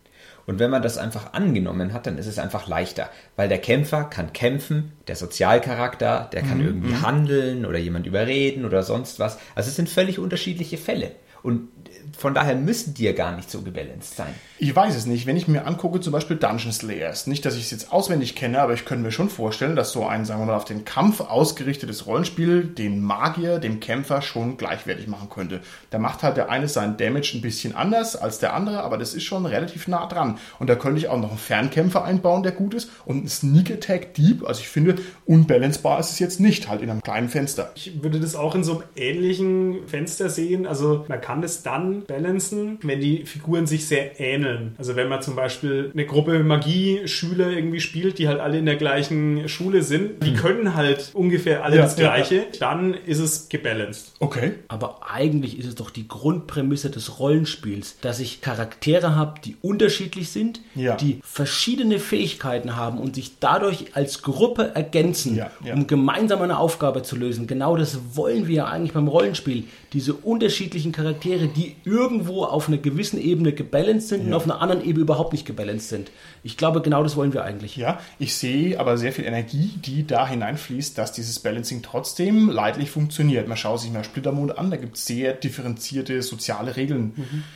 Und 0.47 0.59
wenn 0.61 0.71
man 0.71 0.83
das 0.83 0.97
einfach 0.97 1.33
angenommen 1.33 1.93
hat, 1.93 2.07
dann 2.07 2.19
ist 2.19 2.27
es 2.27 2.39
einfach 2.39 2.69
leichter, 2.69 3.11
weil 3.35 3.49
der 3.49 3.59
Kämpfer 3.59 4.05
kann 4.05 4.33
kämpfen, 4.33 4.93
der 5.09 5.17
Sozialcharakter, 5.17 6.31
der 6.33 6.43
kann 6.43 6.61
irgendwie 6.61 6.95
handeln 6.95 7.67
oder 7.67 7.79
jemand 7.79 8.07
überreden 8.07 8.65
oder 8.65 8.83
sonst 8.83 9.19
was. 9.19 9.39
Also 9.55 9.69
es 9.69 9.77
sind 9.77 9.89
völlig 9.89 10.19
unterschiedliche 10.19 10.79
Fälle. 10.79 11.13
Und 11.43 11.69
von 12.17 12.35
daher 12.35 12.57
müssen 12.57 12.95
die 12.95 13.05
ja 13.05 13.13
gar 13.13 13.35
nicht 13.37 13.51
so 13.51 13.63
gebalanced 13.63 14.17
sein. 14.17 14.35
Ich 14.59 14.75
weiß 14.75 14.97
es 14.97 15.05
nicht. 15.05 15.27
Wenn 15.27 15.37
ich 15.37 15.49
mir 15.49 15.66
angucke, 15.66 16.01
zum 16.01 16.14
Beispiel 16.14 16.38
Dungeon 16.38 16.73
Slayers, 16.73 17.27
nicht, 17.27 17.45
dass 17.45 17.57
ich 17.57 17.64
es 17.64 17.71
jetzt 17.71 17.92
auswendig 17.92 18.35
kenne, 18.35 18.61
aber 18.62 18.73
ich 18.73 18.87
könnte 18.87 19.05
mir 19.05 19.12
schon 19.12 19.29
vorstellen, 19.29 19.77
dass 19.77 19.92
so 19.92 20.07
ein, 20.07 20.25
sagen 20.25 20.40
wir 20.40 20.47
mal, 20.47 20.57
auf 20.57 20.64
den 20.64 20.87
Kampf 20.87 21.21
ausgerichtetes 21.21 22.07
Rollenspiel 22.07 22.64
den 22.64 23.03
Magier, 23.03 23.59
dem 23.59 23.81
Kämpfer 23.81 24.23
schon 24.23 24.57
gleichwertig 24.57 25.09
machen 25.09 25.29
könnte. 25.29 25.61
Da 25.90 25.99
macht 25.99 26.23
halt 26.23 26.38
der 26.38 26.49
eine 26.49 26.69
seinen 26.69 26.97
Damage 26.97 27.33
ein 27.35 27.42
bisschen 27.42 27.75
anders 27.75 28.16
als 28.16 28.38
der 28.38 28.55
andere, 28.55 28.83
aber 28.83 28.97
das 28.97 29.12
ist 29.12 29.25
schon 29.25 29.45
relativ 29.45 29.88
nah 29.88 30.07
dran. 30.07 30.38
Und 30.59 30.71
da 30.71 30.75
könnte 30.75 30.99
ich 31.01 31.09
auch 31.09 31.21
noch 31.21 31.31
einen 31.31 31.38
Fernkämpfer 31.38 32.03
einbauen, 32.03 32.42
der 32.42 32.53
gut 32.53 32.73
ist, 32.73 32.90
und 33.05 33.19
einen 33.19 33.29
Sneak 33.29 33.71
Attack 33.71 34.14
Deep. 34.14 34.42
Also 34.47 34.62
ich 34.62 34.69
finde, 34.69 34.97
unbalancebar 35.27 36.01
ist 36.01 36.12
es 36.12 36.19
jetzt 36.19 36.40
nicht, 36.40 36.66
halt 36.71 36.81
in 36.81 36.88
einem 36.88 37.03
kleinen 37.03 37.29
Fenster. 37.29 37.73
Ich 37.75 38.03
würde 38.03 38.21
das 38.21 38.35
auch 38.35 38.55
in 38.55 38.64
so 38.64 38.79
einem 38.79 38.85
ähnlichen 38.97 39.87
Fenster 39.87 40.31
sehen. 40.31 40.66
Also 40.66 41.05
man 41.09 41.21
kann 41.21 41.42
das 41.42 41.62
dann 41.62 42.05
balancen, 42.07 42.79
wenn 42.81 43.01
die 43.01 43.27
Figuren 43.27 43.66
sich 43.66 43.87
sehr 43.87 44.19
ähneln. 44.19 44.46
Also 44.79 44.97
wenn 44.97 45.09
man 45.09 45.23
zum 45.23 45.37
Beispiel 45.37 45.91
eine 45.93 46.07
Gruppe 46.07 46.39
Magie-Schüler 46.43 47.51
irgendwie 47.51 47.81
spielt, 47.81 48.19
die 48.19 48.29
halt 48.29 48.41
alle 48.41 48.59
in 48.59 48.67
der 48.67 48.77
gleichen 48.77 49.49
Schule 49.49 49.83
sind, 49.83 50.23
die 50.25 50.35
können 50.35 50.75
halt 50.75 51.11
ungefähr 51.15 51.65
alle 51.65 51.77
Ja, 51.77 51.83
das 51.83 51.97
ja, 51.99 52.05
Gleiche, 52.15 52.47
dann 52.61 52.95
ist 52.95 53.19
es 53.19 53.49
gebalanced. 53.49 54.13
Okay. 54.21 54.53
aber 54.69 55.01
eigentlich 55.11 55.59
ist 55.59 55.67
es 55.67 55.75
doch 55.75 55.91
die 55.91 56.09
Grundprämisse 56.09 56.91
des 56.91 57.19
Rollenspiels, 57.19 57.99
dass 58.01 58.21
ich 58.21 58.41
Charaktere 58.41 59.15
habe, 59.17 59.41
die 59.45 59.57
unterschiedlich 59.63 60.31
sind, 60.31 60.61
Ja. 60.75 60.97
die 60.97 61.21
verschiedene 61.23 61.99
Fähigkeiten 61.99 62.77
haben 62.77 62.99
und 62.99 63.15
sich 63.15 63.39
dadurch 63.41 63.95
als 63.97 64.23
Gruppe 64.23 64.73
ergänzen, 64.75 65.37
Ja, 65.37 65.51
ja. 65.65 65.75
um 65.75 65.87
gemeinsam 65.87 66.43
eine 66.43 66.59
Aufgabe 66.59 67.03
zu 67.03 67.17
lösen. 67.17 67.47
Genau 67.47 67.77
das 67.77 67.99
wollen 68.15 68.47
wir 68.49 68.55
ja 68.57 68.65
eigentlich 68.67 68.93
beim 68.93 69.09
Rollenspiel. 69.09 69.65
Diese 69.97 70.13
unterschiedlichen 70.13 70.93
Charaktere, 70.93 71.49
die 71.49 71.75
irgendwo 71.85 72.45
auf 72.45 72.69
einer 72.69 72.77
gewissen 72.77 73.19
Ebene 73.19 73.55
gebalanced 73.55 74.11
sind 74.11 74.27
und 74.27 74.35
auf 74.35 74.45
einer 74.45 74.61
anderen 74.61 74.85
Ebene 74.85 75.05
überhaupt 75.05 75.33
nicht 75.33 75.47
gebalanced 75.47 75.89
sind. 75.89 76.11
Ich 76.43 76.59
glaube, 76.59 76.83
genau 76.83 77.03
das 77.03 77.17
wollen 77.17 77.33
wir 77.33 77.45
eigentlich. 77.45 77.77
Ja, 77.79 77.99
ich 78.19 78.35
sehe 78.35 78.79
aber 78.79 78.99
sehr 78.99 79.15
viel 79.15 79.25
Energie, 79.25 79.71
die 79.83 80.07
da 80.07 80.29
hineinfließt, 80.29 80.99
dass 80.99 81.13
dieses 81.13 81.39
Balancing 81.39 81.81
trotzdem 81.81 82.51
leidlich 82.51 82.91
funktioniert. 82.91 83.49
Man 83.49 83.57
schaut 83.57 83.81
sich 83.81 83.91
mal 83.91 84.05
Splittermond 84.05 84.59
an, 84.59 84.71
da 84.71 84.77
gibt 84.77 84.99
es 84.99 85.07
sehr 85.07 85.33
differenzierte 85.33 86.21
soziale 86.21 86.77
Regeln. 86.77 87.15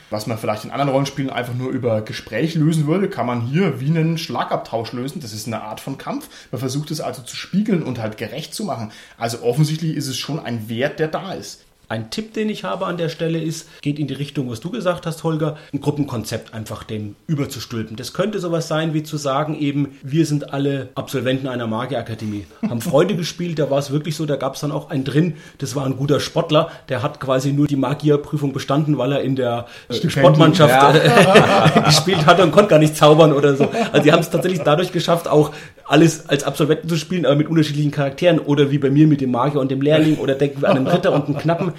Was 0.09 0.25
man 0.25 0.39
vielleicht 0.39 0.65
in 0.65 0.71
anderen 0.71 0.89
Rollenspielen 0.89 1.29
einfach 1.29 1.53
nur 1.53 1.69
über 1.69 2.01
Gespräch 2.01 2.55
lösen 2.55 2.87
würde, 2.87 3.07
kann 3.07 3.27
man 3.27 3.45
hier 3.45 3.79
wie 3.79 3.85
einen 3.85 4.17
Schlagabtausch 4.17 4.93
lösen. 4.93 5.21
Das 5.21 5.31
ist 5.31 5.45
eine 5.45 5.61
Art 5.61 5.79
von 5.79 5.99
Kampf. 5.99 6.27
Man 6.49 6.57
versucht 6.57 6.89
es 6.89 7.01
also 7.01 7.21
zu 7.21 7.35
spiegeln 7.35 7.83
und 7.83 7.99
halt 7.99 8.17
gerecht 8.17 8.55
zu 8.55 8.63
machen. 8.63 8.91
Also 9.19 9.43
offensichtlich 9.43 9.95
ist 9.95 10.07
es 10.07 10.17
schon 10.17 10.39
ein 10.39 10.69
Wert, 10.69 10.97
der 10.97 11.07
da 11.07 11.33
ist. 11.33 11.65
Ein 11.91 12.09
Tipp, 12.09 12.33
den 12.33 12.47
ich 12.47 12.63
habe 12.63 12.85
an 12.85 12.95
der 12.95 13.09
Stelle 13.09 13.41
ist, 13.41 13.67
geht 13.81 13.99
in 13.99 14.07
die 14.07 14.13
Richtung, 14.13 14.49
was 14.49 14.61
du 14.61 14.69
gesagt 14.69 15.05
hast, 15.05 15.25
Holger, 15.25 15.57
ein 15.73 15.81
Gruppenkonzept 15.81 16.53
einfach 16.53 16.85
dem 16.85 17.17
überzustülpen. 17.27 17.97
Das 17.97 18.13
könnte 18.13 18.39
sowas 18.39 18.69
sein, 18.69 18.93
wie 18.93 19.03
zu 19.03 19.17
sagen 19.17 19.59
eben, 19.59 19.97
wir 20.01 20.25
sind 20.25 20.53
alle 20.53 20.87
Absolventen 20.95 21.49
einer 21.49 21.67
Magierakademie, 21.67 22.45
haben 22.61 22.79
Freunde 22.79 23.15
gespielt, 23.17 23.59
da 23.59 23.69
war 23.69 23.79
es 23.79 23.91
wirklich 23.91 24.15
so, 24.15 24.25
da 24.25 24.37
gab 24.37 24.55
es 24.55 24.61
dann 24.61 24.71
auch 24.71 24.89
einen 24.89 25.03
drin, 25.03 25.33
das 25.57 25.75
war 25.75 25.85
ein 25.85 25.97
guter 25.97 26.21
Sportler, 26.21 26.71
der 26.87 27.03
hat 27.03 27.19
quasi 27.19 27.51
nur 27.51 27.67
die 27.67 27.75
Magierprüfung 27.75 28.53
bestanden, 28.53 28.97
weil 28.97 29.11
er 29.11 29.21
in 29.21 29.35
der 29.35 29.65
äh, 29.89 30.09
Sportmannschaft 30.09 30.95
äh, 30.95 31.81
gespielt 31.87 32.25
hat 32.25 32.39
und 32.39 32.53
konnte 32.53 32.69
gar 32.69 32.79
nicht 32.79 32.95
zaubern 32.95 33.33
oder 33.33 33.57
so. 33.57 33.69
Also 33.91 34.01
die 34.01 34.13
haben 34.13 34.21
es 34.21 34.29
tatsächlich 34.29 34.61
dadurch 34.61 34.93
geschafft, 34.93 35.27
auch 35.27 35.51
alles 35.91 36.29
als 36.29 36.43
Absolventen 36.43 36.87
zu 36.87 36.95
spielen, 36.95 37.25
aber 37.25 37.35
mit 37.35 37.49
unterschiedlichen 37.49 37.91
Charakteren 37.91 38.39
oder 38.39 38.71
wie 38.71 38.77
bei 38.77 38.89
mir 38.89 39.07
mit 39.07 39.19
dem 39.19 39.31
Magier 39.31 39.59
und 39.59 39.69
dem 39.71 39.81
Lehrling 39.81 40.17
oder 40.17 40.35
denken 40.35 40.61
wir 40.61 40.69
an 40.69 40.77
einen 40.77 40.87
Ritter 40.87 41.11
und 41.11 41.25
einen 41.25 41.37
Knappen. 41.37 41.73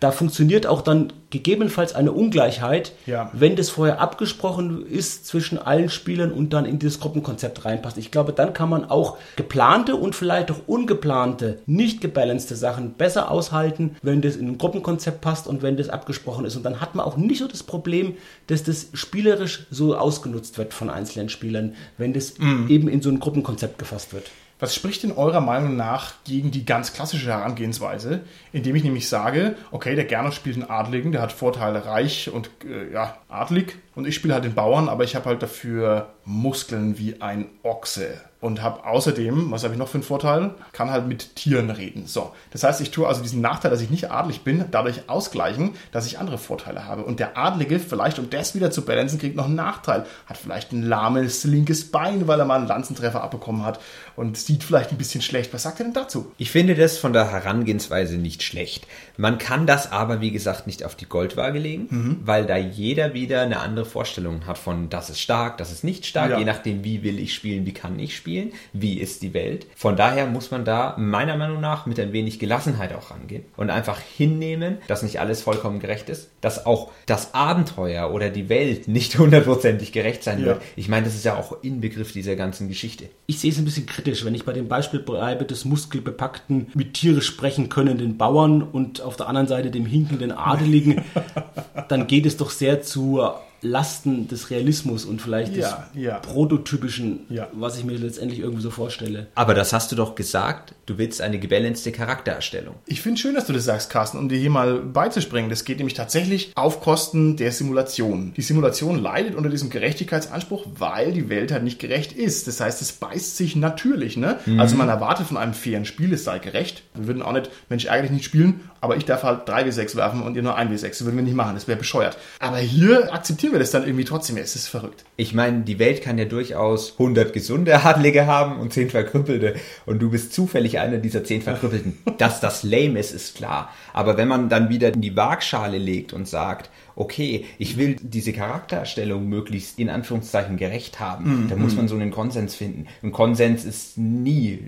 Da 0.00 0.12
funktioniert 0.12 0.66
auch 0.66 0.82
dann 0.82 1.12
gegebenenfalls 1.30 1.94
eine 1.94 2.12
Ungleichheit, 2.12 2.92
Ja. 3.06 3.30
wenn 3.32 3.56
das 3.56 3.70
vorher 3.70 4.00
abgesprochen 4.00 4.86
ist 4.86 5.26
zwischen 5.26 5.58
allen 5.58 5.88
Spielern 5.88 6.32
und 6.32 6.52
dann 6.52 6.64
in 6.66 6.78
dieses 6.78 7.00
Gruppenkonzept 7.00 7.64
reinpasst. 7.64 7.96
Ich 7.98 8.10
glaube, 8.10 8.32
dann 8.32 8.52
kann 8.52 8.68
man 8.68 8.84
auch 8.90 9.16
geplante 9.36 9.96
und 9.96 10.14
vielleicht 10.14 10.50
auch 10.50 10.60
ungeplante, 10.66 11.58
nicht 11.66 12.00
gebalancete 12.00 12.56
Sachen 12.56 12.92
besser 12.92 13.30
aushalten, 13.30 13.96
wenn 14.02 14.20
das 14.22 14.36
in 14.36 14.48
ein 14.48 14.58
Gruppenkonzept 14.58 15.20
passt 15.20 15.46
und 15.46 15.62
wenn 15.62 15.76
das 15.76 15.88
abgesprochen 15.88 16.44
ist. 16.44 16.56
Und 16.56 16.62
dann 16.62 16.80
hat 16.80 16.94
man 16.94 17.04
auch 17.06 17.16
nicht 17.16 17.38
so 17.40 17.48
das 17.48 17.62
Problem, 17.62 18.14
dass 18.46 18.62
das 18.62 18.88
spielerisch 18.92 19.66
so 19.70 19.96
ausgenutzt 19.96 20.58
wird 20.58 20.74
von 20.74 20.90
einzelnen 20.90 21.28
Spielern, 21.28 21.74
wenn 21.98 22.12
das 22.12 22.34
eben 22.68 22.88
in 22.88 23.02
so 23.02 23.10
ein 23.10 23.18
Gruppenkonzept 23.18 23.78
gefasst 23.78 24.12
wird. 24.12 24.30
Was 24.58 24.74
spricht 24.74 25.04
in 25.04 25.12
eurer 25.12 25.40
Meinung 25.40 25.76
nach 25.76 26.14
gegen 26.24 26.50
die 26.50 26.64
ganz 26.64 26.94
klassische 26.94 27.28
Herangehensweise, 27.28 28.22
indem 28.52 28.74
ich 28.76 28.84
nämlich 28.84 29.08
sage, 29.08 29.54
okay, 29.70 29.94
der 29.94 30.06
Gernot 30.06 30.32
spielt 30.32 30.56
einen 30.56 30.70
Adligen, 30.70 31.12
der 31.12 31.20
hat 31.20 31.32
Vorteile 31.32 31.84
reich 31.84 32.30
und 32.30 32.50
äh, 32.64 32.92
ja, 32.92 33.18
adlig 33.28 33.76
und 33.94 34.06
ich 34.06 34.14
spiele 34.14 34.34
halt 34.34 34.44
den 34.44 34.54
Bauern, 34.54 34.88
aber 34.88 35.04
ich 35.04 35.14
habe 35.14 35.26
halt 35.26 35.42
dafür 35.42 36.10
Muskeln 36.24 36.98
wie 36.98 37.20
ein 37.20 37.46
Ochse 37.62 38.20
und 38.40 38.62
habe 38.62 38.84
außerdem, 38.84 39.50
was 39.50 39.64
habe 39.64 39.74
ich 39.74 39.78
noch 39.78 39.88
für 39.88 39.94
einen 39.94 40.04
Vorteil? 40.04 40.54
Kann 40.72 40.90
halt 40.90 41.08
mit 41.08 41.34
Tieren 41.36 41.70
reden. 41.70 42.06
So, 42.06 42.32
das 42.50 42.62
heißt, 42.62 42.80
ich 42.80 42.90
tue 42.90 43.08
also 43.08 43.22
diesen 43.22 43.40
Nachteil, 43.40 43.70
dass 43.70 43.80
ich 43.80 43.90
nicht 43.90 44.10
adlig 44.10 44.42
bin, 44.42 44.64
dadurch 44.70 45.08
ausgleichen, 45.08 45.72
dass 45.92 46.06
ich 46.06 46.18
andere 46.18 46.38
Vorteile 46.38 46.84
habe. 46.84 47.04
Und 47.04 47.18
der 47.18 47.38
Adlige, 47.38 47.80
vielleicht 47.80 48.18
um 48.18 48.28
das 48.28 48.54
wieder 48.54 48.70
zu 48.70 48.84
balancen, 48.84 49.18
kriegt 49.18 49.36
noch 49.36 49.46
einen 49.46 49.54
Nachteil. 49.54 50.04
Hat 50.26 50.36
vielleicht 50.36 50.72
ein 50.72 50.82
lahmes 50.82 51.44
linkes 51.44 51.90
Bein, 51.90 52.28
weil 52.28 52.38
er 52.38 52.46
mal 52.46 52.58
einen 52.58 52.68
Lanzentreffer 52.68 53.22
abbekommen 53.22 53.64
hat 53.64 53.80
und 54.16 54.36
sieht 54.36 54.64
vielleicht 54.64 54.90
ein 54.90 54.98
bisschen 54.98 55.22
schlecht. 55.22 55.52
Was 55.52 55.64
sagt 55.64 55.80
er 55.80 55.84
denn 55.84 55.94
dazu? 55.94 56.32
Ich 56.38 56.50
finde 56.50 56.74
das 56.74 56.98
von 56.98 57.12
der 57.12 57.30
Herangehensweise 57.30 58.16
nicht 58.16 58.42
schlecht. 58.42 58.86
Man 59.16 59.38
kann 59.38 59.66
das 59.66 59.92
aber, 59.92 60.20
wie 60.20 60.30
gesagt, 60.30 60.66
nicht 60.66 60.84
auf 60.84 60.94
die 60.94 61.06
Goldwaage 61.06 61.58
legen, 61.58 61.86
mhm. 61.90 62.20
weil 62.24 62.46
da 62.46 62.56
jeder 62.56 63.14
wieder 63.14 63.42
eine 63.42 63.60
andere 63.60 63.86
Vorstellung 63.86 64.46
hat 64.46 64.58
von, 64.58 64.88
das 64.88 65.10
ist 65.10 65.20
stark, 65.20 65.58
das 65.58 65.72
ist 65.72 65.84
nicht 65.84 66.06
stark, 66.06 66.30
ja. 66.30 66.38
je 66.38 66.44
nachdem, 66.44 66.84
wie 66.84 67.02
will 67.02 67.18
ich 67.18 67.34
spielen, 67.34 67.66
wie 67.66 67.72
kann 67.72 67.98
ich 67.98 68.16
spielen, 68.16 68.52
wie 68.72 68.98
ist 68.98 69.22
die 69.22 69.34
Welt. 69.34 69.66
Von 69.76 69.96
daher 69.96 70.26
muss 70.26 70.50
man 70.50 70.64
da 70.64 70.94
meiner 70.98 71.36
Meinung 71.36 71.60
nach 71.60 71.86
mit 71.86 71.98
ein 72.00 72.12
wenig 72.12 72.38
Gelassenheit 72.38 72.94
auch 72.94 73.10
rangehen 73.10 73.44
und 73.56 73.70
einfach 73.70 74.00
hinnehmen, 74.00 74.78
dass 74.88 75.02
nicht 75.02 75.20
alles 75.20 75.42
vollkommen 75.42 75.80
gerecht 75.80 76.08
ist, 76.08 76.30
dass 76.40 76.66
auch 76.66 76.90
das 77.06 77.34
Abenteuer 77.34 78.12
oder 78.12 78.30
die 78.30 78.48
Welt 78.48 78.88
nicht 78.88 79.18
hundertprozentig 79.18 79.92
gerecht 79.92 80.22
sein 80.22 80.40
ja. 80.40 80.46
wird. 80.46 80.62
Ich 80.76 80.88
meine, 80.88 81.06
das 81.06 81.14
ist 81.14 81.24
ja 81.24 81.36
auch 81.36 81.62
Inbegriff 81.62 82.12
dieser 82.12 82.36
ganzen 82.36 82.68
Geschichte. 82.68 83.08
Ich 83.26 83.40
sehe 83.40 83.50
es 83.50 83.58
ein 83.58 83.64
bisschen 83.64 83.86
kritisch, 83.86 84.05
wenn 84.24 84.34
ich 84.34 84.44
bei 84.44 84.52
dem 84.52 84.68
Beispiel 84.68 85.00
bleibe 85.00 85.44
des 85.44 85.64
muskelbepackten, 85.64 86.68
mit 86.74 86.94
Tiere 86.94 87.22
sprechen 87.22 87.68
können 87.68 87.98
Bauern 88.16 88.62
und 88.62 89.00
auf 89.00 89.16
der 89.16 89.28
anderen 89.28 89.48
Seite 89.48 89.70
dem 89.70 89.86
hinkenden 89.86 90.32
Adeligen, 90.32 91.02
dann 91.88 92.06
geht 92.06 92.26
es 92.26 92.36
doch 92.36 92.50
sehr 92.50 92.82
zu 92.82 93.22
Lasten 93.66 94.28
des 94.28 94.50
Realismus 94.50 95.04
und 95.04 95.20
vielleicht 95.20 95.56
ja, 95.56 95.88
des 95.94 96.02
ja. 96.02 96.18
Prototypischen, 96.18 97.26
ja. 97.28 97.48
was 97.52 97.78
ich 97.78 97.84
mir 97.84 97.96
letztendlich 97.96 98.40
irgendwie 98.40 98.62
so 98.62 98.70
vorstelle. 98.70 99.26
Aber 99.34 99.54
das 99.54 99.72
hast 99.72 99.92
du 99.92 99.96
doch 99.96 100.14
gesagt, 100.14 100.74
du 100.86 100.98
willst 100.98 101.20
eine 101.20 101.38
gebalancete 101.38 101.92
Charaktererstellung. 101.92 102.74
Ich 102.86 103.02
finde 103.02 103.20
schön, 103.20 103.34
dass 103.34 103.46
du 103.46 103.52
das 103.52 103.64
sagst, 103.64 103.90
Carsten, 103.90 104.18
um 104.18 104.28
dir 104.28 104.38
hier 104.38 104.50
mal 104.50 104.80
beizuspringen. 104.80 105.50
Das 105.50 105.64
geht 105.64 105.78
nämlich 105.78 105.94
tatsächlich 105.94 106.52
auf 106.54 106.80
Kosten 106.80 107.36
der 107.36 107.52
Simulation. 107.52 108.32
Die 108.36 108.42
Simulation 108.42 108.98
leidet 108.98 109.34
unter 109.34 109.50
diesem 109.50 109.70
Gerechtigkeitsanspruch, 109.70 110.66
weil 110.78 111.12
die 111.12 111.28
Welt 111.28 111.52
halt 111.52 111.64
nicht 111.64 111.78
gerecht 111.78 112.12
ist. 112.12 112.46
Das 112.46 112.60
heißt, 112.60 112.80
es 112.82 112.92
beißt 112.92 113.36
sich 113.36 113.56
natürlich. 113.56 114.16
Ne? 114.16 114.38
Mhm. 114.46 114.60
Also 114.60 114.76
man 114.76 114.88
erwartet 114.88 115.26
von 115.26 115.36
einem 115.36 115.54
fairen 115.54 115.84
Spiel, 115.84 116.12
es 116.12 116.24
sei 116.24 116.38
gerecht. 116.38 116.82
Wir 116.94 117.06
würden 117.06 117.22
auch 117.22 117.32
nicht, 117.32 117.50
Mensch, 117.68 117.86
ärgerlich 117.86 118.12
nicht 118.12 118.24
spielen, 118.24 118.60
aber 118.80 118.96
ich 118.96 119.04
darf 119.04 119.22
halt 119.22 119.48
3W6 119.48 119.96
werfen 119.96 120.22
und 120.22 120.36
ihr 120.36 120.42
nur 120.42 120.58
1W6. 120.58 120.88
Das 120.88 121.04
würden 121.04 121.16
wir 121.16 121.24
nicht 121.24 121.34
machen, 121.34 121.54
das 121.54 121.68
wäre 121.68 121.78
bescheuert. 121.78 122.16
Aber 122.38 122.58
hier 122.58 123.12
akzeptieren 123.12 123.52
wir 123.52 123.55
das 123.58 123.70
dann 123.70 123.84
irgendwie 123.84 124.04
trotzdem. 124.04 124.36
Es 124.36 124.56
ist 124.56 124.68
verrückt. 124.68 125.04
Ich 125.16 125.34
meine, 125.34 125.62
die 125.62 125.78
Welt 125.78 126.02
kann 126.02 126.18
ja 126.18 126.24
durchaus 126.24 126.92
100 126.92 127.32
gesunde 127.32 127.74
Adlige 127.84 128.26
haben 128.26 128.58
und 128.58 128.72
10 128.72 128.90
verkrüppelte. 128.90 129.56
Und 129.84 130.00
du 130.00 130.10
bist 130.10 130.32
zufällig 130.32 130.78
einer 130.78 130.98
dieser 130.98 131.24
10 131.24 131.42
verkrüppelten. 131.42 131.98
Dass 132.18 132.40
das 132.40 132.62
lame 132.62 132.98
ist, 132.98 133.12
ist 133.12 133.36
klar. 133.36 133.70
Aber 133.92 134.16
wenn 134.16 134.28
man 134.28 134.48
dann 134.48 134.68
wieder 134.68 134.92
in 134.92 135.00
die 135.00 135.16
Waagschale 135.16 135.78
legt 135.78 136.12
und 136.12 136.28
sagt, 136.28 136.70
okay, 136.94 137.44
ich 137.58 137.76
will 137.76 137.96
diese 138.00 138.32
Charaktererstellung 138.32 139.28
möglichst 139.28 139.78
in 139.78 139.90
Anführungszeichen 139.90 140.56
gerecht 140.56 140.98
haben, 140.98 141.44
mhm. 141.44 141.48
dann 141.48 141.60
muss 141.60 141.76
man 141.76 141.88
so 141.88 141.94
einen 141.94 142.10
Konsens 142.10 142.54
finden. 142.54 142.86
Ein 143.02 143.12
Konsens 143.12 143.64
ist 143.64 143.98
nie 143.98 144.60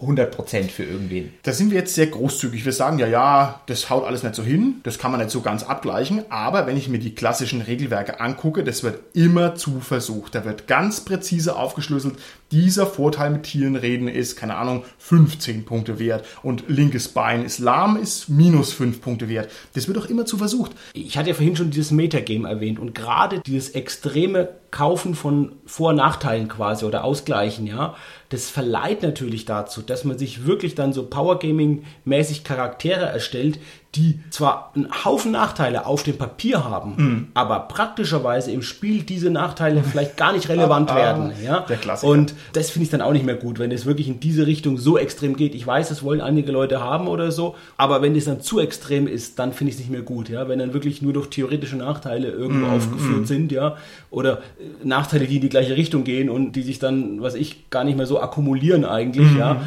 100% 0.00 0.68
für 0.68 0.84
irgendwen. 0.84 1.32
Da 1.42 1.52
sind 1.52 1.70
wir 1.70 1.78
jetzt 1.78 1.94
sehr 1.94 2.06
großzügig. 2.06 2.64
Wir 2.64 2.72
sagen 2.72 2.98
ja, 2.98 3.06
ja, 3.06 3.60
das 3.66 3.90
haut 3.90 4.04
alles 4.04 4.22
nicht 4.22 4.34
so 4.34 4.42
hin, 4.42 4.76
das 4.82 4.98
kann 4.98 5.10
man 5.10 5.20
nicht 5.20 5.30
so 5.30 5.42
ganz 5.42 5.62
abgleichen, 5.62 6.22
aber 6.30 6.66
wenn 6.66 6.76
ich 6.76 6.88
mir 6.88 6.98
die 6.98 7.14
klassischen 7.14 7.60
Regelwerke 7.60 8.20
angucke, 8.20 8.64
das 8.64 8.82
wird 8.82 9.00
immer 9.14 9.54
zu 9.54 9.80
versucht. 9.80 10.34
Da 10.34 10.44
wird 10.44 10.66
ganz 10.66 11.00
präzise 11.00 11.56
aufgeschlüsselt, 11.56 12.16
dieser 12.50 12.86
Vorteil 12.86 13.30
mit 13.30 13.44
Tieren 13.44 13.76
reden 13.76 14.08
ist, 14.08 14.36
keine 14.36 14.56
Ahnung, 14.56 14.84
15 14.98 15.64
Punkte 15.64 15.98
wert 15.98 16.24
und 16.42 16.64
linkes 16.68 17.08
Bein 17.08 17.44
ist 17.44 17.58
lahm, 17.58 17.96
ist 17.96 18.28
minus 18.28 18.72
5 18.72 19.00
Punkte 19.00 19.28
wert. 19.28 19.50
Das 19.74 19.86
wird 19.86 19.96
doch 19.96 20.06
immer 20.06 20.26
zu 20.26 20.38
versucht. 20.38 20.72
Ich 20.94 21.16
hatte 21.16 21.28
ja 21.28 21.34
vorhin 21.34 21.56
schon 21.56 21.70
dieses 21.70 21.90
Metagame 21.90 22.48
erwähnt 22.48 22.78
und 22.78 22.94
gerade 22.94 23.40
dieses 23.40 23.70
extreme 23.70 24.48
Kaufen 24.70 25.14
von 25.14 25.52
Vor- 25.66 25.90
und 25.90 25.96
Nachteilen 25.96 26.48
quasi 26.48 26.84
oder 26.84 27.04
Ausgleichen, 27.04 27.66
ja, 27.66 27.96
das 28.28 28.48
verleiht 28.48 29.02
natürlich 29.02 29.44
dazu, 29.44 29.82
dass 29.82 30.04
man 30.04 30.18
sich 30.18 30.46
wirklich 30.46 30.74
dann 30.74 30.92
so 30.92 31.02
Powergaming-mäßig 31.02 32.44
Charaktere 32.44 33.06
erstellt, 33.06 33.58
die 33.96 34.20
zwar 34.30 34.70
einen 34.76 34.88
Haufen 35.04 35.32
Nachteile 35.32 35.84
auf 35.84 36.04
dem 36.04 36.16
Papier 36.16 36.64
haben, 36.64 36.94
mhm. 36.96 37.26
aber 37.34 37.58
praktischerweise 37.60 38.52
im 38.52 38.62
Spiel 38.62 39.02
diese 39.02 39.30
Nachteile 39.30 39.82
vielleicht 39.82 40.16
gar 40.16 40.32
nicht 40.32 40.48
relevant 40.48 40.90
ah, 40.92 40.96
werden. 40.96 41.32
Ja? 41.44 41.60
Der 41.60 41.76
Klassiker. 41.76 42.12
Und 42.12 42.34
das 42.52 42.70
finde 42.70 42.84
ich 42.84 42.90
dann 42.90 43.00
auch 43.00 43.12
nicht 43.12 43.26
mehr 43.26 43.34
gut, 43.34 43.58
wenn 43.58 43.72
es 43.72 43.86
wirklich 43.86 44.06
in 44.06 44.20
diese 44.20 44.46
Richtung 44.46 44.78
so 44.78 44.96
extrem 44.96 45.36
geht. 45.36 45.56
Ich 45.56 45.66
weiß, 45.66 45.88
das 45.88 46.04
wollen 46.04 46.20
einige 46.20 46.52
Leute 46.52 46.80
haben 46.80 47.08
oder 47.08 47.32
so, 47.32 47.56
aber 47.76 48.00
wenn 48.00 48.14
es 48.14 48.26
dann 48.26 48.40
zu 48.40 48.60
extrem 48.60 49.08
ist, 49.08 49.40
dann 49.40 49.52
finde 49.52 49.70
ich 49.70 49.74
es 49.74 49.80
nicht 49.80 49.90
mehr 49.90 50.02
gut. 50.02 50.28
Ja? 50.28 50.48
Wenn 50.48 50.60
dann 50.60 50.72
wirklich 50.72 51.02
nur 51.02 51.12
durch 51.12 51.26
theoretische 51.26 51.76
Nachteile 51.76 52.28
irgendwo 52.30 52.66
mhm. 52.66 52.72
aufgeführt 52.72 53.20
mhm. 53.20 53.26
sind, 53.26 53.52
ja, 53.52 53.76
oder 54.10 54.38
äh, 54.60 54.86
Nachteile, 54.86 55.26
die 55.26 55.36
in 55.36 55.42
die 55.42 55.48
gleiche 55.48 55.76
Richtung 55.76 56.04
gehen 56.04 56.30
und 56.30 56.52
die 56.52 56.62
sich 56.62 56.78
dann, 56.78 57.20
was 57.22 57.34
ich, 57.34 57.70
gar 57.70 57.82
nicht 57.82 57.96
mehr 57.96 58.06
so 58.06 58.20
akkumulieren 58.20 58.84
eigentlich, 58.84 59.36
ja, 59.36 59.54
mhm 59.54 59.60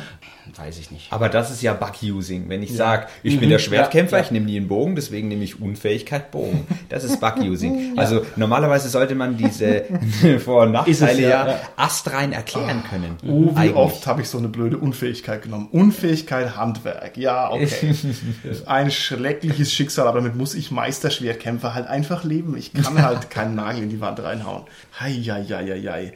weiß 0.56 0.78
ich 0.80 0.92
nicht. 0.92 1.12
Aber 1.12 1.30
das 1.30 1.52
ist 1.52 1.62
ja 1.62 1.74
Bug-Using. 1.74 2.50
Wenn 2.50 2.62
ich 2.62 2.72
ja. 2.72 2.76
sage, 2.76 3.08
ich 3.24 3.36
mhm. 3.36 3.42
bin 3.42 3.50
der 3.50 3.60
Schwertkämpfer, 3.60 4.18
ja, 4.18 4.24
ich 4.24 4.32
nehme 4.32 4.46
nie 4.46 4.58
einen 4.58 4.68
Bogen, 4.68 4.96
deswegen 4.96 5.28
nehme 5.28 5.44
ich 5.44 5.62
Unfähigkeit 5.62 6.32
Bogen. 6.32 6.68
Das 6.90 7.04
ist 7.04 7.20
Bug-Using. 7.20 7.94
Also 8.04 8.26
normalerweise 8.36 8.90
sollte 8.90 9.16
man 9.16 9.38
diese 9.38 9.86
Vor- 10.44 10.64
und 10.64 10.72
Nachteile 10.72 11.22
ja, 11.22 11.60
astrein 11.76 12.34
erklären 12.34 12.84
können. 12.90 13.18
Oh, 13.26 13.52
wie 13.54 13.60
Eigentlich. 13.60 13.76
oft 13.76 14.08
habe 14.08 14.22
ich 14.22 14.30
so 14.30 14.38
eine 14.38 14.50
blöde 14.50 14.78
Unfähigkeit 14.78 15.44
genommen. 15.44 15.68
Unfähigkeit 15.72 16.58
Handwerk. 16.58 17.18
Ja, 17.18 17.52
okay. 17.52 17.96
Ein 18.66 18.92
schreckliches 18.92 19.72
Schicksal, 19.72 20.08
aber 20.08 20.20
damit 20.20 20.36
muss 20.36 20.56
ich 20.56 20.72
Meisterschwertkämpfer 20.72 21.74
halt 21.74 21.88
einfach 21.88 22.24
leben. 22.24 22.58
Ich 22.58 22.74
kann 22.74 23.02
halt 23.02 23.30
keinen 23.30 23.56
Nagel 23.56 23.84
in 23.84 23.90
die 23.90 24.02
Wand 24.02 24.22
reinhauen. 24.22 24.64
Hei, 25.00 25.14
hei, 25.14 25.46
hei, 25.50 25.82
hei. 25.88 26.14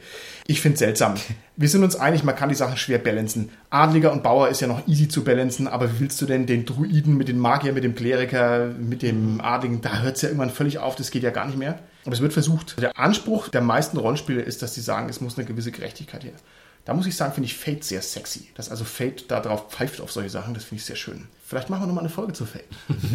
Ich 0.50 0.62
finde 0.62 0.76
es 0.76 0.78
seltsam. 0.78 1.12
Wir 1.56 1.68
sind 1.68 1.84
uns 1.84 1.94
einig, 1.94 2.24
man 2.24 2.34
kann 2.34 2.48
die 2.48 2.54
Sachen 2.54 2.78
schwer 2.78 2.96
balancen. 2.96 3.50
Adliger 3.68 4.12
und 4.12 4.22
Bauer 4.22 4.48
ist 4.48 4.62
ja 4.62 4.66
noch 4.66 4.88
easy 4.88 5.06
zu 5.06 5.22
balancen, 5.22 5.68
aber 5.68 5.92
wie 5.92 6.00
willst 6.00 6.18
du 6.22 6.24
denn 6.24 6.46
den 6.46 6.64
Druiden 6.64 7.18
mit 7.18 7.28
dem 7.28 7.38
Magier, 7.38 7.74
mit 7.74 7.84
dem 7.84 7.94
Kleriker, 7.94 8.64
mit 8.64 9.02
dem 9.02 9.42
Adligen, 9.42 9.82
da 9.82 10.00
hört 10.00 10.16
es 10.16 10.22
ja 10.22 10.30
irgendwann 10.30 10.48
völlig 10.48 10.78
auf, 10.78 10.96
das 10.96 11.10
geht 11.10 11.22
ja 11.22 11.28
gar 11.28 11.44
nicht 11.44 11.58
mehr. 11.58 11.78
Aber 12.06 12.14
es 12.14 12.22
wird 12.22 12.32
versucht. 12.32 12.80
Der 12.80 12.98
Anspruch 12.98 13.50
der 13.50 13.60
meisten 13.60 13.98
Rollenspiele 13.98 14.40
ist, 14.40 14.62
dass 14.62 14.72
sie 14.72 14.80
sagen, 14.80 15.10
es 15.10 15.20
muss 15.20 15.36
eine 15.36 15.46
gewisse 15.46 15.70
Gerechtigkeit 15.70 16.24
her. 16.24 16.32
Da 16.86 16.94
muss 16.94 17.06
ich 17.06 17.14
sagen, 17.14 17.34
finde 17.34 17.48
ich 17.48 17.54
Fate 17.54 17.84
sehr 17.84 18.00
sexy. 18.00 18.48
Dass 18.54 18.70
also 18.70 18.84
Fate 18.84 19.30
da 19.30 19.40
drauf 19.40 19.68
pfeift 19.68 20.00
auf 20.00 20.10
solche 20.10 20.30
Sachen, 20.30 20.54
das 20.54 20.64
finde 20.64 20.80
ich 20.80 20.86
sehr 20.86 20.96
schön. 20.96 21.26
Vielleicht 21.48 21.70
machen 21.70 21.84
wir 21.84 21.86
nochmal 21.86 22.04
eine 22.04 22.10
Folge 22.10 22.34
zu 22.34 22.44
Fate. 22.44 22.66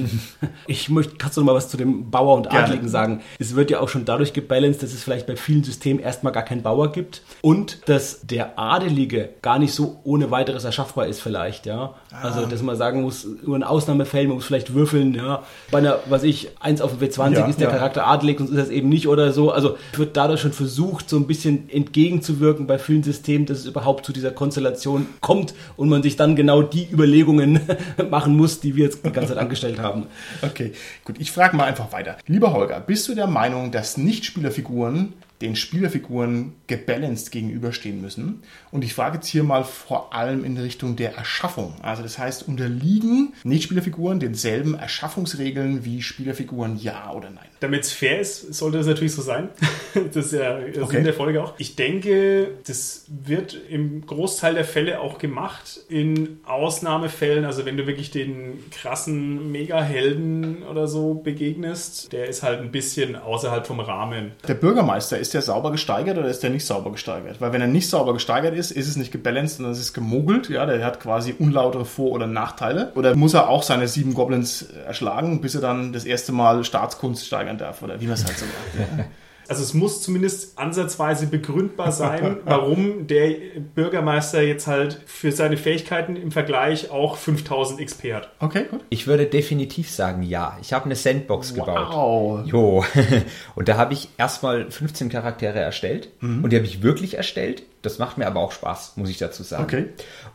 ich 0.66 0.90
möchte, 0.90 1.18
kannst 1.18 1.38
du 1.38 1.42
noch 1.42 1.46
mal 1.46 1.54
was 1.54 1.70
zu 1.70 1.78
dem 1.78 2.10
Bauer 2.10 2.36
und 2.36 2.48
Adligen 2.48 2.78
Gerne. 2.78 2.90
sagen? 2.90 3.22
Es 3.38 3.54
wird 3.54 3.70
ja 3.70 3.80
auch 3.80 3.90
schon 3.90 4.06
dadurch 4.06 4.34
gebalanced, 4.34 4.82
dass 4.82 4.92
es 4.92 5.04
vielleicht 5.04 5.28
bei 5.28 5.36
vielen 5.36 5.64
Systemen 5.64 6.02
erstmal 6.02 6.34
gar 6.34 6.42
keinen 6.42 6.64
Bauer 6.64 6.92
gibt 6.92 7.22
und 7.42 7.88
dass 7.88 8.22
der 8.26 8.58
Adelige 8.58 9.30
gar 9.44 9.60
nicht 9.60 9.76
so 9.76 10.00
ohne 10.04 10.32
weiteres 10.32 10.64
erschaffbar 10.64 11.06
ist 11.06 11.22
vielleicht, 11.22 11.68
ja. 11.68 11.94
Ah. 12.10 12.24
Also, 12.24 12.48
dass 12.48 12.64
man 12.64 12.76
sagen 12.76 13.04
muss, 13.04 13.28
nur 13.46 13.56
in 13.56 13.62
Ausnahmefällen, 13.62 14.30
man 14.30 14.38
muss 14.38 14.46
vielleicht 14.46 14.74
würfeln, 14.74 15.14
ja. 15.14 15.44
Bei 15.70 15.78
einer, 15.78 16.00
was 16.10 16.24
ich, 16.24 16.50
1 16.60 16.82
auf 16.82 17.00
W20 17.00 17.34
ja, 17.34 17.46
ist 17.46 17.60
der 17.60 17.70
ja. 17.70 17.76
Charakter 17.76 18.08
adelig 18.08 18.40
und 18.40 18.50
ist 18.50 18.58
das 18.58 18.70
eben 18.70 18.90
nicht 18.90 19.08
oder 19.08 19.32
so. 19.32 19.52
Also, 19.52 19.78
wird 19.96 20.18
dadurch 20.18 20.42
schon 20.42 20.54
versucht, 20.54 21.08
so 21.08 21.18
ein 21.18 21.28
bisschen 21.28 21.70
entgegenzuwirken 21.70 22.66
bei 22.66 22.80
vielen 22.80 23.04
Systemen, 23.04 23.46
dass 23.46 23.60
es 23.60 23.68
überhaupt 23.68 24.08
zu 24.08 24.12
dieser 24.12 24.32
Konstellation 24.32 25.06
kommt 25.22 25.54
und 25.78 25.88
man 25.88 26.02
sich 26.02 26.16
dann 26.16 26.36
genau 26.36 26.64
die 26.64 26.90
Überlegungen 26.92 27.60
macht 28.10 28.23
machen 28.24 28.38
muss, 28.38 28.60
die 28.62 28.76
wir 28.76 28.86
jetzt 28.86 29.06
die 29.06 29.12
ganze 29.12 29.34
Zeit 29.34 29.38
angestellt 29.38 29.80
haben. 29.80 30.08
Okay, 30.42 30.72
gut. 31.04 31.18
Ich 31.20 31.32
frage 31.32 31.58
mal 31.58 31.66
einfach 31.66 31.92
weiter. 31.92 32.18
Lieber 32.26 32.54
Holger, 32.54 32.80
bist 32.80 33.08
du 33.08 33.16
der 33.16 33.28
Meinung, 33.28 33.72
dass 33.72 33.98
Nichtspielerfiguren 33.98 35.14
den 35.42 35.56
Spielerfiguren 35.56 36.54
gebalanced 36.68 37.32
gegenüberstehen 37.32 38.02
müssen. 38.02 38.44
Und 38.72 38.84
ich 38.84 38.94
frage 38.94 39.16
jetzt 39.16 39.28
hier 39.28 39.44
mal 39.44 39.64
vor 39.64 40.14
allem 40.14 40.46
in 40.46 40.58
Richtung 40.58 40.96
der 40.96 41.16
Erschaffung. 41.16 41.74
Also 41.82 42.02
das 42.02 42.18
heißt, 42.18 42.48
unterliegen 42.48 43.34
Nicht-Spielerfiguren 43.44 44.20
denselben 44.20 44.76
Erschaffungsregeln 44.76 45.84
wie 45.84 46.02
Spielerfiguren, 46.02 46.78
ja 46.78 47.12
oder 47.12 47.30
nein? 47.30 47.46
Damit 47.60 47.84
es 47.84 47.92
fair 47.92 48.20
ist, 48.20 48.54
sollte 48.54 48.78
das 48.78 48.88
natürlich 48.88 49.14
so 49.14 49.22
sein. 49.22 49.50
das 50.14 50.28
ist 50.28 50.34
ja 50.34 50.60
der 50.60 50.84
okay. 50.84 50.96
Sinn 50.96 51.04
der 51.04 51.14
Folge 51.14 51.44
auch. 51.44 51.54
Ich 51.58 51.76
denke, 51.76 52.52
das 52.66 53.06
wird 53.08 53.58
im 53.70 54.06
Großteil 54.06 54.54
der 54.54 54.66
Fälle 54.66 55.00
auch 55.00 55.18
gemacht. 55.18 55.82
In 55.90 56.40
Ausnahmefällen, 56.46 57.46
also 57.46 57.66
wenn 57.66 57.78
du 57.78 57.88
wirklich 57.88 58.12
den 58.12 58.60
krassen 58.72 59.52
Mega-Helden 59.52 60.64
oder 60.64 60.88
so 60.88 61.16
begegnest, 61.16 62.12
der 62.14 62.28
ist 62.28 62.44
halt 62.44 62.60
ein 62.60 62.72
bisschen 62.72 63.16
außerhalb 63.16 63.66
vom 63.66 63.80
Rahmen. 63.80 64.32
Der 64.48 64.56
Bürgermeister 64.56 65.20
ist 65.24 65.34
der 65.34 65.42
sauber 65.42 65.72
gesteigert 65.72 66.18
oder 66.18 66.28
ist 66.28 66.44
der 66.44 66.52
nicht 66.52 66.66
sauber 66.66 66.92
gesteigert? 66.92 67.42
Weil 67.42 67.52
wenn 67.52 67.62
er 67.62 67.68
nicht 67.68 67.90
sauber 67.90 68.14
gesteigert 68.14 68.54
ist, 68.54 68.72
ist 68.72 68.88
es 68.88 68.96
nicht 68.96 69.12
gebalanced, 69.12 69.58
sondern 69.58 69.72
es 69.74 69.80
ist 69.80 69.94
gemogelt. 69.94 70.50
Ja, 70.50 70.66
der 70.68 70.86
hat 70.86 71.00
quasi 71.00 71.34
unlautere 71.38 71.86
Vor- 71.86 72.12
oder 72.12 72.28
Nachteile. 72.28 72.92
Oder 72.94 73.16
muss 73.16 73.34
er 73.34 73.50
auch 73.50 73.64
seine 73.64 73.88
sieben 73.88 74.14
Goblins 74.14 74.64
erschlagen, 74.86 75.42
bis 75.42 75.56
er 75.56 75.62
dann 75.62 75.94
das 75.94 76.06
erste 76.06 76.32
Mal 76.32 76.64
Staatskunst 76.64 77.26
steigern 77.26 77.58
darf 77.58 77.82
oder 77.82 78.00
wie 78.00 78.06
man 78.06 78.14
es 78.14 78.26
halt 78.26 78.38
so 78.38 78.46
macht. 78.46 79.08
Also 79.48 79.64
es 79.64 79.74
muss 79.74 80.02
zumindest 80.02 80.58
ansatzweise 80.58 81.28
begründbar 81.28 81.92
sein, 81.92 82.38
warum 82.46 83.08
der 83.08 83.36
Bürgermeister 83.76 84.42
jetzt 84.42 84.68
halt 84.68 85.02
für 85.06 85.32
seine 85.32 85.58
Fähigkeiten 85.58 86.16
im 86.16 86.32
Vergleich 86.32 86.92
auch 86.92 87.18
5000 87.18 87.82
XP 87.86 88.14
hat. 88.14 88.32
Okay, 88.40 88.66
gut. 88.70 88.82
Ich 88.90 89.08
würde 89.08 89.26
definitiv 89.26 89.90
sagen, 89.90 90.24
ja. 90.24 90.58
Ich 90.62 90.74
habe 90.74 90.86
eine 90.86 90.96
Sandbox 90.96 91.54
gebaut. 91.54 91.94
Wow. 91.94 92.46
Jo. 92.46 92.86
Und 93.56 93.68
da 93.68 93.78
habe 93.78 93.94
ich 93.94 94.10
erstmal 94.18 94.70
15 94.70 95.10
Charaktere 95.10 95.60
erstellt. 95.60 96.10
Und 96.22 96.50
die 96.50 96.56
habe 96.56 96.66
ich 96.66 96.84
wirklich 96.84 97.18
erstellt. 97.18 97.64
Das 97.82 98.00
macht 98.00 98.18
mir 98.18 98.28
aber 98.28 98.40
auch 98.40 98.54
Spaß, 98.54 98.94
muss 98.96 99.10
ich 99.10 99.18
dazu 99.18 99.44
sagen. 99.44 99.64
Okay. 99.64 99.86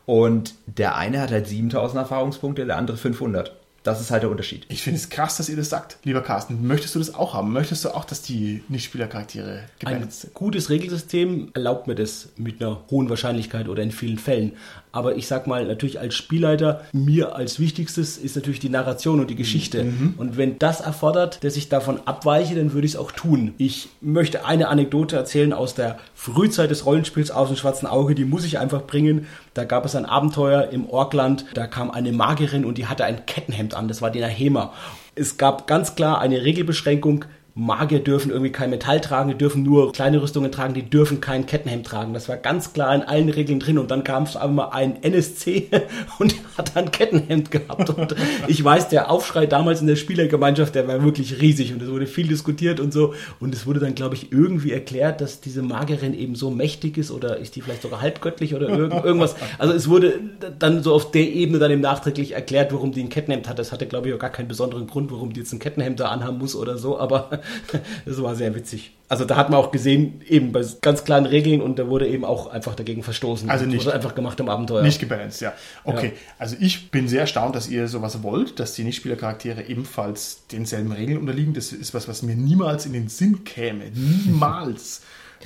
Und 0.05 0.55
der 0.67 0.97
eine 0.97 1.21
hat 1.21 1.31
halt 1.31 1.47
7000 1.47 2.01
Erfahrungspunkte, 2.01 2.67
der 2.67 2.77
andere 2.77 2.97
500. 2.97 3.58
Das 3.85 4.01
ist 4.01 4.11
halt 4.11 4.23
der 4.23 4.31
Unterschied. 4.31 4.67
Ich 4.69 4.83
finde 4.83 4.99
es 4.99 5.09
krass, 5.09 5.37
dass 5.37 5.49
ihr 5.49 5.57
das 5.57 5.71
sagt, 5.71 5.99
lieber 6.03 6.21
Carsten. 6.23 6.67
Möchtest 6.67 6.95
du 6.95 6.99
das 6.99 7.15
auch 7.15 7.35
haben? 7.35 7.53
Möchtest 7.53 7.85
du 7.85 7.91
auch, 7.91 8.05
dass 8.05 8.23
die 8.23 8.63
Nichtspielercharaktere 8.69 9.61
Ein 9.61 9.69
gebalanced 9.79 10.21
sind? 10.21 10.35
gutes 10.35 10.69
Regelsystem 10.69 11.51
erlaubt 11.55 11.87
mir 11.87 11.95
das 11.95 12.31
mit 12.37 12.61
einer 12.61 12.83
hohen 12.91 13.09
Wahrscheinlichkeit 13.09 13.69
oder 13.69 13.83
in 13.83 13.93
vielen 13.93 14.19
Fällen. 14.19 14.57
Aber 14.93 15.17
ich 15.17 15.27
sag 15.27 15.47
mal, 15.47 15.67
natürlich 15.67 16.01
als 16.01 16.15
Spielleiter, 16.15 16.83
mir 16.93 17.35
als 17.35 17.61
wichtigstes 17.61 18.17
ist 18.17 18.37
natürlich 18.37 18.61
die 18.61 18.69
Narration 18.69 19.21
und 19.21 19.31
die 19.31 19.37
Geschichte. 19.37 19.93
Und 20.17 20.37
wenn 20.37 20.59
das 20.59 20.81
erfordert, 20.81 21.43
dass 21.45 21.57
ich 21.57 21.69
davon 21.69 22.01
abweiche, 22.05 22.55
dann 22.55 22.73
würde 22.73 22.87
ich 22.87 22.93
es 22.93 22.99
auch 22.99 23.13
tun. 23.13 23.55
Ich 23.59 23.89
möchte 24.01 24.45
eine 24.45 24.69
Anekdote 24.69 25.17
erzählen 25.17 25.53
aus 25.53 25.75
der 25.75 25.99
Frühzeit 26.15 26.71
des 26.71 26.87
Rollenspiels 26.87 27.31
aus 27.31 27.49
dem 27.49 27.57
schwarzen 27.57 27.87
Auge, 27.87 28.15
die 28.15 28.25
muss 28.25 28.45
ich 28.45 28.59
einfach 28.59 28.83
bringen. 28.83 29.27
Da 29.55 29.65
gab 29.65 29.85
es 29.85 29.95
ein 29.95 30.07
Abenteuer 30.07 30.69
im 30.71 30.89
Orkland, 30.89 31.45
da 31.55 31.67
kam 31.67 31.91
eine 31.91 32.13
Magierin 32.13 32.65
und 32.65 32.79
die 32.79 32.87
hatte 32.87 33.05
ein 33.05 33.27
Kettenhemd 33.27 33.75
an, 33.75 33.89
das 33.89 34.03
war 34.03 34.11
die 34.11 34.21
Nahema. 34.21 34.73
Es 35.15 35.37
gab 35.37 35.67
ganz 35.67 35.97
klar 35.97 36.21
eine 36.21 36.45
Regelbeschränkung, 36.45 37.25
Magier 37.59 37.99
dürfen 37.99 38.31
irgendwie 38.31 38.53
kein 38.53 38.71
Metall 38.71 39.01
tragen, 39.01 39.31
die 39.31 39.37
dürfen 39.37 39.65
nur 39.65 39.93
kleine 39.93 40.23
Rüstungen 40.23 40.53
tragen, 40.53 40.75
die 40.75 40.89
dürfen 40.89 41.21
kein 41.21 41.45
Kettenhemd 41.45 41.85
tragen. 41.85 42.15
Das 42.15 42.29
war 42.29 42.37
ganz 42.37 42.73
klar 42.73 42.95
in 42.95 43.03
allen 43.03 43.29
Regeln 43.29 43.59
drin. 43.59 43.79
Und 43.79 43.91
dann 43.91 44.05
kam 44.05 44.23
es 44.23 44.37
einmal 44.37 44.71
ein 44.71 45.03
NSC 45.03 45.69
und 46.21 46.37
hat 46.57 46.77
ein 46.77 46.93
Kettenhemd 46.93 47.51
gehabt. 47.51 47.91
Und 47.91 48.15
ich 48.47 48.63
weiß, 48.63 48.91
der 48.91 49.11
Aufschrei 49.11 49.47
damals 49.47 49.81
in 49.81 49.89
der 49.89 49.97
Spielergemeinschaft, 49.97 50.77
der 50.77 50.87
war 50.87 51.03
wirklich 51.03 51.41
riesig 51.41 51.73
und 51.73 51.83
es 51.83 51.91
wurde 51.91 52.07
viel 52.07 52.29
diskutiert 52.29 52.79
und 52.79 52.93
so. 52.93 53.15
Und 53.41 53.53
es 53.53 53.67
wurde 53.67 53.81
dann, 53.81 53.97
glaube 53.97 54.15
ich, 54.15 54.31
irgendwie 54.31 54.71
erklärt, 54.71 55.21
dass 55.21 55.41
diese 55.41 55.63
Magierin 55.63 56.15
eben 56.15 56.37
so 56.37 56.51
mächtig 56.51 56.97
ist 56.97 57.11
oder 57.11 57.39
ist 57.39 57.57
die 57.57 57.61
vielleicht 57.61 57.83
sogar 57.83 58.01
halbgöttlich 58.01 58.55
oder 58.55 58.69
irgend, 58.69 59.05
irgendwas. 59.05 59.35
Also 59.59 59.75
es 59.75 59.89
wurde 59.89 60.21
dann 60.61 60.85
so 60.85 60.95
auf 60.95 61.11
der 61.11 61.29
Ebene 61.29 61.59
dann 61.59 61.73
im 61.73 61.81
nachträglich 61.81 62.33
erklärt, 62.33 62.73
warum 62.73 62.93
die 62.93 63.03
ein 63.03 63.09
Kettenhemd 63.09 63.49
hat. 63.49 63.59
Das 63.59 63.73
hatte, 63.73 63.89
glaube 63.89 64.09
ich, 64.09 64.15
auch 64.15 64.21
gar 64.21 64.31
keinen 64.31 64.47
besonderen 64.47 64.87
Grund, 64.87 65.11
warum 65.11 65.33
die 65.33 65.41
jetzt 65.41 65.53
ein 65.53 65.59
Kettenhemd 65.59 65.99
da 65.99 66.11
anhaben 66.11 66.39
muss 66.39 66.55
oder 66.55 66.79
so. 66.79 67.01
Aber 67.01 67.41
das 68.05 68.23
war 68.23 68.35
sehr 68.35 68.55
witzig. 68.55 68.93
Also 69.11 69.25
da 69.25 69.37
hat 69.37 69.49
man 69.49 69.59
auch 69.59 69.71
gesehen, 69.71 70.21
eben 70.29 70.53
bei 70.53 70.63
ganz 70.83 71.03
klaren 71.05 71.25
Regeln 71.25 71.63
und 71.63 71.79
da 71.79 71.89
wurde 71.89 72.07
eben 72.07 72.27
auch 72.27 72.49
einfach 72.49 72.75
dagegen 72.75 73.03
verstoßen. 73.03 73.49
Also 73.49 73.65
Das 73.65 73.73
nicht- 73.73 73.85
wurde 73.87 73.95
einfach 73.95 74.15
gemacht 74.15 74.39
im 74.41 74.49
Abenteuer. 74.51 74.83
Nicht 74.83 75.01
gebalanced, 75.01 75.41
ja. 75.41 75.55
Okay, 75.85 76.09
Ja. 76.15 76.33
also 76.39 76.57
ich 76.61 76.91
bin 76.91 77.09
sehr 77.09 77.23
erstaunt, 77.23 77.57
dass 77.57 77.69
ihr 77.69 77.89
sowas 77.89 78.23
wollt, 78.23 78.61
dass 78.61 78.75
die 78.75 78.85
Nichtspielercharaktere 78.85 79.63
ebenfalls 79.63 80.43
denselben 80.53 80.93
Regeln 80.93 81.17
unterliegen. 81.19 81.55
Das 81.55 81.73
ist 81.73 81.95
was, 81.95 82.07
was 82.07 82.23
mir 82.23 82.37
niemals 82.37 82.85
in 82.85 82.93
den 82.93 83.09
Sinn 83.09 83.45
käme. 83.45 83.85
Niemals. 83.95 85.01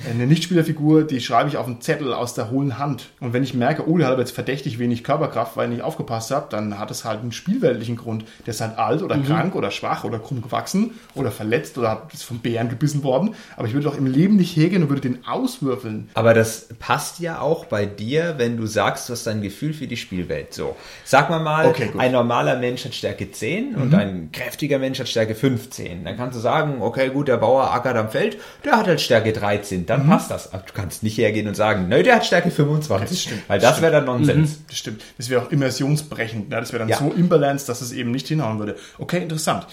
Eine 0.09 0.25
Nichtspielerfigur, 0.27 1.03
die 1.03 1.21
schreibe 1.21 1.49
ich 1.49 1.57
auf 1.57 1.67
einen 1.67 1.79
Zettel 1.81 2.13
aus 2.13 2.33
der 2.33 2.49
hohlen 2.49 2.77
Hand. 2.79 3.09
Und 3.19 3.33
wenn 3.33 3.43
ich 3.43 3.53
merke, 3.53 3.87
oh, 3.87 3.97
der 3.97 4.07
hat 4.07 4.13
aber 4.13 4.21
jetzt 4.23 4.33
verdächtig 4.33 4.79
wenig 4.79 5.03
Körperkraft, 5.03 5.55
weil 5.55 5.65
ich 5.69 5.75
nicht 5.75 5.83
aufgepasst 5.83 6.31
habe, 6.31 6.47
dann 6.49 6.79
hat 6.79 6.89
es 6.91 7.05
halt 7.05 7.21
einen 7.21 7.31
spielweltlichen 7.31 7.95
Grund. 7.95 8.25
Der 8.45 8.53
ist 8.53 8.61
halt 8.61 8.77
alt 8.77 9.01
oder 9.03 9.17
krank 9.19 9.55
oder 9.55 9.69
schwach 9.71 10.03
oder 10.03 10.19
krumm 10.19 10.41
gewachsen 10.41 10.91
oder 11.15 11.31
verletzt 11.31 11.77
oder 11.77 11.91
hat- 11.91 12.13
ist 12.13 12.23
von 12.23 12.39
Bären 12.39 12.69
gebissen 12.69 13.03
worden. 13.03 13.35
Aber 13.55 13.67
ich 13.67 13.73
würde 13.73 13.85
doch 13.85 13.97
im 13.97 14.05
Leben 14.07 14.35
nicht 14.35 14.55
hergehen 14.57 14.83
und 14.83 14.89
würde 14.89 15.01
den 15.01 15.25
auswürfeln. 15.27 16.09
Aber 16.15 16.33
das 16.33 16.69
passt 16.79 17.19
ja 17.19 17.39
auch 17.39 17.65
bei 17.65 17.85
dir, 17.85 18.35
wenn 18.37 18.57
du 18.57 18.65
sagst, 18.65 19.09
du 19.09 19.13
hast 19.13 19.27
ein 19.27 19.41
Gefühl 19.41 19.73
für 19.73 19.87
die 19.87 19.97
Spielwelt. 19.97 20.53
So, 20.53 20.75
sag 21.05 21.29
mal 21.29 21.39
mal, 21.39 21.67
Okay. 21.67 21.89
Mhm. 21.93 21.99
ein 21.99 22.11
normaler 22.11 22.57
Mensch 22.57 22.83
hat 22.85 22.93
Stärke 22.95 23.31
10 23.31 23.75
und 23.75 23.93
ein 23.93 24.29
kräftiger 24.31 24.79
Mensch 24.79 24.99
hat 24.99 25.07
Stärke 25.07 25.35
15. 25.35 26.03
Dann 26.03 26.17
kannst 26.17 26.35
du 26.35 26.41
sagen, 26.41 26.81
okay, 26.81 27.09
gut, 27.09 27.27
der 27.27 27.37
Bauer 27.37 27.71
ackert 27.73 27.95
am 27.95 28.09
Feld, 28.09 28.37
der 28.65 28.77
hat 28.77 28.87
halt 28.87 28.99
Stärke 29.01 29.33
13. 29.33 29.82
Dann 29.85 30.07
passt 30.07 30.31
das. 30.31 30.53
Aber 30.53 30.63
du 30.65 30.73
kannst 30.73 31.03
nicht 31.03 31.17
hergehen 31.17 31.47
und 31.47 31.55
sagen, 31.55 31.87
nö, 31.89 32.03
der 32.03 32.15
hat 32.15 32.25
Stärke 32.25 32.51
25. 32.51 33.09
das 33.09 33.21
stimmt, 33.21 33.49
Weil 33.49 33.59
das 33.59 33.81
wäre 33.81 33.91
dann 33.91 34.05
Nonsens. 34.05 34.59
Das 34.67 34.77
stimmt. 34.77 35.01
Das 35.17 35.29
wäre 35.29 35.41
auch 35.43 35.51
immersionsbrechend. 35.51 36.49
Ne? 36.49 36.55
Das 36.59 36.71
wäre 36.71 36.79
dann 36.79 36.89
Ja. 36.89 36.97
so 36.97 37.11
imbalanced, 37.11 37.67
dass 37.69 37.81
es 37.81 37.91
eben 37.91 38.11
nicht 38.11 38.27
hinhauen 38.27 38.59
würde. 38.59 38.75
Okay, 38.97 39.21
interessant. 39.21 39.67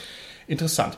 Interessant. 0.47 0.97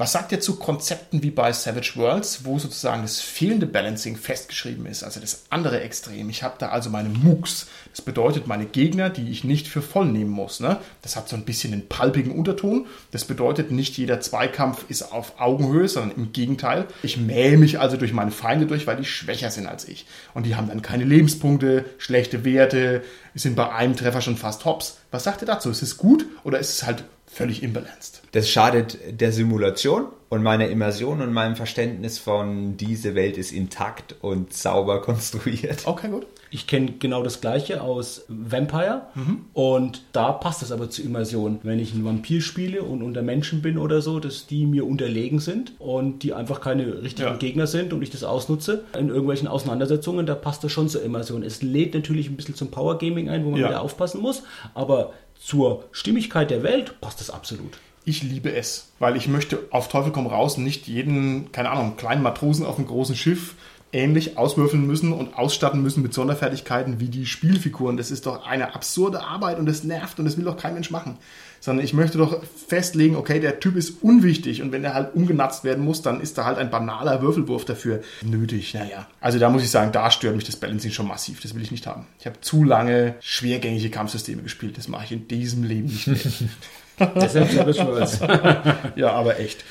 Was 0.00 0.12
sagt 0.12 0.30
ihr 0.30 0.38
zu 0.38 0.60
Konzepten 0.60 1.24
wie 1.24 1.32
bei 1.32 1.52
Savage 1.52 1.94
Worlds, 1.96 2.44
wo 2.44 2.56
sozusagen 2.60 3.02
das 3.02 3.18
fehlende 3.18 3.66
Balancing 3.66 4.16
festgeschrieben 4.16 4.86
ist, 4.86 5.02
also 5.02 5.18
das 5.18 5.46
andere 5.50 5.80
Extrem? 5.80 6.30
Ich 6.30 6.44
habe 6.44 6.54
da 6.56 6.68
also 6.68 6.88
meine 6.88 7.08
Mooks. 7.08 7.66
Das 7.90 8.00
bedeutet 8.00 8.46
meine 8.46 8.66
Gegner, 8.66 9.10
die 9.10 9.28
ich 9.28 9.42
nicht 9.42 9.66
für 9.66 9.82
voll 9.82 10.06
nehmen 10.06 10.30
muss. 10.30 10.60
Ne? 10.60 10.78
Das 11.02 11.16
hat 11.16 11.28
so 11.28 11.34
ein 11.34 11.44
bisschen 11.44 11.72
einen 11.72 11.88
palpigen 11.88 12.30
Unterton. 12.30 12.86
Das 13.10 13.24
bedeutet, 13.24 13.72
nicht 13.72 13.98
jeder 13.98 14.20
Zweikampf 14.20 14.84
ist 14.88 15.02
auf 15.02 15.40
Augenhöhe, 15.40 15.88
sondern 15.88 16.16
im 16.16 16.32
Gegenteil. 16.32 16.86
Ich 17.02 17.16
mähe 17.16 17.58
mich 17.58 17.80
also 17.80 17.96
durch 17.96 18.12
meine 18.12 18.30
Feinde 18.30 18.66
durch, 18.66 18.86
weil 18.86 18.98
die 18.98 19.04
schwächer 19.04 19.50
sind 19.50 19.66
als 19.66 19.88
ich. 19.88 20.06
Und 20.32 20.46
die 20.46 20.54
haben 20.54 20.68
dann 20.68 20.80
keine 20.80 21.06
Lebenspunkte, 21.06 21.84
schlechte 21.98 22.44
Werte, 22.44 23.02
sind 23.34 23.56
bei 23.56 23.72
einem 23.72 23.96
Treffer 23.96 24.20
schon 24.20 24.36
fast 24.36 24.64
hops. 24.64 24.98
Was 25.10 25.24
sagt 25.24 25.42
ihr 25.42 25.46
dazu? 25.46 25.70
Ist 25.70 25.82
es 25.82 25.96
gut 25.96 26.24
oder 26.44 26.60
ist 26.60 26.70
es 26.70 26.86
halt 26.86 27.02
völlig 27.26 27.64
imbalanced? 27.64 28.17
Das 28.32 28.48
schadet 28.50 28.98
der 29.20 29.32
Simulation 29.32 30.06
und 30.28 30.42
meiner 30.42 30.68
Immersion 30.68 31.22
und 31.22 31.32
meinem 31.32 31.56
Verständnis 31.56 32.18
von 32.18 32.76
diese 32.76 33.14
Welt 33.14 33.38
ist 33.38 33.52
intakt 33.52 34.16
und 34.20 34.52
sauber 34.52 35.00
konstruiert. 35.02 35.86
Okay, 35.86 36.08
gut. 36.08 36.26
Ich 36.50 36.66
kenne 36.66 36.92
genau 36.98 37.22
das 37.22 37.42
gleiche 37.42 37.82
aus 37.82 38.24
Vampire 38.28 39.02
Mhm. 39.14 39.44
und 39.52 40.02
da 40.12 40.32
passt 40.32 40.62
es 40.62 40.72
aber 40.72 40.88
zur 40.88 41.04
Immersion. 41.04 41.58
Wenn 41.62 41.78
ich 41.78 41.92
einen 41.92 42.04
Vampir 42.06 42.40
spiele 42.40 42.82
und 42.82 43.02
unter 43.02 43.20
Menschen 43.22 43.60
bin 43.60 43.76
oder 43.76 44.00
so, 44.00 44.18
dass 44.18 44.46
die 44.46 44.64
mir 44.64 44.86
unterlegen 44.86 45.40
sind 45.40 45.72
und 45.78 46.22
die 46.22 46.32
einfach 46.32 46.60
keine 46.62 47.02
richtigen 47.02 47.28
Ja. 47.28 47.36
Gegner 47.36 47.66
sind 47.66 47.92
und 47.92 48.00
ich 48.02 48.08
das 48.10 48.24
ausnutze 48.24 48.84
in 48.98 49.08
irgendwelchen 49.08 49.46
Auseinandersetzungen, 49.48 50.24
da 50.24 50.34
passt 50.34 50.64
das 50.64 50.72
schon 50.72 50.88
zur 50.88 51.02
Immersion. 51.02 51.42
Es 51.42 51.60
lädt 51.62 51.92
natürlich 51.94 52.28
ein 52.30 52.36
bisschen 52.36 52.54
zum 52.54 52.70
Power 52.70 52.96
Gaming 52.98 53.28
ein, 53.28 53.44
wo 53.44 53.50
man 53.50 53.60
Ja. 53.60 53.68
wieder 53.68 53.82
aufpassen 53.82 54.22
muss, 54.22 54.42
aber 54.74 55.12
zur 55.38 55.84
Stimmigkeit 55.92 56.50
der 56.50 56.62
Welt 56.62 56.98
passt 57.02 57.20
das 57.20 57.28
absolut. 57.30 57.78
Ich 58.08 58.22
liebe 58.22 58.50
es, 58.50 58.88
weil 58.98 59.16
ich 59.16 59.28
möchte 59.28 59.58
auf 59.68 59.88
Teufel 59.88 60.12
komm 60.12 60.26
raus 60.26 60.56
nicht 60.56 60.86
jeden, 60.86 61.52
keine 61.52 61.68
Ahnung, 61.68 61.98
kleinen 61.98 62.22
Matrosen 62.22 62.64
auf 62.64 62.78
einem 62.78 62.86
großen 62.86 63.14
Schiff 63.14 63.54
ähnlich 63.92 64.38
auswürfeln 64.38 64.86
müssen 64.86 65.12
und 65.12 65.36
ausstatten 65.36 65.82
müssen 65.82 66.02
mit 66.02 66.14
Sonderfertigkeiten 66.14 67.00
wie 67.00 67.08
die 67.08 67.26
Spielfiguren. 67.26 67.98
Das 67.98 68.10
ist 68.10 68.24
doch 68.24 68.46
eine 68.46 68.74
absurde 68.74 69.22
Arbeit 69.22 69.58
und 69.58 69.66
das 69.66 69.84
nervt 69.84 70.18
und 70.18 70.24
das 70.24 70.38
will 70.38 70.46
doch 70.46 70.56
kein 70.56 70.72
Mensch 70.72 70.90
machen. 70.90 71.18
Sondern 71.60 71.84
ich 71.84 71.92
möchte 71.92 72.16
doch 72.16 72.42
festlegen, 72.44 73.14
okay, 73.14 73.40
der 73.40 73.60
Typ 73.60 73.76
ist 73.76 74.02
unwichtig 74.02 74.62
und 74.62 74.72
wenn 74.72 74.84
er 74.84 74.94
halt 74.94 75.14
umgenatzt 75.14 75.64
werden 75.64 75.84
muss, 75.84 76.00
dann 76.00 76.22
ist 76.22 76.38
da 76.38 76.46
halt 76.46 76.56
ein 76.56 76.70
banaler 76.70 77.20
Würfelwurf 77.20 77.66
dafür 77.66 78.00
nötig. 78.22 78.72
Naja, 78.72 79.06
also 79.20 79.38
da 79.38 79.50
muss 79.50 79.62
ich 79.62 79.70
sagen, 79.70 79.92
da 79.92 80.10
stört 80.10 80.34
mich 80.34 80.44
das 80.44 80.56
Balancing 80.56 80.92
schon 80.92 81.08
massiv. 81.08 81.42
Das 81.42 81.54
will 81.54 81.62
ich 81.62 81.72
nicht 81.72 81.86
haben. 81.86 82.06
Ich 82.20 82.24
habe 82.24 82.40
zu 82.40 82.64
lange 82.64 83.16
schwergängige 83.20 83.90
Kampfsysteme 83.90 84.42
gespielt. 84.42 84.78
Das 84.78 84.88
mache 84.88 85.04
ich 85.04 85.12
in 85.12 85.28
diesem 85.28 85.62
Leben 85.62 85.88
nicht 85.88 86.06
mehr. 86.06 86.16
Deshalb 86.98 87.50
Savage 87.50 87.86
Worlds. 87.86 88.20
Ja, 88.96 89.12
aber 89.12 89.38
echt. 89.38 89.64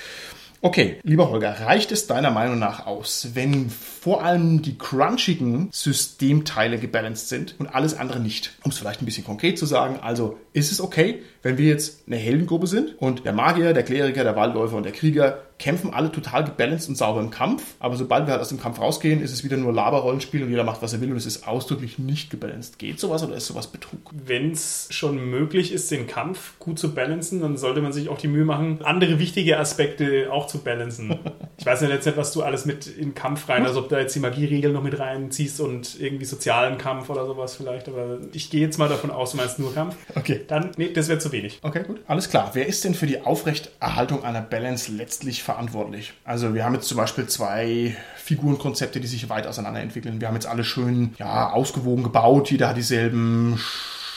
Okay, 0.60 0.98
lieber 1.04 1.30
Holger, 1.30 1.52
reicht 1.52 1.92
es 1.92 2.08
deiner 2.08 2.32
Meinung 2.32 2.58
nach 2.58 2.88
aus, 2.88 3.30
wenn 3.36 3.70
vor 3.70 4.24
allem 4.24 4.64
die 4.64 4.76
crunchigen 4.76 5.70
Systemteile 5.72 6.80
gebalanced 6.80 7.30
sind 7.30 7.56
und 7.60 7.68
alles 7.68 7.96
andere 7.96 8.20
nicht? 8.20 8.58
Um 8.64 8.72
es 8.72 8.80
vielleicht 8.80 9.02
ein 9.02 9.06
bisschen 9.06 9.24
konkret 9.24 9.60
zu 9.60 9.68
sagen, 9.68 10.00
also 10.02 10.40
ist 10.54 10.72
es 10.72 10.82
okay, 10.82 11.22
wenn 11.44 11.60
wir 11.60 11.68
jetzt 11.68 12.08
eine 12.08 12.16
Heldengruppe 12.16 12.66
sind 12.66 13.00
und 13.00 13.24
der 13.24 13.34
Magier, 13.34 13.74
der 13.74 13.84
Kleriker, 13.84 14.24
der 14.24 14.36
Waldläufer 14.36 14.78
und 14.78 14.84
der 14.84 14.94
Krieger 14.94 15.44
kämpfen 15.60 15.94
alle 15.94 16.12
total 16.12 16.44
gebalanced 16.44 16.90
und 16.90 16.96
sauber 16.96 17.20
im 17.20 17.32
Kampf, 17.32 17.64
aber 17.80 17.96
sobald 17.96 18.28
wir 18.28 18.34
halt 18.34 18.42
aus 18.42 18.50
dem 18.50 18.60
Kampf 18.60 18.80
rausgehen, 18.80 19.22
ist 19.22 19.32
es 19.32 19.44
wieder 19.44 19.58
nur 19.58 19.74
Laberrollenspiel 19.74 20.44
und 20.44 20.50
jeder 20.50 20.64
macht, 20.64 20.82
was 20.82 20.94
er 20.94 21.02
will 21.02 21.12
und 21.12 21.18
es 21.18 21.26
ist 21.26 21.48
ausdrücklich 21.48 21.98
nicht 21.98 22.30
gebalanced. 22.30 22.80
Geht 22.80 23.00
sowas 23.00 23.24
oder 23.24 23.36
ist 23.36 23.48
sowas 23.48 23.68
Betrug? 23.68 24.00
Wenn 24.12 24.52
es 24.52 24.88
schon 24.92 25.30
möglich 25.30 25.72
ist, 25.72 25.90
den 25.90 26.08
Kampf 26.08 26.60
gut 26.60 26.78
zu 26.78 26.94
balancen, 26.94 27.42
dann 27.42 27.58
sollte 27.58 27.82
man 27.82 27.92
sich 27.92 28.10
auch 28.10 28.18
die 28.18 28.28
Mühe 28.28 28.46
machen, 28.46 28.80
andere 28.84 29.20
wichtige 29.20 29.58
Aspekte 29.58 30.32
auch 30.32 30.48
zu 30.48 30.60
balancen. 30.60 31.18
Ich 31.60 31.66
weiß 31.66 31.82
ja 31.82 31.90
jetzt 31.90 32.06
nicht, 32.06 32.18
was 32.18 32.32
du 32.34 32.44
alles 32.44 32.66
mit 32.66 32.86
in 32.86 33.16
Kampf 33.16 33.50
rein, 33.50 33.66
also 33.66 33.80
ob 33.80 33.90
da 33.90 34.00
jetzt 34.00 34.16
die 34.16 34.20
Magieregeln 34.20 34.74
noch 34.74 34.84
mit 34.84 35.00
reinziehst 35.00 35.60
und 35.60 36.00
irgendwie 36.00 36.26
sozialen 36.26 36.78
Kampf 36.78 37.10
oder 37.10 37.26
sowas 37.26 37.56
vielleicht, 37.56 37.88
aber 37.88 38.20
ich 38.32 38.52
gehe 38.52 38.62
jetzt 38.62 38.78
mal 38.78 38.88
davon 38.88 39.10
aus, 39.10 39.32
du 39.32 39.38
meinst 39.38 39.58
nur 39.58 39.74
Kampf. 39.74 39.96
Okay. 40.14 40.42
Dann, 40.48 40.72
nee, 40.78 40.94
das 40.94 41.08
wäre 41.08 41.18
zu 41.18 41.32
wenig. 41.32 41.60
Okay, 41.64 41.84
gut. 41.84 42.00
Alles 42.06 42.30
klar. 42.30 42.52
Wer 42.54 42.68
ist 42.68 42.84
denn 42.84 42.94
für 42.94 43.08
die 43.08 43.22
Aufrechterhaltung 43.22 44.24
einer 44.24 44.42
Balance 44.42 44.92
letztlich 44.92 45.42
verantwortlich? 45.48 46.14
Also 46.26 46.54
wir 46.54 46.66
haben 46.66 46.76
jetzt 46.76 46.90
zum 46.90 46.98
Beispiel 46.98 47.26
zwei 47.28 47.96
Figurenkonzepte, 48.18 49.00
die 49.00 49.08
sich 49.08 49.30
weit 49.30 49.48
auseinander 49.48 49.80
entwickeln. 49.80 50.20
Wir 50.20 50.28
haben 50.28 50.36
jetzt 50.36 50.46
alle 50.46 50.66
schön 50.66 51.16
ja, 51.18 51.52
ausgewogen 51.52 52.04
gebaut, 52.04 52.52
jeder 52.52 52.68
hat 52.70 52.78
dieselben 52.78 53.58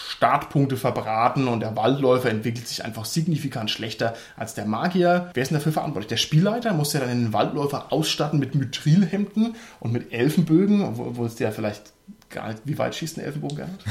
Startpunkte 0.08 0.76
verbraten 0.76 1.46
und 1.46 1.60
der 1.60 1.76
Waldläufer 1.76 2.28
entwickelt 2.28 2.66
sich 2.66 2.84
einfach 2.84 3.04
signifikant 3.04 3.70
schlechter 3.70 4.14
als 4.36 4.54
der 4.54 4.66
Magier. 4.66 5.30
Wer 5.32 5.42
ist 5.42 5.50
denn 5.50 5.58
dafür 5.58 5.72
verantwortlich? 5.72 6.08
Der 6.08 6.16
Spielleiter 6.16 6.74
muss 6.74 6.92
ja 6.92 7.00
dann 7.00 7.08
den 7.08 7.32
Waldläufer 7.32 7.92
ausstatten 7.92 8.40
mit 8.40 8.56
Mithrilhemden 8.56 9.54
und 9.78 9.92
mit 9.92 10.12
Elfenbögen, 10.12 10.82
obwohl 10.82 11.26
es 11.26 11.36
der 11.36 11.52
vielleicht 11.52 11.92
gar 12.28 12.48
nicht, 12.48 12.60
wie 12.64 12.76
weit 12.78 12.94
schießt 12.94 13.18
ein 13.18 13.24
Elfenbogen 13.24 13.56
gar 13.56 13.68
nicht? 13.68 13.84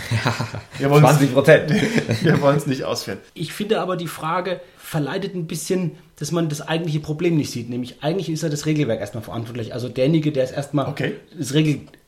Ja, 0.80 0.90
20 0.90 1.34
Prozent. 1.34 1.72
Wir 2.22 2.42
wollen 2.42 2.58
es 2.58 2.68
nicht 2.68 2.84
ausführen. 2.84 3.20
Ich 3.34 3.54
finde 3.54 3.82
aber 3.82 3.98
die 3.98 4.08
Frage 4.08 4.62
verleitet 4.78 5.36
ein 5.36 5.48
bisschen, 5.48 5.98
dass 6.20 6.32
man 6.32 6.50
das 6.50 6.62
eigentliche 6.62 7.00
Problem 7.00 7.38
nicht 7.38 7.52
sieht. 7.52 7.70
Nämlich 7.70 8.04
eigentlich 8.04 8.30
ist 8.30 8.44
ja 8.44 8.50
das 8.50 8.66
Regelwerk 8.66 9.00
erstmal 9.00 9.24
verantwortlich. 9.24 9.74
Also 9.74 9.88
derjenige, 9.90 10.32
der 10.32 10.44
es 10.44 10.52
erstmal 10.52 10.88
Okay. 10.88 11.14
das 11.38 11.54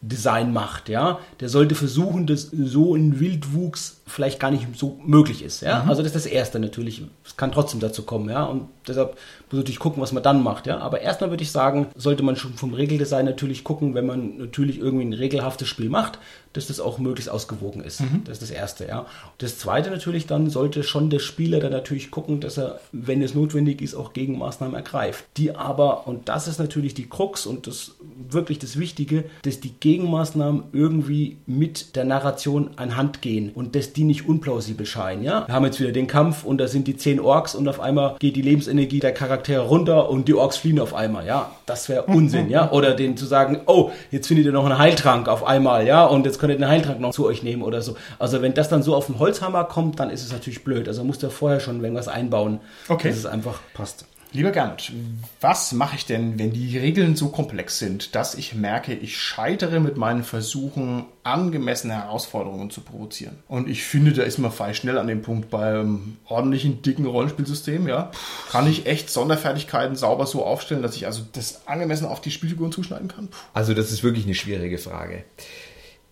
Regeldesign 0.01 0.53
macht, 0.53 0.89
ja, 0.89 1.19
der 1.39 1.49
sollte 1.49 1.75
versuchen, 1.75 2.25
dass 2.27 2.49
so 2.51 2.95
ein 2.95 3.19
Wildwuchs 3.19 4.01
vielleicht 4.07 4.39
gar 4.39 4.51
nicht 4.51 4.67
so 4.75 4.99
möglich 5.05 5.43
ist. 5.43 5.61
Ja? 5.61 5.85
Also 5.87 6.01
das 6.01 6.15
ist 6.15 6.25
das 6.25 6.31
Erste 6.31 6.59
natürlich. 6.59 7.03
Es 7.25 7.37
kann 7.37 7.51
trotzdem 7.51 7.79
dazu 7.79 8.03
kommen, 8.03 8.29
ja. 8.29 8.43
Und 8.43 8.67
deshalb 8.87 9.11
muss 9.11 9.51
man 9.51 9.59
natürlich 9.61 9.79
gucken, 9.79 10.01
was 10.01 10.11
man 10.11 10.23
dann 10.23 10.43
macht, 10.43 10.67
ja. 10.67 10.79
Aber 10.79 11.01
erstmal 11.01 11.29
würde 11.29 11.43
ich 11.43 11.51
sagen, 11.51 11.87
sollte 11.95 12.23
man 12.23 12.35
schon 12.35 12.53
vom 12.55 12.73
Regeldesign 12.73 13.25
natürlich 13.25 13.63
gucken, 13.63 13.93
wenn 13.93 14.05
man 14.05 14.37
natürlich 14.37 14.79
irgendwie 14.79 15.05
ein 15.05 15.13
regelhaftes 15.13 15.67
Spiel 15.67 15.89
macht, 15.89 16.19
dass 16.53 16.67
das 16.67 16.81
auch 16.81 16.97
möglichst 16.97 17.31
ausgewogen 17.31 17.81
ist. 17.81 18.01
Das 18.25 18.33
ist 18.33 18.41
das 18.41 18.51
Erste, 18.51 18.85
ja. 18.85 19.05
Das 19.37 19.57
Zweite 19.57 19.89
natürlich 19.89 20.27
dann 20.27 20.49
sollte 20.49 20.83
schon 20.83 21.09
der 21.09 21.19
Spieler 21.19 21.59
dann 21.61 21.71
natürlich 21.71 22.11
gucken, 22.11 22.41
dass 22.41 22.57
er, 22.57 22.81
wenn 22.91 23.21
es 23.21 23.33
notwendig 23.33 23.81
ist, 23.81 23.95
auch 23.95 24.11
Gegenmaßnahmen 24.11 24.75
ergreift. 24.75 25.23
Die 25.37 25.55
aber, 25.55 26.07
und 26.07 26.27
das 26.27 26.49
ist 26.49 26.59
natürlich 26.59 26.93
die 26.93 27.07
Krux 27.07 27.45
und 27.45 27.67
das 27.67 27.93
wirklich 28.29 28.59
das 28.59 28.77
Wichtige, 28.77 29.23
dass 29.43 29.61
die 29.61 29.71
Gegenmaßnahmen 29.71 29.90
irgendwie 29.99 31.37
mit 31.45 31.95
der 31.95 32.05
Narration 32.05 32.71
anhand 32.75 33.21
gehen 33.21 33.51
und 33.53 33.75
dass 33.75 33.93
die 33.93 34.03
nicht 34.03 34.27
unplausibel 34.27 34.85
scheinen, 34.85 35.23
ja. 35.23 35.47
Wir 35.47 35.53
haben 35.55 35.65
jetzt 35.65 35.79
wieder 35.79 35.91
den 35.91 36.07
Kampf 36.07 36.43
und 36.43 36.59
da 36.59 36.67
sind 36.67 36.87
die 36.87 36.95
zehn 36.97 37.19
Orks 37.19 37.55
und 37.55 37.67
auf 37.67 37.79
einmal 37.79 38.15
geht 38.19 38.35
die 38.35 38.41
Lebensenergie 38.41 38.99
der 38.99 39.13
Charaktere 39.13 39.61
runter 39.67 40.09
und 40.09 40.27
die 40.27 40.33
Orks 40.33 40.57
fliehen 40.57 40.79
auf 40.79 40.93
einmal, 40.93 41.25
ja. 41.25 41.51
Das 41.65 41.89
wäre 41.89 42.03
Unsinn, 42.07 42.49
ja. 42.49 42.71
Oder 42.71 42.93
denen 42.93 43.17
zu 43.17 43.25
sagen, 43.25 43.61
oh, 43.65 43.91
jetzt 44.11 44.27
findet 44.27 44.45
ihr 44.45 44.51
noch 44.51 44.65
einen 44.65 44.77
Heiltrank 44.77 45.27
auf 45.27 45.43
einmal, 45.43 45.85
ja, 45.85 46.05
und 46.05 46.25
jetzt 46.25 46.39
könnt 46.39 46.51
ihr 46.51 46.57
den 46.57 46.67
Heiltrank 46.67 46.99
noch 46.99 47.11
zu 47.11 47.25
euch 47.25 47.43
nehmen 47.43 47.61
oder 47.63 47.81
so. 47.81 47.95
Also 48.19 48.41
wenn 48.41 48.53
das 48.53 48.69
dann 48.69 48.83
so 48.83 48.95
auf 48.95 49.07
den 49.07 49.19
Holzhammer 49.19 49.63
kommt, 49.65 49.99
dann 49.99 50.09
ist 50.09 50.23
es 50.23 50.31
natürlich 50.31 50.63
blöd. 50.63 50.87
Also 50.87 51.03
muss 51.03 51.19
der 51.19 51.29
vorher 51.29 51.59
schon 51.59 51.81
irgendwas 51.83 52.07
einbauen, 52.07 52.59
Okay. 52.89 53.09
dass 53.09 53.17
es 53.17 53.25
einfach 53.25 53.59
passt. 53.73 54.05
Lieber 54.33 54.51
Gernot, 54.51 54.93
was 55.41 55.73
mache 55.73 55.97
ich 55.97 56.05
denn, 56.05 56.39
wenn 56.39 56.53
die 56.53 56.77
Regeln 56.77 57.17
so 57.17 57.27
komplex 57.27 57.79
sind, 57.79 58.15
dass 58.15 58.33
ich 58.33 58.55
merke, 58.55 58.93
ich 58.93 59.17
scheitere 59.17 59.81
mit 59.81 59.97
meinen 59.97 60.23
Versuchen, 60.23 61.03
angemessene 61.23 61.95
Herausforderungen 61.95 62.69
zu 62.69 62.79
provozieren? 62.79 63.39
Und 63.49 63.67
ich 63.67 63.83
finde, 63.83 64.13
da 64.13 64.23
ist 64.23 64.37
man 64.37 64.53
fein 64.53 64.73
schnell 64.73 64.97
an 64.97 65.07
dem 65.07 65.21
Punkt 65.21 65.49
beim 65.49 66.15
ordentlichen, 66.25 66.81
dicken 66.81 67.07
Rollenspielsystem, 67.07 67.89
ja. 67.89 68.09
Kann 68.49 68.67
ich 68.67 68.85
echt 68.85 69.09
Sonderfertigkeiten 69.09 69.97
sauber 69.97 70.25
so 70.25 70.45
aufstellen, 70.45 70.81
dass 70.81 70.95
ich 70.95 71.05
also 71.07 71.23
das 71.33 71.67
angemessen 71.67 72.05
auf 72.05 72.21
die 72.21 72.31
Spielfiguren 72.31 72.71
zuschneiden 72.71 73.09
kann? 73.09 73.27
Puh. 73.27 73.37
Also 73.53 73.73
das 73.73 73.91
ist 73.91 74.01
wirklich 74.01 74.23
eine 74.23 74.35
schwierige 74.35 74.77
Frage. 74.77 75.25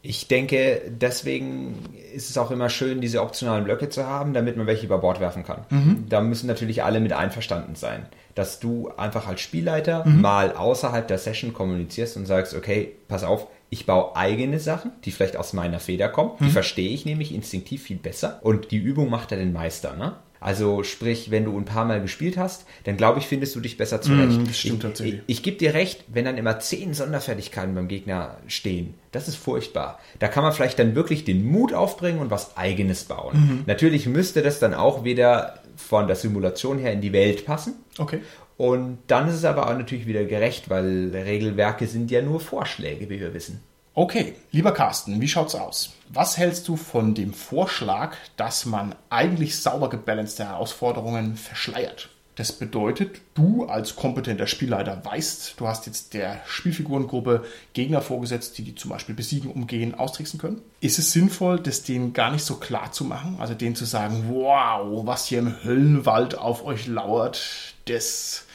Ich 0.01 0.27
denke, 0.29 0.81
deswegen 0.87 1.75
ist 2.13 2.29
es 2.29 2.37
auch 2.37 2.51
immer 2.51 2.69
schön, 2.69 3.01
diese 3.01 3.21
optionalen 3.21 3.65
Blöcke 3.65 3.89
zu 3.89 4.05
haben, 4.05 4.33
damit 4.33 4.55
man 4.55 4.65
welche 4.65 4.85
über 4.85 4.97
Bord 4.99 5.19
werfen 5.19 5.43
kann. 5.43 5.65
Da 6.07 6.21
müssen 6.21 6.47
natürlich 6.47 6.83
alle 6.83 6.99
mit 7.01 7.11
einverstanden 7.11 7.75
sein, 7.75 8.05
dass 8.33 8.59
du 8.61 8.89
einfach 8.95 9.27
als 9.27 9.41
Spielleiter 9.41 10.05
mal 10.05 10.53
außerhalb 10.53 11.05
der 11.07 11.17
Session 11.17 11.53
kommunizierst 11.53 12.15
und 12.15 12.25
sagst, 12.25 12.53
okay, 12.53 12.93
pass 13.09 13.25
auf, 13.25 13.47
ich 13.69 13.85
baue 13.85 14.15
eigene 14.15 14.59
Sachen, 14.59 14.91
die 15.03 15.11
vielleicht 15.11 15.35
aus 15.35 15.53
meiner 15.53 15.79
Feder 15.79 16.09
kommen. 16.09 16.31
Die 16.39 16.49
verstehe 16.49 16.89
ich 16.89 17.05
nämlich 17.05 17.33
instinktiv 17.35 17.83
viel 17.83 17.97
besser. 17.97 18.39
Und 18.41 18.71
die 18.71 18.77
Übung 18.77 19.09
macht 19.09 19.31
ja 19.31 19.37
den 19.37 19.53
Meister, 19.53 19.95
ne? 19.95 20.13
Also 20.41 20.83
sprich, 20.83 21.31
wenn 21.31 21.45
du 21.45 21.57
ein 21.57 21.65
paar 21.65 21.85
Mal 21.85 22.01
gespielt 22.01 22.37
hast, 22.37 22.65
dann 22.85 22.95
glaube 22.95 23.19
ich, 23.19 23.27
findest 23.27 23.55
du 23.55 23.59
dich 23.59 23.77
besser 23.77 24.01
zurecht. 24.01 24.39
Mm, 24.39 24.45
das 24.45 24.57
stimmt 24.57 24.75
ich, 24.75 24.81
tatsächlich. 24.81 25.21
Ich, 25.27 25.37
ich 25.37 25.43
gebe 25.43 25.57
dir 25.57 25.73
recht, 25.73 26.05
wenn 26.07 26.25
dann 26.25 26.37
immer 26.37 26.59
zehn 26.59 26.93
Sonderfertigkeiten 26.93 27.75
beim 27.75 27.87
Gegner 27.87 28.37
stehen, 28.47 28.93
das 29.11 29.27
ist 29.27 29.35
furchtbar. 29.35 29.99
Da 30.19 30.27
kann 30.27 30.43
man 30.43 30.53
vielleicht 30.53 30.79
dann 30.79 30.95
wirklich 30.95 31.25
den 31.25 31.45
Mut 31.45 31.73
aufbringen 31.73 32.19
und 32.19 32.31
was 32.31 32.55
Eigenes 32.55 33.03
bauen. 33.03 33.35
Mhm. 33.35 33.63
Natürlich 33.65 34.05
müsste 34.05 34.41
das 34.41 34.59
dann 34.59 34.73
auch 34.73 35.03
wieder 35.03 35.59
von 35.75 36.07
der 36.07 36.15
Simulation 36.15 36.77
her 36.77 36.93
in 36.93 37.01
die 37.01 37.13
Welt 37.13 37.45
passen. 37.45 37.75
Okay. 37.97 38.19
Und 38.57 38.99
dann 39.07 39.29
ist 39.29 39.35
es 39.35 39.45
aber 39.45 39.67
auch 39.69 39.77
natürlich 39.77 40.05
wieder 40.05 40.25
gerecht, 40.25 40.69
weil 40.69 41.11
Regelwerke 41.13 41.87
sind 41.87 42.11
ja 42.11 42.21
nur 42.21 42.41
Vorschläge, 42.41 43.09
wie 43.09 43.19
wir 43.19 43.33
wissen. 43.33 43.61
Okay, 43.95 44.35
lieber 44.51 44.71
Carsten, 44.71 45.19
wie 45.19 45.27
schaut's 45.27 45.55
aus? 45.55 45.93
Was 46.09 46.37
hältst 46.37 46.67
du 46.67 46.75
von 46.75 47.15
dem 47.15 47.33
Vorschlag, 47.33 48.15
dass 48.37 48.65
man 48.65 48.95
eigentlich 49.09 49.57
sauber 49.57 49.89
gebalancete 49.89 50.45
Herausforderungen 50.45 51.35
verschleiert? 51.35 52.09
Das 52.35 52.53
bedeutet, 52.53 53.19
du 53.33 53.65
als 53.65 53.97
kompetenter 53.97 54.47
Spielleiter 54.47 55.03
weißt, 55.03 55.55
du 55.57 55.67
hast 55.67 55.87
jetzt 55.87 56.13
der 56.13 56.39
Spielfigurengruppe 56.45 57.43
Gegner 57.73 58.01
vorgesetzt, 58.01 58.57
die 58.57 58.63
die 58.63 58.75
zum 58.75 58.91
Beispiel 58.91 59.13
besiegen, 59.13 59.51
umgehen, 59.51 59.93
austricksen 59.93 60.39
können. 60.39 60.61
Ist 60.79 60.99
es 60.99 61.11
sinnvoll, 61.11 61.59
das 61.59 61.83
denen 61.83 62.13
gar 62.13 62.31
nicht 62.31 62.45
so 62.45 62.55
klar 62.55 62.93
zu 62.93 63.03
machen? 63.03 63.35
Also 63.39 63.55
denen 63.55 63.75
zu 63.75 63.83
sagen, 63.83 64.29
wow, 64.29 65.05
was 65.05 65.25
hier 65.25 65.39
im 65.39 65.63
Höllenwald 65.65 66.37
auf 66.37 66.63
euch 66.63 66.87
lauert, 66.87 67.73
das 67.89 68.45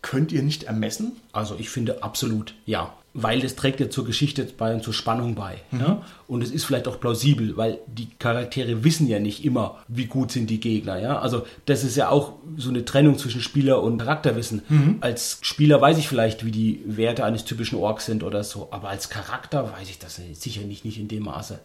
könnt 0.00 0.32
ihr 0.32 0.42
nicht 0.42 0.62
ermessen? 0.62 1.20
Also 1.32 1.56
ich 1.58 1.68
finde 1.68 2.02
absolut 2.02 2.54
ja. 2.64 2.94
Weil 3.16 3.40
das 3.40 3.54
trägt 3.54 3.78
ja 3.78 3.88
zur 3.88 4.04
Geschichte 4.04 4.44
bei 4.58 4.74
und 4.74 4.82
zur 4.82 4.92
Spannung 4.92 5.36
bei. 5.36 5.58
Ja? 5.70 6.02
Und 6.26 6.42
es 6.42 6.50
ist 6.50 6.64
vielleicht 6.64 6.88
auch 6.88 6.98
plausibel, 6.98 7.56
weil 7.56 7.78
die 7.86 8.08
Charaktere 8.18 8.82
wissen 8.82 9.06
ja 9.06 9.20
nicht 9.20 9.44
immer, 9.44 9.78
wie 9.86 10.06
gut 10.06 10.32
sind 10.32 10.50
die 10.50 10.58
Gegner. 10.58 10.98
Ja? 11.00 11.20
Also 11.20 11.46
das 11.66 11.84
ist 11.84 11.96
ja 11.96 12.08
auch 12.08 12.32
so 12.56 12.70
eine 12.70 12.84
Trennung 12.84 13.16
zwischen 13.16 13.40
Spieler 13.40 13.82
und 13.82 13.98
Charakterwissen. 13.98 14.62
Als 15.00 15.38
Spieler 15.42 15.80
weiß 15.80 15.98
ich 15.98 16.08
vielleicht, 16.08 16.44
wie 16.44 16.50
die 16.50 16.82
Werte 16.86 17.24
eines 17.24 17.44
typischen 17.44 17.78
Orks 17.78 18.06
sind 18.06 18.24
oder 18.24 18.42
so, 18.42 18.68
aber 18.72 18.88
als 18.88 19.08
Charakter 19.10 19.72
weiß 19.72 19.88
ich 19.90 19.98
das 20.00 20.20
sicher 20.32 20.62
nicht, 20.62 20.84
nicht 20.84 20.98
in 20.98 21.06
dem 21.06 21.22
Maße. 21.22 21.60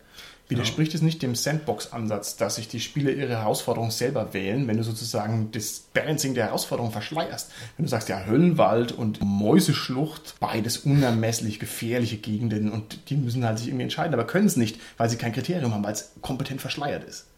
Widerspricht 0.50 0.95
es 0.95 1.04
nicht 1.04 1.22
dem 1.22 1.36
Sandbox-Ansatz, 1.36 2.36
dass 2.36 2.56
sich 2.56 2.68
die 2.68 2.80
Spieler 2.80 3.12
ihre 3.12 3.38
Herausforderung 3.38 3.91
selber 3.91 4.34
wählen, 4.34 4.68
wenn 4.68 4.78
du 4.78 4.84
sozusagen 4.84 5.52
das 5.52 5.84
Balancing 5.93 6.34
der 6.34 6.47
Herausforderung 6.47 6.91
verschleierst? 6.91 7.52
Wenn 7.78 7.86
du 7.86 7.89
sagst, 7.89 8.10
ja, 8.10 8.26
Höllenwald 8.26 8.91
und 8.91 9.20
Mäuseschlucht, 9.24 10.36
beides 10.39 10.78
unermesslich 10.78 11.60
gefährliche 11.60 12.18
Gegenden 12.18 12.72
und 12.72 13.12
die 13.12 13.16
müssen 13.16 13.45
halt 13.45 13.60
sich 13.60 13.68
irgendwie 13.68 13.84
entscheiden, 13.84 14.16
aber 14.16 14.26
können 14.26 14.47
es 14.47 14.58
nicht, 14.58 14.80
weil 14.97 15.08
sie 15.08 15.18
kein 15.18 15.34
Kriterium 15.34 15.74
haben, 15.74 15.84
weil 15.84 15.93
es 15.93 16.14
kompetent 16.22 16.62
verschleiert 16.62 17.04
ist. 17.04 17.29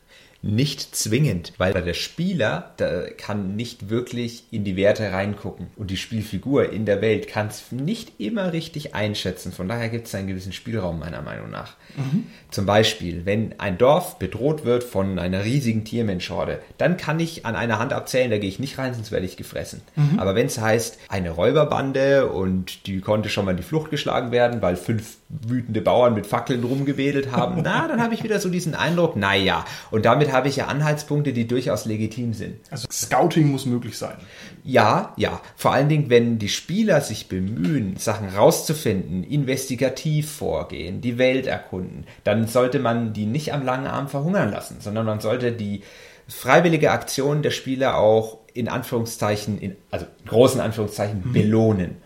Nicht 0.44 0.96
zwingend, 0.96 1.54
weil 1.58 1.72
der 1.72 1.94
Spieler 1.94 2.74
kann 3.18 3.56
nicht 3.56 3.90
wirklich 3.90 4.46
in 4.50 4.64
die 4.64 4.76
Werte 4.76 5.12
reingucken 5.12 5.68
und 5.76 5.92
die 5.92 5.98
Spielfigur 5.98 6.72
in 6.72 6.86
der 6.86 7.02
Welt 7.02 7.28
kann 7.28 7.48
es 7.48 7.72
nicht 7.72 8.20
immer 8.20 8.52
richtig 8.52 8.96
einschätzen. 8.96 9.52
Von 9.52 9.68
daher 9.68 9.90
gibt 9.90 10.08
es 10.08 10.16
einen 10.16 10.28
gewissen 10.28 10.52
Spielraum 10.52 10.98
meiner 10.98 11.22
Meinung 11.22 11.52
nach. 11.52 11.76
Zum 12.50 12.66
Beispiel, 12.66 13.26
wenn 13.26 13.60
ein 13.60 13.78
Dorf 13.78 14.18
bedroht 14.18 14.66
wird 14.66 14.84
von 14.84 15.20
einer 15.20 15.44
riesigen 15.46 15.86
Tiermenschhorde, 15.86 16.60
dann 16.80 16.98
kann 16.98 17.20
ich 17.20 17.46
an 17.46 17.56
einer 17.56 17.78
Hand 17.78 17.94
abzählen, 17.94 18.32
da 18.32 18.40
gehe 18.40 18.50
ich 18.50 18.58
nicht 18.58 18.80
rein, 18.80 18.96
sonst 18.96 19.12
werde 19.12 19.28
ich 19.28 19.38
gefressen. 19.38 19.82
Aber 20.18 20.34
wenn 20.34 20.48
es 20.48 20.60
heißt, 20.60 20.98
eine 21.08 21.30
Räuberbande 21.30 22.30
und 22.30 22.88
die 22.88 23.00
konnte 23.02 23.30
schon 23.30 23.46
mal 23.46 23.52
in 23.52 23.58
die 23.58 23.64
Flucht 23.64 23.92
geschlagen 23.92 24.32
werden, 24.32 24.62
weil 24.64 24.76
fünf 24.76 25.18
wütende 25.48 25.82
Bauern 25.82 26.14
mit 26.14 26.28
Fackeln 26.28 26.64
rumgewedelt 26.64 27.32
haben, 27.32 27.62
na, 27.64 27.88
dann 27.88 28.02
habe 28.02 28.14
ich 28.14 28.24
wieder 28.24 28.40
so 28.40 28.50
diesen 28.50 28.76
Eindruck, 28.76 29.16
naja, 29.16 29.66
und 29.90 30.06
damit 30.06 30.32
habe 30.32 30.50
ich 30.50 30.58
ja 30.58 30.68
Anhaltspunkte, 30.68 31.34
die 31.34 31.48
durchaus 31.48 31.86
legitim 31.86 32.34
sind. 32.34 32.56
Also 32.70 32.88
Scouting 32.92 33.50
muss 33.50 33.66
möglich 33.66 33.98
sein. 33.98 34.16
Ja, 34.64 35.14
ja. 35.18 35.42
Vor 35.56 35.74
allen 35.74 35.90
Dingen, 35.90 36.10
wenn 36.10 36.38
die 36.38 36.50
Spieler 36.50 37.02
sich 37.02 37.28
bemühen, 37.28 37.96
Sachen 37.98 38.30
rauszufinden, 38.30 39.24
investigativ 39.24 40.32
vorgehen, 40.32 41.02
die 41.02 41.18
Welt 41.18 41.48
erkunden, 41.48 42.06
dann 42.24 42.48
sollte 42.48 42.80
man 42.80 43.14
die 43.14 43.26
nicht 43.26 43.54
am 43.54 43.64
langen 43.64 43.88
Arm 43.88 44.08
verhungern 44.08 44.52
lassen, 44.52 44.78
sondern 44.80 45.06
man 45.06 45.20
sollte 45.20 45.52
die 45.52 45.82
freiwillige 46.28 46.92
Aktion 46.92 47.42
der 47.42 47.52
Spieler 47.52 47.98
auch 47.98 48.38
in 48.54 48.68
Anführungszeichen, 48.68 49.60
in, 49.60 49.76
also 49.92 50.06
großen 50.28 50.60
Anführungszeichen, 50.60 51.32
belohnen. 51.32 51.98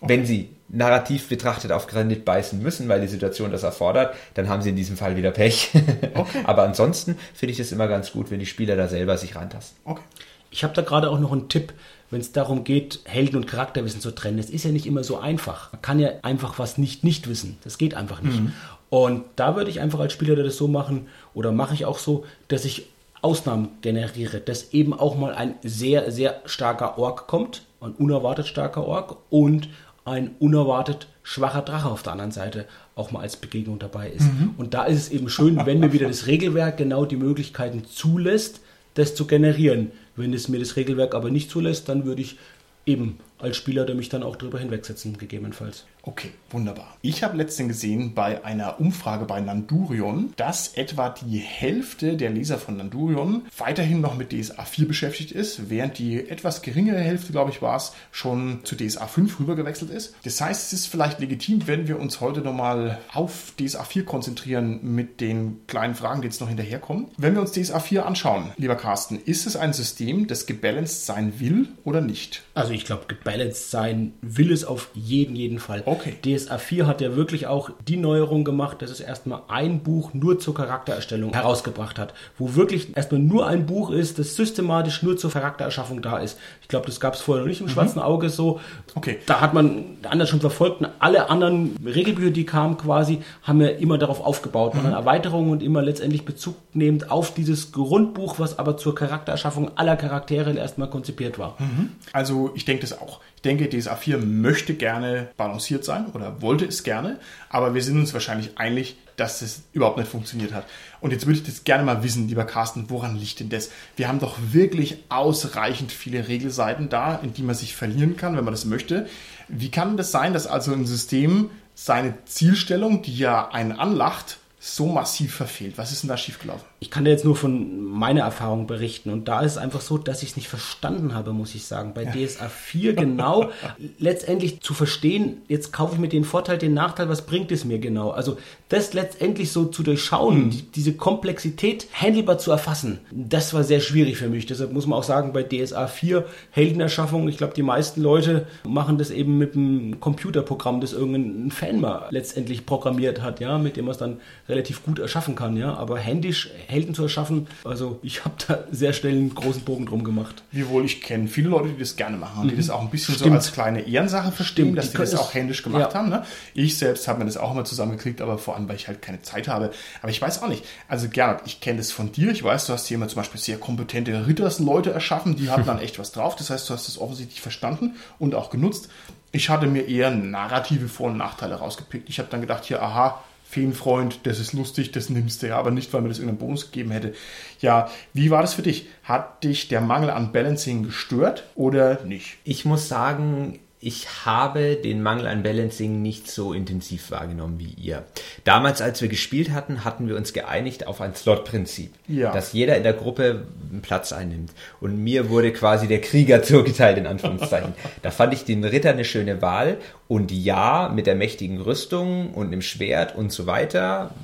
Wenn 0.00 0.26
sie 0.26 0.50
narrativ 0.72 1.28
betrachtet 1.28 1.70
auf 1.70 1.86
Granit 1.86 2.24
beißen 2.24 2.60
müssen, 2.60 2.88
weil 2.88 3.00
die 3.00 3.08
Situation 3.08 3.52
das 3.52 3.62
erfordert, 3.62 4.14
dann 4.34 4.48
haben 4.48 4.62
sie 4.62 4.70
in 4.70 4.76
diesem 4.76 4.96
Fall 4.96 5.16
wieder 5.16 5.30
Pech. 5.30 5.70
Aber 6.44 6.62
ansonsten 6.64 7.16
finde 7.34 7.52
ich 7.52 7.60
es 7.60 7.70
immer 7.72 7.88
ganz 7.88 8.12
gut, 8.12 8.30
wenn 8.30 8.40
die 8.40 8.46
Spieler 8.46 8.74
da 8.74 8.88
selber 8.88 9.16
sich 9.18 9.36
rantasten. 9.36 9.78
Okay. 9.84 10.02
Ich 10.50 10.64
habe 10.64 10.74
da 10.74 10.82
gerade 10.82 11.10
auch 11.10 11.18
noch 11.18 11.32
einen 11.32 11.48
Tipp, 11.48 11.72
wenn 12.10 12.20
es 12.20 12.32
darum 12.32 12.64
geht, 12.64 13.00
Helden- 13.04 13.36
und 13.36 13.46
Charakterwissen 13.46 14.00
zu 14.00 14.10
trennen. 14.10 14.38
Es 14.38 14.50
ist 14.50 14.64
ja 14.64 14.70
nicht 14.70 14.86
immer 14.86 15.04
so 15.04 15.18
einfach. 15.18 15.72
Man 15.72 15.82
kann 15.82 15.98
ja 15.98 16.10
einfach 16.22 16.58
was 16.58 16.76
nicht 16.76 17.04
nicht 17.04 17.28
wissen. 17.28 17.58
Das 17.64 17.78
geht 17.78 17.94
einfach 17.94 18.20
nicht. 18.20 18.40
Mhm. 18.40 18.52
Und 18.90 19.24
da 19.36 19.56
würde 19.56 19.70
ich 19.70 19.80
einfach 19.80 20.00
als 20.00 20.12
Spieler 20.12 20.36
das 20.36 20.56
so 20.58 20.68
machen, 20.68 21.06
oder 21.32 21.52
mache 21.52 21.72
ich 21.72 21.86
auch 21.86 21.98
so, 21.98 22.26
dass 22.48 22.66
ich 22.66 22.88
Ausnahmen 23.22 23.70
generiere, 23.80 24.40
dass 24.40 24.74
eben 24.74 24.92
auch 24.92 25.16
mal 25.16 25.32
ein 25.32 25.54
sehr, 25.62 26.10
sehr 26.10 26.42
starker 26.44 26.98
Ork 26.98 27.26
kommt, 27.28 27.62
ein 27.80 27.92
unerwartet 27.92 28.46
starker 28.46 28.84
Ork 28.84 29.16
und 29.30 29.68
ein 30.04 30.32
unerwartet 30.38 31.08
schwacher 31.22 31.62
Drache 31.62 31.88
auf 31.88 32.02
der 32.02 32.12
anderen 32.12 32.32
Seite 32.32 32.66
auch 32.96 33.12
mal 33.12 33.20
als 33.20 33.36
Begegnung 33.36 33.78
dabei 33.78 34.10
ist. 34.10 34.24
Mhm. 34.24 34.54
Und 34.56 34.74
da 34.74 34.84
ist 34.84 34.98
es 34.98 35.10
eben 35.10 35.28
schön, 35.28 35.64
wenn 35.64 35.80
mir 35.80 35.92
wieder 35.92 36.08
das 36.08 36.26
Regelwerk 36.26 36.76
genau 36.76 37.04
die 37.04 37.16
Möglichkeiten 37.16 37.84
zulässt, 37.84 38.60
das 38.94 39.14
zu 39.14 39.26
generieren. 39.26 39.92
Wenn 40.16 40.34
es 40.34 40.48
mir 40.48 40.58
das 40.58 40.76
Regelwerk 40.76 41.14
aber 41.14 41.30
nicht 41.30 41.50
zulässt, 41.50 41.88
dann 41.88 42.04
würde 42.04 42.22
ich 42.22 42.38
eben 42.84 43.18
als 43.38 43.56
Spieler, 43.56 43.86
der 43.86 43.94
mich 43.94 44.08
dann 44.08 44.22
auch 44.22 44.36
drüber 44.36 44.58
hinwegsetzen, 44.58 45.16
gegebenenfalls. 45.16 45.84
Okay, 46.04 46.32
wunderbar. 46.50 46.96
Ich 47.00 47.22
habe 47.22 47.36
letztens 47.36 47.68
gesehen 47.68 48.12
bei 48.12 48.44
einer 48.44 48.80
Umfrage 48.80 49.24
bei 49.24 49.40
Nandurion, 49.40 50.32
dass 50.36 50.74
etwa 50.74 51.10
die 51.10 51.38
Hälfte 51.38 52.16
der 52.16 52.30
Leser 52.30 52.58
von 52.58 52.76
Nandurion 52.76 53.42
weiterhin 53.56 54.00
noch 54.00 54.16
mit 54.16 54.32
DSA 54.32 54.64
4 54.64 54.88
beschäftigt 54.88 55.30
ist, 55.30 55.70
während 55.70 55.98
die 55.98 56.28
etwas 56.28 56.62
geringere 56.62 56.98
Hälfte, 56.98 57.30
glaube 57.30 57.52
ich, 57.52 57.62
war 57.62 57.76
es, 57.76 57.92
schon 58.10 58.60
zu 58.64 58.74
DSA 58.74 59.06
5 59.06 59.38
rübergewechselt 59.38 59.92
ist. 59.92 60.16
Das 60.24 60.40
heißt, 60.40 60.66
es 60.66 60.72
ist 60.72 60.86
vielleicht 60.86 61.20
legitim, 61.20 61.68
wenn 61.68 61.86
wir 61.86 62.00
uns 62.00 62.20
heute 62.20 62.40
nochmal 62.40 62.98
auf 63.12 63.52
DSA 63.60 63.84
4 63.84 64.04
konzentrieren 64.04 64.80
mit 64.82 65.20
den 65.20 65.60
kleinen 65.68 65.94
Fragen, 65.94 66.22
die 66.22 66.26
jetzt 66.26 66.40
noch 66.40 66.48
hinterherkommen. 66.48 67.06
Wenn 67.16 67.34
wir 67.34 67.42
uns 67.42 67.52
DSA 67.52 67.78
4 67.78 68.06
anschauen, 68.06 68.50
lieber 68.56 68.74
Carsten, 68.74 69.20
ist 69.24 69.46
es 69.46 69.54
ein 69.54 69.72
System, 69.72 70.26
das 70.26 70.46
gebalanced 70.46 71.06
sein 71.06 71.38
will 71.38 71.68
oder 71.84 72.00
nicht? 72.00 72.42
Also 72.54 72.72
ich 72.72 72.84
glaube, 72.84 73.04
gebalanced 73.06 73.70
sein 73.70 74.14
will 74.20 74.50
es 74.50 74.64
auf 74.64 74.90
jeden, 74.94 75.36
jeden 75.36 75.60
Fall. 75.60 75.84
Okay. 75.92 76.14
DSA 76.24 76.58
4 76.58 76.86
hat 76.86 77.00
ja 77.00 77.16
wirklich 77.16 77.46
auch 77.46 77.70
die 77.86 77.96
Neuerung 77.96 78.44
gemacht, 78.44 78.82
dass 78.82 78.90
es 78.90 79.00
erstmal 79.00 79.42
ein 79.48 79.80
Buch 79.80 80.14
nur 80.14 80.38
zur 80.38 80.54
Charaktererstellung 80.54 81.32
herausgebracht 81.32 81.98
hat, 81.98 82.14
wo 82.38 82.54
wirklich 82.54 82.96
erstmal 82.96 83.20
nur 83.20 83.46
ein 83.46 83.66
Buch 83.66 83.90
ist, 83.90 84.18
das 84.18 84.36
systematisch 84.36 85.02
nur 85.02 85.16
zur 85.16 85.30
Charaktererschaffung 85.30 86.02
da 86.02 86.18
ist. 86.18 86.38
Ich 86.62 86.68
glaube, 86.68 86.86
das 86.86 87.00
gab 87.00 87.14
es 87.14 87.20
vorher 87.20 87.42
noch 87.42 87.48
nicht 87.48 87.60
im 87.60 87.66
mhm. 87.66 87.70
schwarzen 87.70 88.00
Auge 88.00 88.30
so. 88.30 88.60
Okay. 88.94 89.18
Da 89.26 89.40
hat 89.40 89.54
man 89.54 89.84
anders 90.08 90.28
schon 90.28 90.40
verfolgt. 90.40 90.80
Und 90.80 90.88
alle 90.98 91.28
anderen 91.28 91.76
Regelbücher, 91.84 92.30
die 92.30 92.44
kamen 92.44 92.76
quasi, 92.78 93.20
haben 93.42 93.60
ja 93.60 93.68
immer 93.68 93.98
darauf 93.98 94.24
aufgebaut. 94.24 94.74
Mhm. 94.74 94.92
Erweiterungen 94.92 95.50
und 95.50 95.62
immer 95.62 95.82
letztendlich 95.82 96.24
Bezug 96.24 96.56
nehmend 96.72 97.10
auf 97.10 97.34
dieses 97.34 97.72
Grundbuch, 97.72 98.38
was 98.38 98.58
aber 98.58 98.76
zur 98.76 98.94
Charaktererschaffung 98.94 99.76
aller 99.76 99.96
Charaktere 99.96 100.52
erstmal 100.54 100.88
konzipiert 100.88 101.38
war. 101.38 101.56
Mhm. 101.58 101.90
Also 102.12 102.52
ich 102.54 102.64
denke 102.64 102.82
das 102.82 102.98
auch. 102.98 103.20
Ich 103.42 103.50
denke, 103.50 103.68
DSA 103.68 103.96
4 103.96 104.18
möchte 104.18 104.74
gerne 104.74 105.30
balanciert 105.36 105.84
sein 105.84 106.06
oder 106.14 106.40
wollte 106.42 106.64
es 106.64 106.84
gerne, 106.84 107.18
aber 107.48 107.74
wir 107.74 107.82
sind 107.82 107.98
uns 107.98 108.14
wahrscheinlich 108.14 108.56
einig, 108.56 108.94
dass 109.16 109.40
das 109.40 109.62
überhaupt 109.72 109.98
nicht 109.98 110.08
funktioniert 110.08 110.52
hat. 110.52 110.64
Und 111.00 111.10
jetzt 111.10 111.26
würde 111.26 111.40
ich 111.40 111.44
das 111.44 111.64
gerne 111.64 111.82
mal 111.82 112.04
wissen, 112.04 112.28
lieber 112.28 112.44
Carsten, 112.44 112.84
woran 112.88 113.16
liegt 113.16 113.40
denn 113.40 113.48
das? 113.48 113.70
Wir 113.96 114.06
haben 114.06 114.20
doch 114.20 114.36
wirklich 114.52 114.98
ausreichend 115.08 115.90
viele 115.90 116.28
Regelseiten 116.28 116.88
da, 116.88 117.16
in 117.16 117.34
die 117.34 117.42
man 117.42 117.56
sich 117.56 117.74
verlieren 117.74 118.16
kann, 118.16 118.36
wenn 118.36 118.44
man 118.44 118.54
das 118.54 118.64
möchte. 118.64 119.08
Wie 119.48 119.72
kann 119.72 119.96
das 119.96 120.12
sein, 120.12 120.32
dass 120.32 120.46
also 120.46 120.72
ein 120.72 120.86
System 120.86 121.50
seine 121.74 122.14
Zielstellung, 122.26 123.02
die 123.02 123.18
ja 123.18 123.48
einen 123.48 123.72
anlacht, 123.72 124.38
so 124.64 124.86
massiv 124.86 125.34
verfehlt? 125.34 125.76
Was 125.76 125.90
ist 125.90 126.04
denn 126.04 126.08
da 126.08 126.16
schiefgelaufen? 126.16 126.64
Ich 126.78 126.88
kann 126.88 127.04
dir 127.04 127.10
jetzt 127.10 127.24
nur 127.24 127.34
von 127.34 127.82
meiner 127.82 128.20
Erfahrung 128.20 128.68
berichten. 128.68 129.10
Und 129.10 129.26
da 129.26 129.40
ist 129.40 129.52
es 129.52 129.58
einfach 129.58 129.80
so, 129.80 129.98
dass 129.98 130.22
ich 130.22 130.30
es 130.30 130.36
nicht 130.36 130.48
verstanden 130.48 131.14
habe, 131.14 131.32
muss 131.32 131.56
ich 131.56 131.66
sagen. 131.66 131.94
Bei 131.94 132.04
ja. 132.04 132.12
DSA 132.12 132.48
4 132.48 132.92
genau 132.94 133.50
letztendlich 133.98 134.60
zu 134.60 134.72
verstehen, 134.72 135.42
jetzt 135.48 135.72
kaufe 135.72 135.94
ich 135.94 135.98
mir 136.00 136.08
den 136.08 136.22
Vorteil, 136.22 136.58
den 136.58 136.74
Nachteil, 136.74 137.08
was 137.08 137.26
bringt 137.26 137.50
es 137.50 137.64
mir 137.64 137.80
genau? 137.80 138.10
Also 138.12 138.38
das 138.72 138.94
letztendlich 138.94 139.52
so 139.52 139.66
zu 139.66 139.82
durchschauen, 139.82 140.46
mhm. 140.46 140.50
die, 140.50 140.62
diese 140.62 140.94
Komplexität 140.94 141.86
handelbar 141.92 142.38
zu 142.38 142.50
erfassen, 142.50 143.00
das 143.10 143.52
war 143.52 143.64
sehr 143.64 143.80
schwierig 143.80 144.16
für 144.16 144.28
mich. 144.28 144.46
Deshalb 144.46 144.72
muss 144.72 144.86
man 144.86 144.98
auch 144.98 145.04
sagen, 145.04 145.32
bei 145.32 145.42
DSA 145.42 145.86
4 145.86 146.24
Heldenerschaffung, 146.50 147.28
ich 147.28 147.36
glaube, 147.36 147.54
die 147.54 147.62
meisten 147.62 148.00
Leute 148.00 148.46
machen 148.64 148.98
das 148.98 149.10
eben 149.10 149.36
mit 149.36 149.54
einem 149.54 150.00
Computerprogramm, 150.00 150.80
das 150.80 150.92
irgendein 150.92 151.50
Fan 151.50 151.80
mal 151.80 152.06
letztendlich 152.10 152.64
programmiert 152.64 153.20
hat, 153.20 153.40
ja, 153.40 153.58
mit 153.58 153.76
dem 153.76 153.84
man 153.84 153.92
es 153.92 153.98
dann 153.98 154.20
relativ 154.48 154.84
gut 154.84 154.98
erschaffen 154.98 155.34
kann, 155.34 155.56
ja. 155.56 155.74
Aber 155.74 155.98
händisch 155.98 156.50
Helden 156.66 156.94
zu 156.94 157.02
erschaffen, 157.02 157.48
also 157.64 157.98
ich 158.02 158.24
habe 158.24 158.34
da 158.46 158.64
sehr 158.70 158.92
schnell 158.94 159.12
einen 159.12 159.34
großen 159.34 159.62
Bogen 159.62 159.86
drum 159.86 160.02
gemacht. 160.02 160.42
Wiewohl 160.50 160.84
ich 160.84 161.02
kenne 161.02 161.28
viele 161.28 161.50
Leute, 161.50 161.68
die 161.68 161.78
das 161.78 161.96
gerne 161.96 162.16
machen, 162.16 162.44
mhm. 162.44 162.48
die 162.48 162.56
das 162.56 162.70
auch 162.70 162.80
ein 162.80 162.90
bisschen 162.90 163.14
Stimmt. 163.14 163.30
so 163.30 163.36
als 163.36 163.52
kleine 163.52 163.86
Ehrensache 163.86 164.32
verstehen, 164.32 164.74
dass 164.74 164.86
die, 164.86 164.92
die 164.92 164.98
das 164.98 165.14
auch 165.14 165.34
händisch 165.34 165.62
gemacht 165.62 165.92
ja. 165.92 165.98
haben. 165.98 166.08
Ne? 166.08 166.24
Ich 166.54 166.78
selbst 166.78 167.06
habe 167.06 167.18
mir 167.18 167.26
das 167.26 167.36
auch 167.36 167.52
immer 167.52 167.64
zusammengekriegt, 167.64 168.20
aber 168.20 168.38
vor 168.38 168.56
allem, 168.56 168.61
weil 168.68 168.76
ich 168.76 168.88
halt 168.88 169.02
keine 169.02 169.22
Zeit 169.22 169.48
habe. 169.48 169.70
Aber 170.00 170.10
ich 170.10 170.20
weiß 170.20 170.42
auch 170.42 170.48
nicht. 170.48 170.64
Also 170.88 171.08
Gernot, 171.08 171.42
ich 171.44 171.60
kenne 171.60 171.78
das 171.78 171.92
von 171.92 172.12
dir. 172.12 172.30
Ich 172.30 172.42
weiß, 172.42 172.66
du 172.66 172.72
hast 172.72 172.86
hier 172.86 172.96
immer 172.96 173.08
zum 173.08 173.16
Beispiel 173.16 173.40
sehr 173.40 173.58
kompetente 173.58 174.26
Rittersleute 174.26 174.92
erschaffen, 174.92 175.36
die 175.36 175.50
hatten 175.50 175.66
dann 175.66 175.78
echt 175.80 175.98
was 175.98 176.12
drauf. 176.12 176.36
Das 176.36 176.50
heißt, 176.50 176.68
du 176.68 176.74
hast 176.74 176.88
es 176.88 176.98
offensichtlich 176.98 177.40
verstanden 177.40 177.96
und 178.18 178.34
auch 178.34 178.50
genutzt. 178.50 178.88
Ich 179.32 179.48
hatte 179.48 179.66
mir 179.66 179.88
eher 179.88 180.10
narrative 180.10 180.88
Vor- 180.88 181.10
und 181.10 181.16
Nachteile 181.16 181.54
rausgepickt. 181.54 182.08
Ich 182.08 182.18
habe 182.18 182.28
dann 182.30 182.42
gedacht, 182.42 182.64
hier, 182.64 182.82
aha, 182.82 183.22
Feenfreund, 183.52 184.20
das 184.22 184.38
ist 184.38 184.54
lustig, 184.54 184.92
das 184.92 185.10
nimmst 185.10 185.42
du 185.42 185.48
ja, 185.48 185.58
aber 185.58 185.70
nicht, 185.70 185.92
weil 185.92 186.00
mir 186.00 186.08
das 186.08 186.18
irgendeinen 186.18 186.46
Bonus 186.46 186.70
gegeben 186.70 186.90
hätte. 186.90 187.12
Ja, 187.60 187.90
wie 188.14 188.30
war 188.30 188.40
das 188.40 188.54
für 188.54 188.62
dich? 188.62 188.86
Hat 189.02 189.44
dich 189.44 189.68
der 189.68 189.82
Mangel 189.82 190.08
an 190.08 190.32
Balancing 190.32 190.84
gestört 190.84 191.44
oder 191.54 192.02
nicht? 192.04 192.38
Ich 192.44 192.64
muss 192.64 192.88
sagen, 192.88 193.58
ich 193.84 194.24
habe 194.24 194.76
den 194.76 195.02
Mangel 195.02 195.26
an 195.26 195.42
Balancing 195.42 196.02
nicht 196.02 196.30
so 196.30 196.52
intensiv 196.52 197.10
wahrgenommen 197.10 197.58
wie 197.58 197.74
ihr. 197.82 198.04
Damals, 198.44 198.80
als 198.80 199.02
wir 199.02 199.08
gespielt 199.08 199.50
hatten, 199.50 199.84
hatten 199.84 200.06
wir 200.06 200.14
uns 200.14 200.32
geeinigt 200.32 200.86
auf 200.86 201.00
ein 201.00 201.16
Slot-Prinzip, 201.16 201.92
ja. 202.06 202.32
dass 202.32 202.52
jeder 202.52 202.76
in 202.76 202.84
der 202.84 202.92
Gruppe 202.92 203.44
einen 203.72 203.82
Platz 203.82 204.12
einnimmt. 204.12 204.52
Und 204.80 205.02
mir 205.02 205.30
wurde 205.30 205.52
quasi 205.52 205.88
der 205.88 206.00
Krieger 206.00 206.42
zugeteilt, 206.44 206.96
in 206.96 207.08
Anführungszeichen. 207.08 207.74
da 208.02 208.12
fand 208.12 208.32
ich 208.34 208.44
den 208.44 208.62
Ritter 208.62 208.90
eine 208.90 209.04
schöne 209.04 209.42
Wahl. 209.42 209.78
Und 210.06 210.30
ja, 210.30 210.88
mit 210.94 211.08
der 211.08 211.16
mächtigen 211.16 211.60
Rüstung 211.60 212.32
und 212.34 212.52
dem 212.52 212.62
Schwert 212.62 213.16
und 213.16 213.32
so 213.32 213.46
weiter 213.46 214.14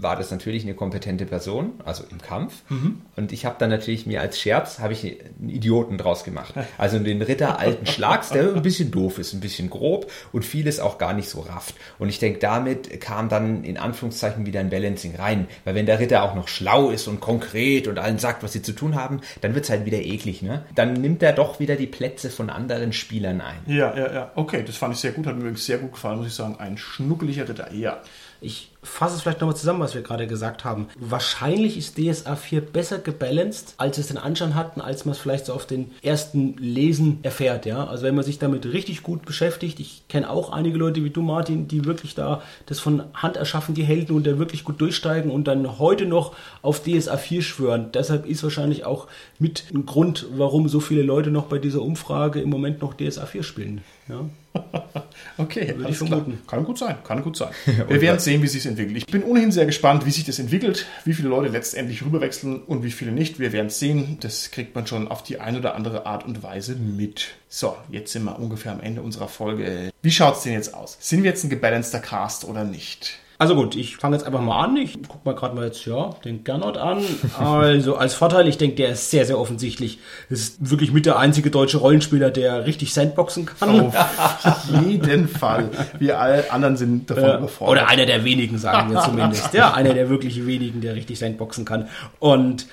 war 0.00 0.16
das 0.16 0.30
natürlich 0.30 0.64
eine 0.64 0.74
kompetente 0.74 1.26
Person, 1.26 1.74
also 1.84 2.04
im 2.10 2.20
Kampf. 2.20 2.62
Mhm. 2.68 3.02
Und 3.16 3.32
ich 3.32 3.44
habe 3.46 3.56
dann 3.58 3.70
natürlich 3.70 4.06
mir 4.06 4.20
als 4.20 4.40
Scherz, 4.40 4.78
habe 4.78 4.92
ich 4.92 5.04
einen 5.04 5.48
Idioten 5.48 5.98
draus 5.98 6.24
gemacht. 6.24 6.54
Also 6.78 6.98
den 6.98 7.22
Ritter 7.22 7.58
alten 7.58 7.86
Schlags, 7.86 8.30
der 8.30 8.54
ein 8.54 8.62
bisschen 8.62 8.90
doof 8.90 9.18
ist, 9.18 9.32
ein 9.32 9.40
bisschen 9.40 9.70
grob 9.70 10.10
und 10.32 10.44
vieles 10.44 10.80
auch 10.80 10.98
gar 10.98 11.14
nicht 11.14 11.28
so 11.28 11.40
rafft. 11.40 11.74
Und 11.98 12.08
ich 12.08 12.18
denke, 12.18 12.38
damit 12.38 13.00
kam 13.00 13.28
dann 13.28 13.64
in 13.64 13.76
Anführungszeichen 13.76 14.46
wieder 14.46 14.60
ein 14.60 14.70
Balancing 14.70 15.16
rein. 15.16 15.46
Weil 15.64 15.74
wenn 15.74 15.86
der 15.86 16.00
Ritter 16.00 16.22
auch 16.22 16.34
noch 16.34 16.48
schlau 16.48 16.90
ist 16.90 17.06
und 17.08 17.20
konkret 17.20 17.88
und 17.88 17.98
allen 17.98 18.18
sagt, 18.18 18.42
was 18.42 18.52
sie 18.52 18.62
zu 18.62 18.72
tun 18.72 18.94
haben, 18.94 19.20
dann 19.40 19.54
wird 19.54 19.64
es 19.64 19.70
halt 19.70 19.86
wieder 19.86 19.98
eklig. 19.98 20.42
Ne? 20.42 20.64
Dann 20.74 20.94
nimmt 20.94 21.22
er 21.22 21.32
doch 21.32 21.60
wieder 21.60 21.76
die 21.76 21.86
Plätze 21.86 22.30
von 22.30 22.50
anderen 22.50 22.92
Spielern 22.92 23.40
ein. 23.40 23.60
Ja, 23.66 23.96
ja, 23.96 24.12
ja. 24.12 24.32
Okay, 24.34 24.62
das 24.66 24.76
fand 24.76 24.94
ich 24.94 25.00
sehr 25.00 25.12
gut. 25.12 25.26
Hat 25.26 25.34
mir 25.34 25.42
übrigens 25.42 25.64
sehr 25.64 25.78
gut 25.78 25.92
gefallen, 25.92 26.18
muss 26.18 26.26
ich 26.26 26.34
sagen. 26.34 26.56
Ein 26.58 26.76
schnuckeliger 26.76 27.48
Ritter, 27.48 27.72
ja. 27.72 28.00
Ich 28.40 28.73
fasse 28.84 29.16
es 29.16 29.22
vielleicht 29.22 29.40
nochmal 29.40 29.56
zusammen, 29.56 29.80
was 29.80 29.94
wir 29.94 30.02
gerade 30.02 30.26
gesagt 30.26 30.64
haben. 30.64 30.88
Wahrscheinlich 30.98 31.76
ist 31.76 31.98
DSA 31.98 32.36
4 32.36 32.60
besser 32.60 32.98
gebalanced, 32.98 33.74
als 33.78 33.98
es 33.98 34.08
den 34.08 34.18
Anschein 34.18 34.54
hatten, 34.54 34.80
als 34.80 35.04
man 35.04 35.12
es 35.12 35.18
vielleicht 35.18 35.46
so 35.46 35.54
auf 35.54 35.66
den 35.66 35.90
ersten 36.02 36.56
Lesen 36.58 37.18
erfährt. 37.22 37.66
Ja? 37.66 37.86
Also 37.86 38.04
wenn 38.04 38.14
man 38.14 38.24
sich 38.24 38.38
damit 38.38 38.66
richtig 38.66 39.02
gut 39.02 39.24
beschäftigt, 39.24 39.80
ich 39.80 40.04
kenne 40.08 40.30
auch 40.30 40.52
einige 40.52 40.78
Leute 40.78 41.02
wie 41.02 41.10
du, 41.10 41.22
Martin, 41.22 41.66
die 41.66 41.84
wirklich 41.84 42.14
da 42.14 42.42
das 42.66 42.78
von 42.78 43.04
Hand 43.14 43.36
erschaffen, 43.36 43.74
die 43.74 43.84
Helden 43.84 44.14
und 44.14 44.26
da 44.26 44.38
wirklich 44.38 44.64
gut 44.64 44.80
durchsteigen 44.80 45.30
und 45.30 45.48
dann 45.48 45.78
heute 45.78 46.06
noch 46.06 46.36
auf 46.62 46.82
DSA 46.82 47.16
4 47.16 47.42
schwören. 47.42 47.90
Deshalb 47.92 48.26
ist 48.26 48.42
wahrscheinlich 48.42 48.84
auch 48.84 49.08
mit 49.38 49.64
ein 49.74 49.86
Grund, 49.86 50.26
warum 50.36 50.68
so 50.68 50.80
viele 50.80 51.02
Leute 51.02 51.30
noch 51.30 51.46
bei 51.46 51.58
dieser 51.58 51.82
Umfrage 51.82 52.40
im 52.40 52.50
Moment 52.50 52.82
noch 52.82 52.94
DSA 52.94 53.26
4 53.26 53.42
spielen. 53.42 53.82
Ja? 54.08 54.20
okay, 55.38 55.74
alles 55.82 56.00
klar. 56.00 56.24
Kann 56.46 56.64
gut 56.64 56.78
sein, 56.78 56.96
kann 57.04 57.22
gut 57.22 57.36
sein. 57.36 57.48
Wir 57.88 58.00
werden 58.00 58.20
sehen, 58.20 58.42
wie 58.42 58.46
sich 58.46 58.60
es 58.60 58.66
entwickelt. 58.66 58.96
Ich 58.96 59.06
bin 59.06 59.22
ohnehin 59.22 59.52
sehr 59.52 59.66
gespannt, 59.66 60.06
wie 60.06 60.10
sich 60.10 60.24
das 60.24 60.38
entwickelt, 60.38 60.86
wie 61.04 61.12
viele 61.12 61.28
Leute 61.28 61.50
letztendlich 61.50 62.04
rüberwechseln 62.04 62.62
und 62.62 62.84
wie 62.84 62.90
viele 62.90 63.12
nicht. 63.12 63.38
Wir 63.38 63.52
werden 63.52 63.66
es 63.66 63.78
sehen. 63.78 64.18
Das 64.20 64.50
kriegt 64.50 64.74
man 64.74 64.86
schon 64.86 65.08
auf 65.08 65.22
die 65.22 65.40
eine 65.40 65.58
oder 65.58 65.74
andere 65.74 66.06
Art 66.06 66.24
und 66.24 66.42
Weise 66.42 66.76
mit. 66.76 67.34
So, 67.48 67.76
jetzt 67.90 68.12
sind 68.12 68.24
wir 68.24 68.38
ungefähr 68.38 68.72
am 68.72 68.80
Ende 68.80 69.02
unserer 69.02 69.28
Folge. 69.28 69.90
Wie 70.02 70.10
schaut 70.10 70.36
es 70.36 70.42
denn 70.42 70.52
jetzt 70.52 70.74
aus? 70.74 70.96
Sind 71.00 71.22
wir 71.22 71.30
jetzt 71.30 71.44
ein 71.44 71.50
gebalanceter 71.50 72.00
Cast 72.00 72.44
oder 72.44 72.64
nicht? 72.64 73.18
Also 73.44 73.56
gut, 73.56 73.76
ich 73.76 73.98
fange 73.98 74.16
jetzt 74.16 74.24
einfach 74.24 74.40
mal 74.40 74.64
an. 74.64 74.74
Ich 74.78 74.94
gucke 75.06 75.20
mal 75.24 75.34
gerade 75.34 75.54
mal 75.54 75.66
jetzt, 75.66 75.84
ja, 75.84 76.16
den 76.24 76.44
Gernot 76.44 76.78
an. 76.78 77.04
Also 77.38 77.94
als 77.96 78.14
Vorteil, 78.14 78.48
ich 78.48 78.56
denke, 78.56 78.76
der 78.76 78.92
ist 78.92 79.10
sehr, 79.10 79.26
sehr 79.26 79.38
offensichtlich. 79.38 79.98
Das 80.30 80.40
ist 80.40 80.70
wirklich 80.70 80.92
mit 80.92 81.04
der 81.04 81.18
einzige 81.18 81.50
deutsche 81.50 81.76
Rollenspieler, 81.76 82.30
der 82.30 82.64
richtig 82.64 82.94
Sandboxen 82.94 83.44
kann. 83.44 83.80
Auf 83.88 84.64
jeden 84.86 85.28
Fall. 85.28 85.68
Wir 85.98 86.18
alle 86.18 86.50
anderen 86.50 86.78
sind 86.78 87.10
davon 87.10 87.22
äh, 87.22 87.36
überfordert. 87.36 87.82
Oder 87.82 87.90
einer 87.90 88.06
der 88.06 88.24
wenigen, 88.24 88.56
sagen 88.56 88.94
wir 88.94 89.02
zumindest. 89.02 89.52
Ja, 89.52 89.74
einer 89.74 89.92
der 89.92 90.08
wirklich 90.08 90.46
wenigen, 90.46 90.80
der 90.80 90.94
richtig 90.94 91.18
Sandboxen 91.18 91.66
kann. 91.66 91.90
Und 92.20 92.66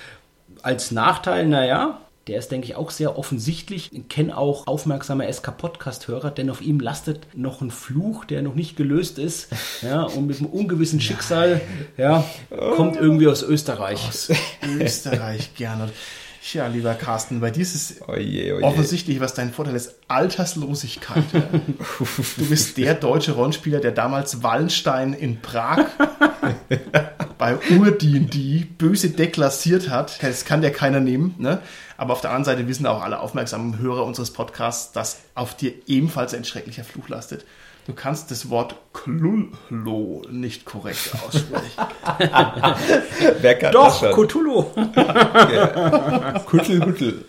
als 0.62 0.90
Nachteil, 0.90 1.48
naja, 1.48 1.98
Der 2.28 2.38
ist, 2.38 2.52
denke 2.52 2.68
ich, 2.68 2.76
auch 2.76 2.90
sehr 2.90 3.18
offensichtlich. 3.18 3.90
Ich 3.92 4.08
kenne 4.08 4.36
auch 4.36 4.68
aufmerksame 4.68 5.32
SK-Podcast-Hörer, 5.32 6.30
denn 6.30 6.50
auf 6.50 6.60
ihm 6.62 6.78
lastet 6.78 7.26
noch 7.34 7.60
ein 7.60 7.72
Fluch, 7.72 8.24
der 8.24 8.42
noch 8.42 8.54
nicht 8.54 8.76
gelöst 8.76 9.18
ist. 9.18 9.48
Ja, 9.82 10.04
und 10.04 10.26
mit 10.26 10.38
einem 10.38 10.46
ungewissen 10.46 11.00
Schicksal 11.00 11.60
ja, 11.96 12.24
kommt 12.76 12.96
irgendwie 12.96 13.26
aus 13.26 13.42
Österreich. 13.42 14.06
Aus 14.06 14.30
Österreich 14.78 15.54
gerne. 15.56 15.90
Tja, 16.44 16.66
lieber 16.66 16.94
Carsten, 16.94 17.40
bei 17.40 17.50
dir 17.50 17.62
ist 17.62 17.74
es 17.74 18.02
offensichtlich, 18.62 19.20
was 19.20 19.34
dein 19.34 19.52
Vorteil 19.52 19.76
ist, 19.76 19.94
Alterslosigkeit. 20.08 21.24
Ja. 21.32 21.42
Du 22.36 22.46
bist 22.46 22.76
der 22.78 22.94
deutsche 22.94 23.32
Rollenspieler, 23.32 23.80
der 23.80 23.92
damals 23.92 24.42
Wallenstein 24.42 25.14
in 25.14 25.40
Prag 25.40 25.86
bei 27.42 27.58
Ur-D&D 27.76 28.68
böse 28.78 29.10
deklassiert 29.10 29.90
hat. 29.90 30.22
Das 30.22 30.44
kann 30.44 30.62
der 30.62 30.70
keiner 30.70 31.00
nehmen. 31.00 31.34
Ne? 31.38 31.60
Aber 31.96 32.12
auf 32.12 32.20
der 32.20 32.30
anderen 32.30 32.44
Seite 32.44 32.68
wissen 32.68 32.86
auch 32.86 33.02
alle 33.02 33.18
aufmerksamen 33.18 33.80
Hörer 33.80 34.04
unseres 34.04 34.32
Podcasts, 34.32 34.92
dass 34.92 35.22
auf 35.34 35.56
dir 35.56 35.72
ebenfalls 35.88 36.34
ein 36.34 36.44
schrecklicher 36.44 36.84
Fluch 36.84 37.08
lastet. 37.08 37.44
Du 37.88 37.94
kannst 37.94 38.30
das 38.30 38.48
Wort 38.48 38.76
Klullo 38.92 40.22
nicht 40.30 40.66
korrekt 40.66 41.10
aussprechen. 41.26 41.82
Doch? 43.72 44.00
Cthulhu. 44.12 44.62
Kuttel, 46.46 46.78
Kuttel. 46.78 47.24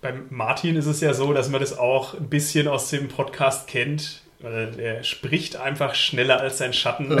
Beim 0.00 0.28
Martin 0.30 0.76
ist 0.76 0.86
es 0.86 1.02
ja 1.02 1.12
so, 1.12 1.34
dass 1.34 1.50
man 1.50 1.60
das 1.60 1.78
auch 1.78 2.14
ein 2.14 2.30
bisschen 2.30 2.68
aus 2.68 2.88
dem 2.88 3.08
Podcast 3.08 3.66
kennt. 3.66 4.21
Weil 4.42 4.78
er 4.78 5.04
spricht 5.04 5.56
einfach 5.56 5.94
schneller 5.94 6.40
als 6.40 6.58
sein 6.58 6.72
Schatten. 6.72 7.08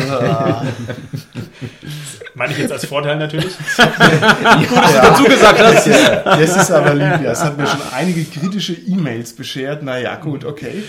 Meine 2.34 2.52
ich 2.52 2.58
jetzt 2.58 2.72
als 2.72 2.86
Vorteil 2.86 3.16
natürlich. 3.16 3.52
dazu 3.76 5.24
gesagt 5.24 5.58
hast. 5.60 5.86
Das 5.86 6.56
ist 6.56 6.70
aber 6.70 6.94
lieb, 6.94 7.20
ja. 7.22 7.32
Es 7.32 7.42
hat 7.42 7.56
mir 7.56 7.66
schon 7.66 7.80
einige 7.92 8.24
kritische 8.24 8.74
E-Mails 8.74 9.34
beschert. 9.34 9.82
Naja, 9.82 10.16
gut, 10.16 10.44
okay. 10.44 10.82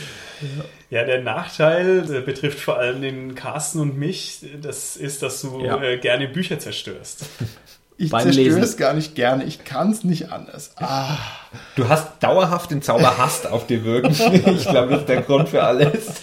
Ja, 0.90 1.04
der 1.06 1.22
Nachteil 1.22 2.04
äh, 2.14 2.20
betrifft 2.22 2.60
vor 2.60 2.78
allem 2.78 3.02
den 3.02 3.36
Carsten 3.36 3.80
und 3.80 3.98
mich. 3.98 4.40
Das 4.62 4.98
ist, 4.98 5.24
dass 5.24 5.42
du 5.42 5.64
Ja. 5.64 5.82
äh, 5.82 5.98
gerne 5.98 6.28
Bücher 6.28 6.60
zerstörst. 6.60 7.26
Ich 7.98 8.10
Beim 8.10 8.24
zerstöre 8.24 8.60
es 8.60 8.78
gar 8.78 8.94
nicht 8.94 9.16
gerne. 9.16 9.44
Ich 9.44 9.64
kann 9.64 9.92
es 9.92 10.04
nicht 10.04 10.32
anders. 10.32 10.72
Ah, 10.78 11.18
Du 11.76 11.88
hast 11.88 12.08
dauerhaft 12.22 12.72
den 12.72 12.82
Zauber 12.82 13.18
Hast 13.18 13.48
auf 13.48 13.68
dir 13.68 13.84
wirken. 13.84 14.12
Ich 14.12 14.68
glaube, 14.68 14.92
das 14.92 15.02
ist 15.02 15.10
der 15.10 15.22
Grund 15.22 15.50
für 15.50 15.64
alles. 15.64 16.22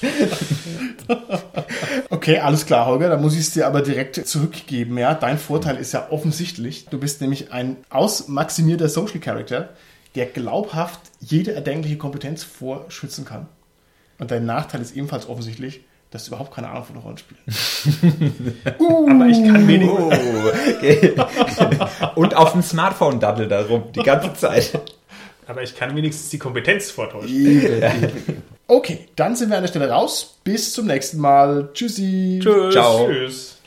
okay, 2.10 2.38
alles 2.38 2.66
klar, 2.66 2.86
Holger. 2.86 3.08
Da 3.08 3.16
muss 3.16 3.34
ich 3.34 3.40
es 3.40 3.50
dir 3.52 3.66
aber 3.66 3.82
direkt 3.82 4.16
zurückgeben. 4.26 4.98
Ja, 4.98 5.14
dein 5.14 5.38
Vorteil 5.38 5.76
ist 5.76 5.92
ja 5.92 6.08
offensichtlich. 6.10 6.86
Du 6.86 6.98
bist 6.98 7.20
nämlich 7.20 7.52
ein 7.52 7.76
ausmaximierter 7.90 8.88
Social 8.88 9.20
Character, 9.20 9.70
der 10.14 10.26
glaubhaft 10.26 11.00
jede 11.20 11.52
erdenkliche 11.52 11.98
Kompetenz 11.98 12.42
vorschützen 12.42 13.24
kann. 13.24 13.46
Und 14.18 14.30
dein 14.30 14.44
Nachteil 14.44 14.80
ist 14.82 14.96
ebenfalls 14.96 15.28
offensichtlich, 15.28 15.80
dass 16.10 16.24
du 16.24 16.30
überhaupt 16.30 16.54
keine 16.54 16.68
Ahnung 16.70 16.84
von 16.84 16.96
Rollenspielen 16.96 17.42
hast. 17.46 17.88
Aber 19.10 19.26
ich 19.26 19.44
kann 19.44 19.68
wenig. 19.68 19.88
Oh, 19.88 20.10
okay. 20.76 21.14
Und 22.16 22.36
auf 22.36 22.52
dem 22.52 22.62
Smartphone 22.62 23.20
daddel 23.20 23.48
da 23.48 23.62
rum, 23.62 23.84
die 23.94 24.02
ganze 24.02 24.34
Zeit. 24.34 24.80
Aber 25.46 25.62
ich 25.62 25.76
kann 25.76 25.94
wenigstens 25.96 26.30
die 26.30 26.38
Kompetenz 26.38 26.90
vortäuschen. 26.90 27.82
Okay, 28.66 29.08
dann 29.16 29.34
sind 29.34 29.50
wir 29.50 29.56
an 29.56 29.64
der 29.64 29.68
Stelle 29.68 29.90
raus. 29.90 30.38
Bis 30.44 30.72
zum 30.72 30.86
nächsten 30.86 31.18
Mal. 31.18 31.70
Tschüssi. 31.74 32.38
Tschüss. 32.40 32.72
Ciao. 32.72 33.08
Tschüss. 33.08 33.59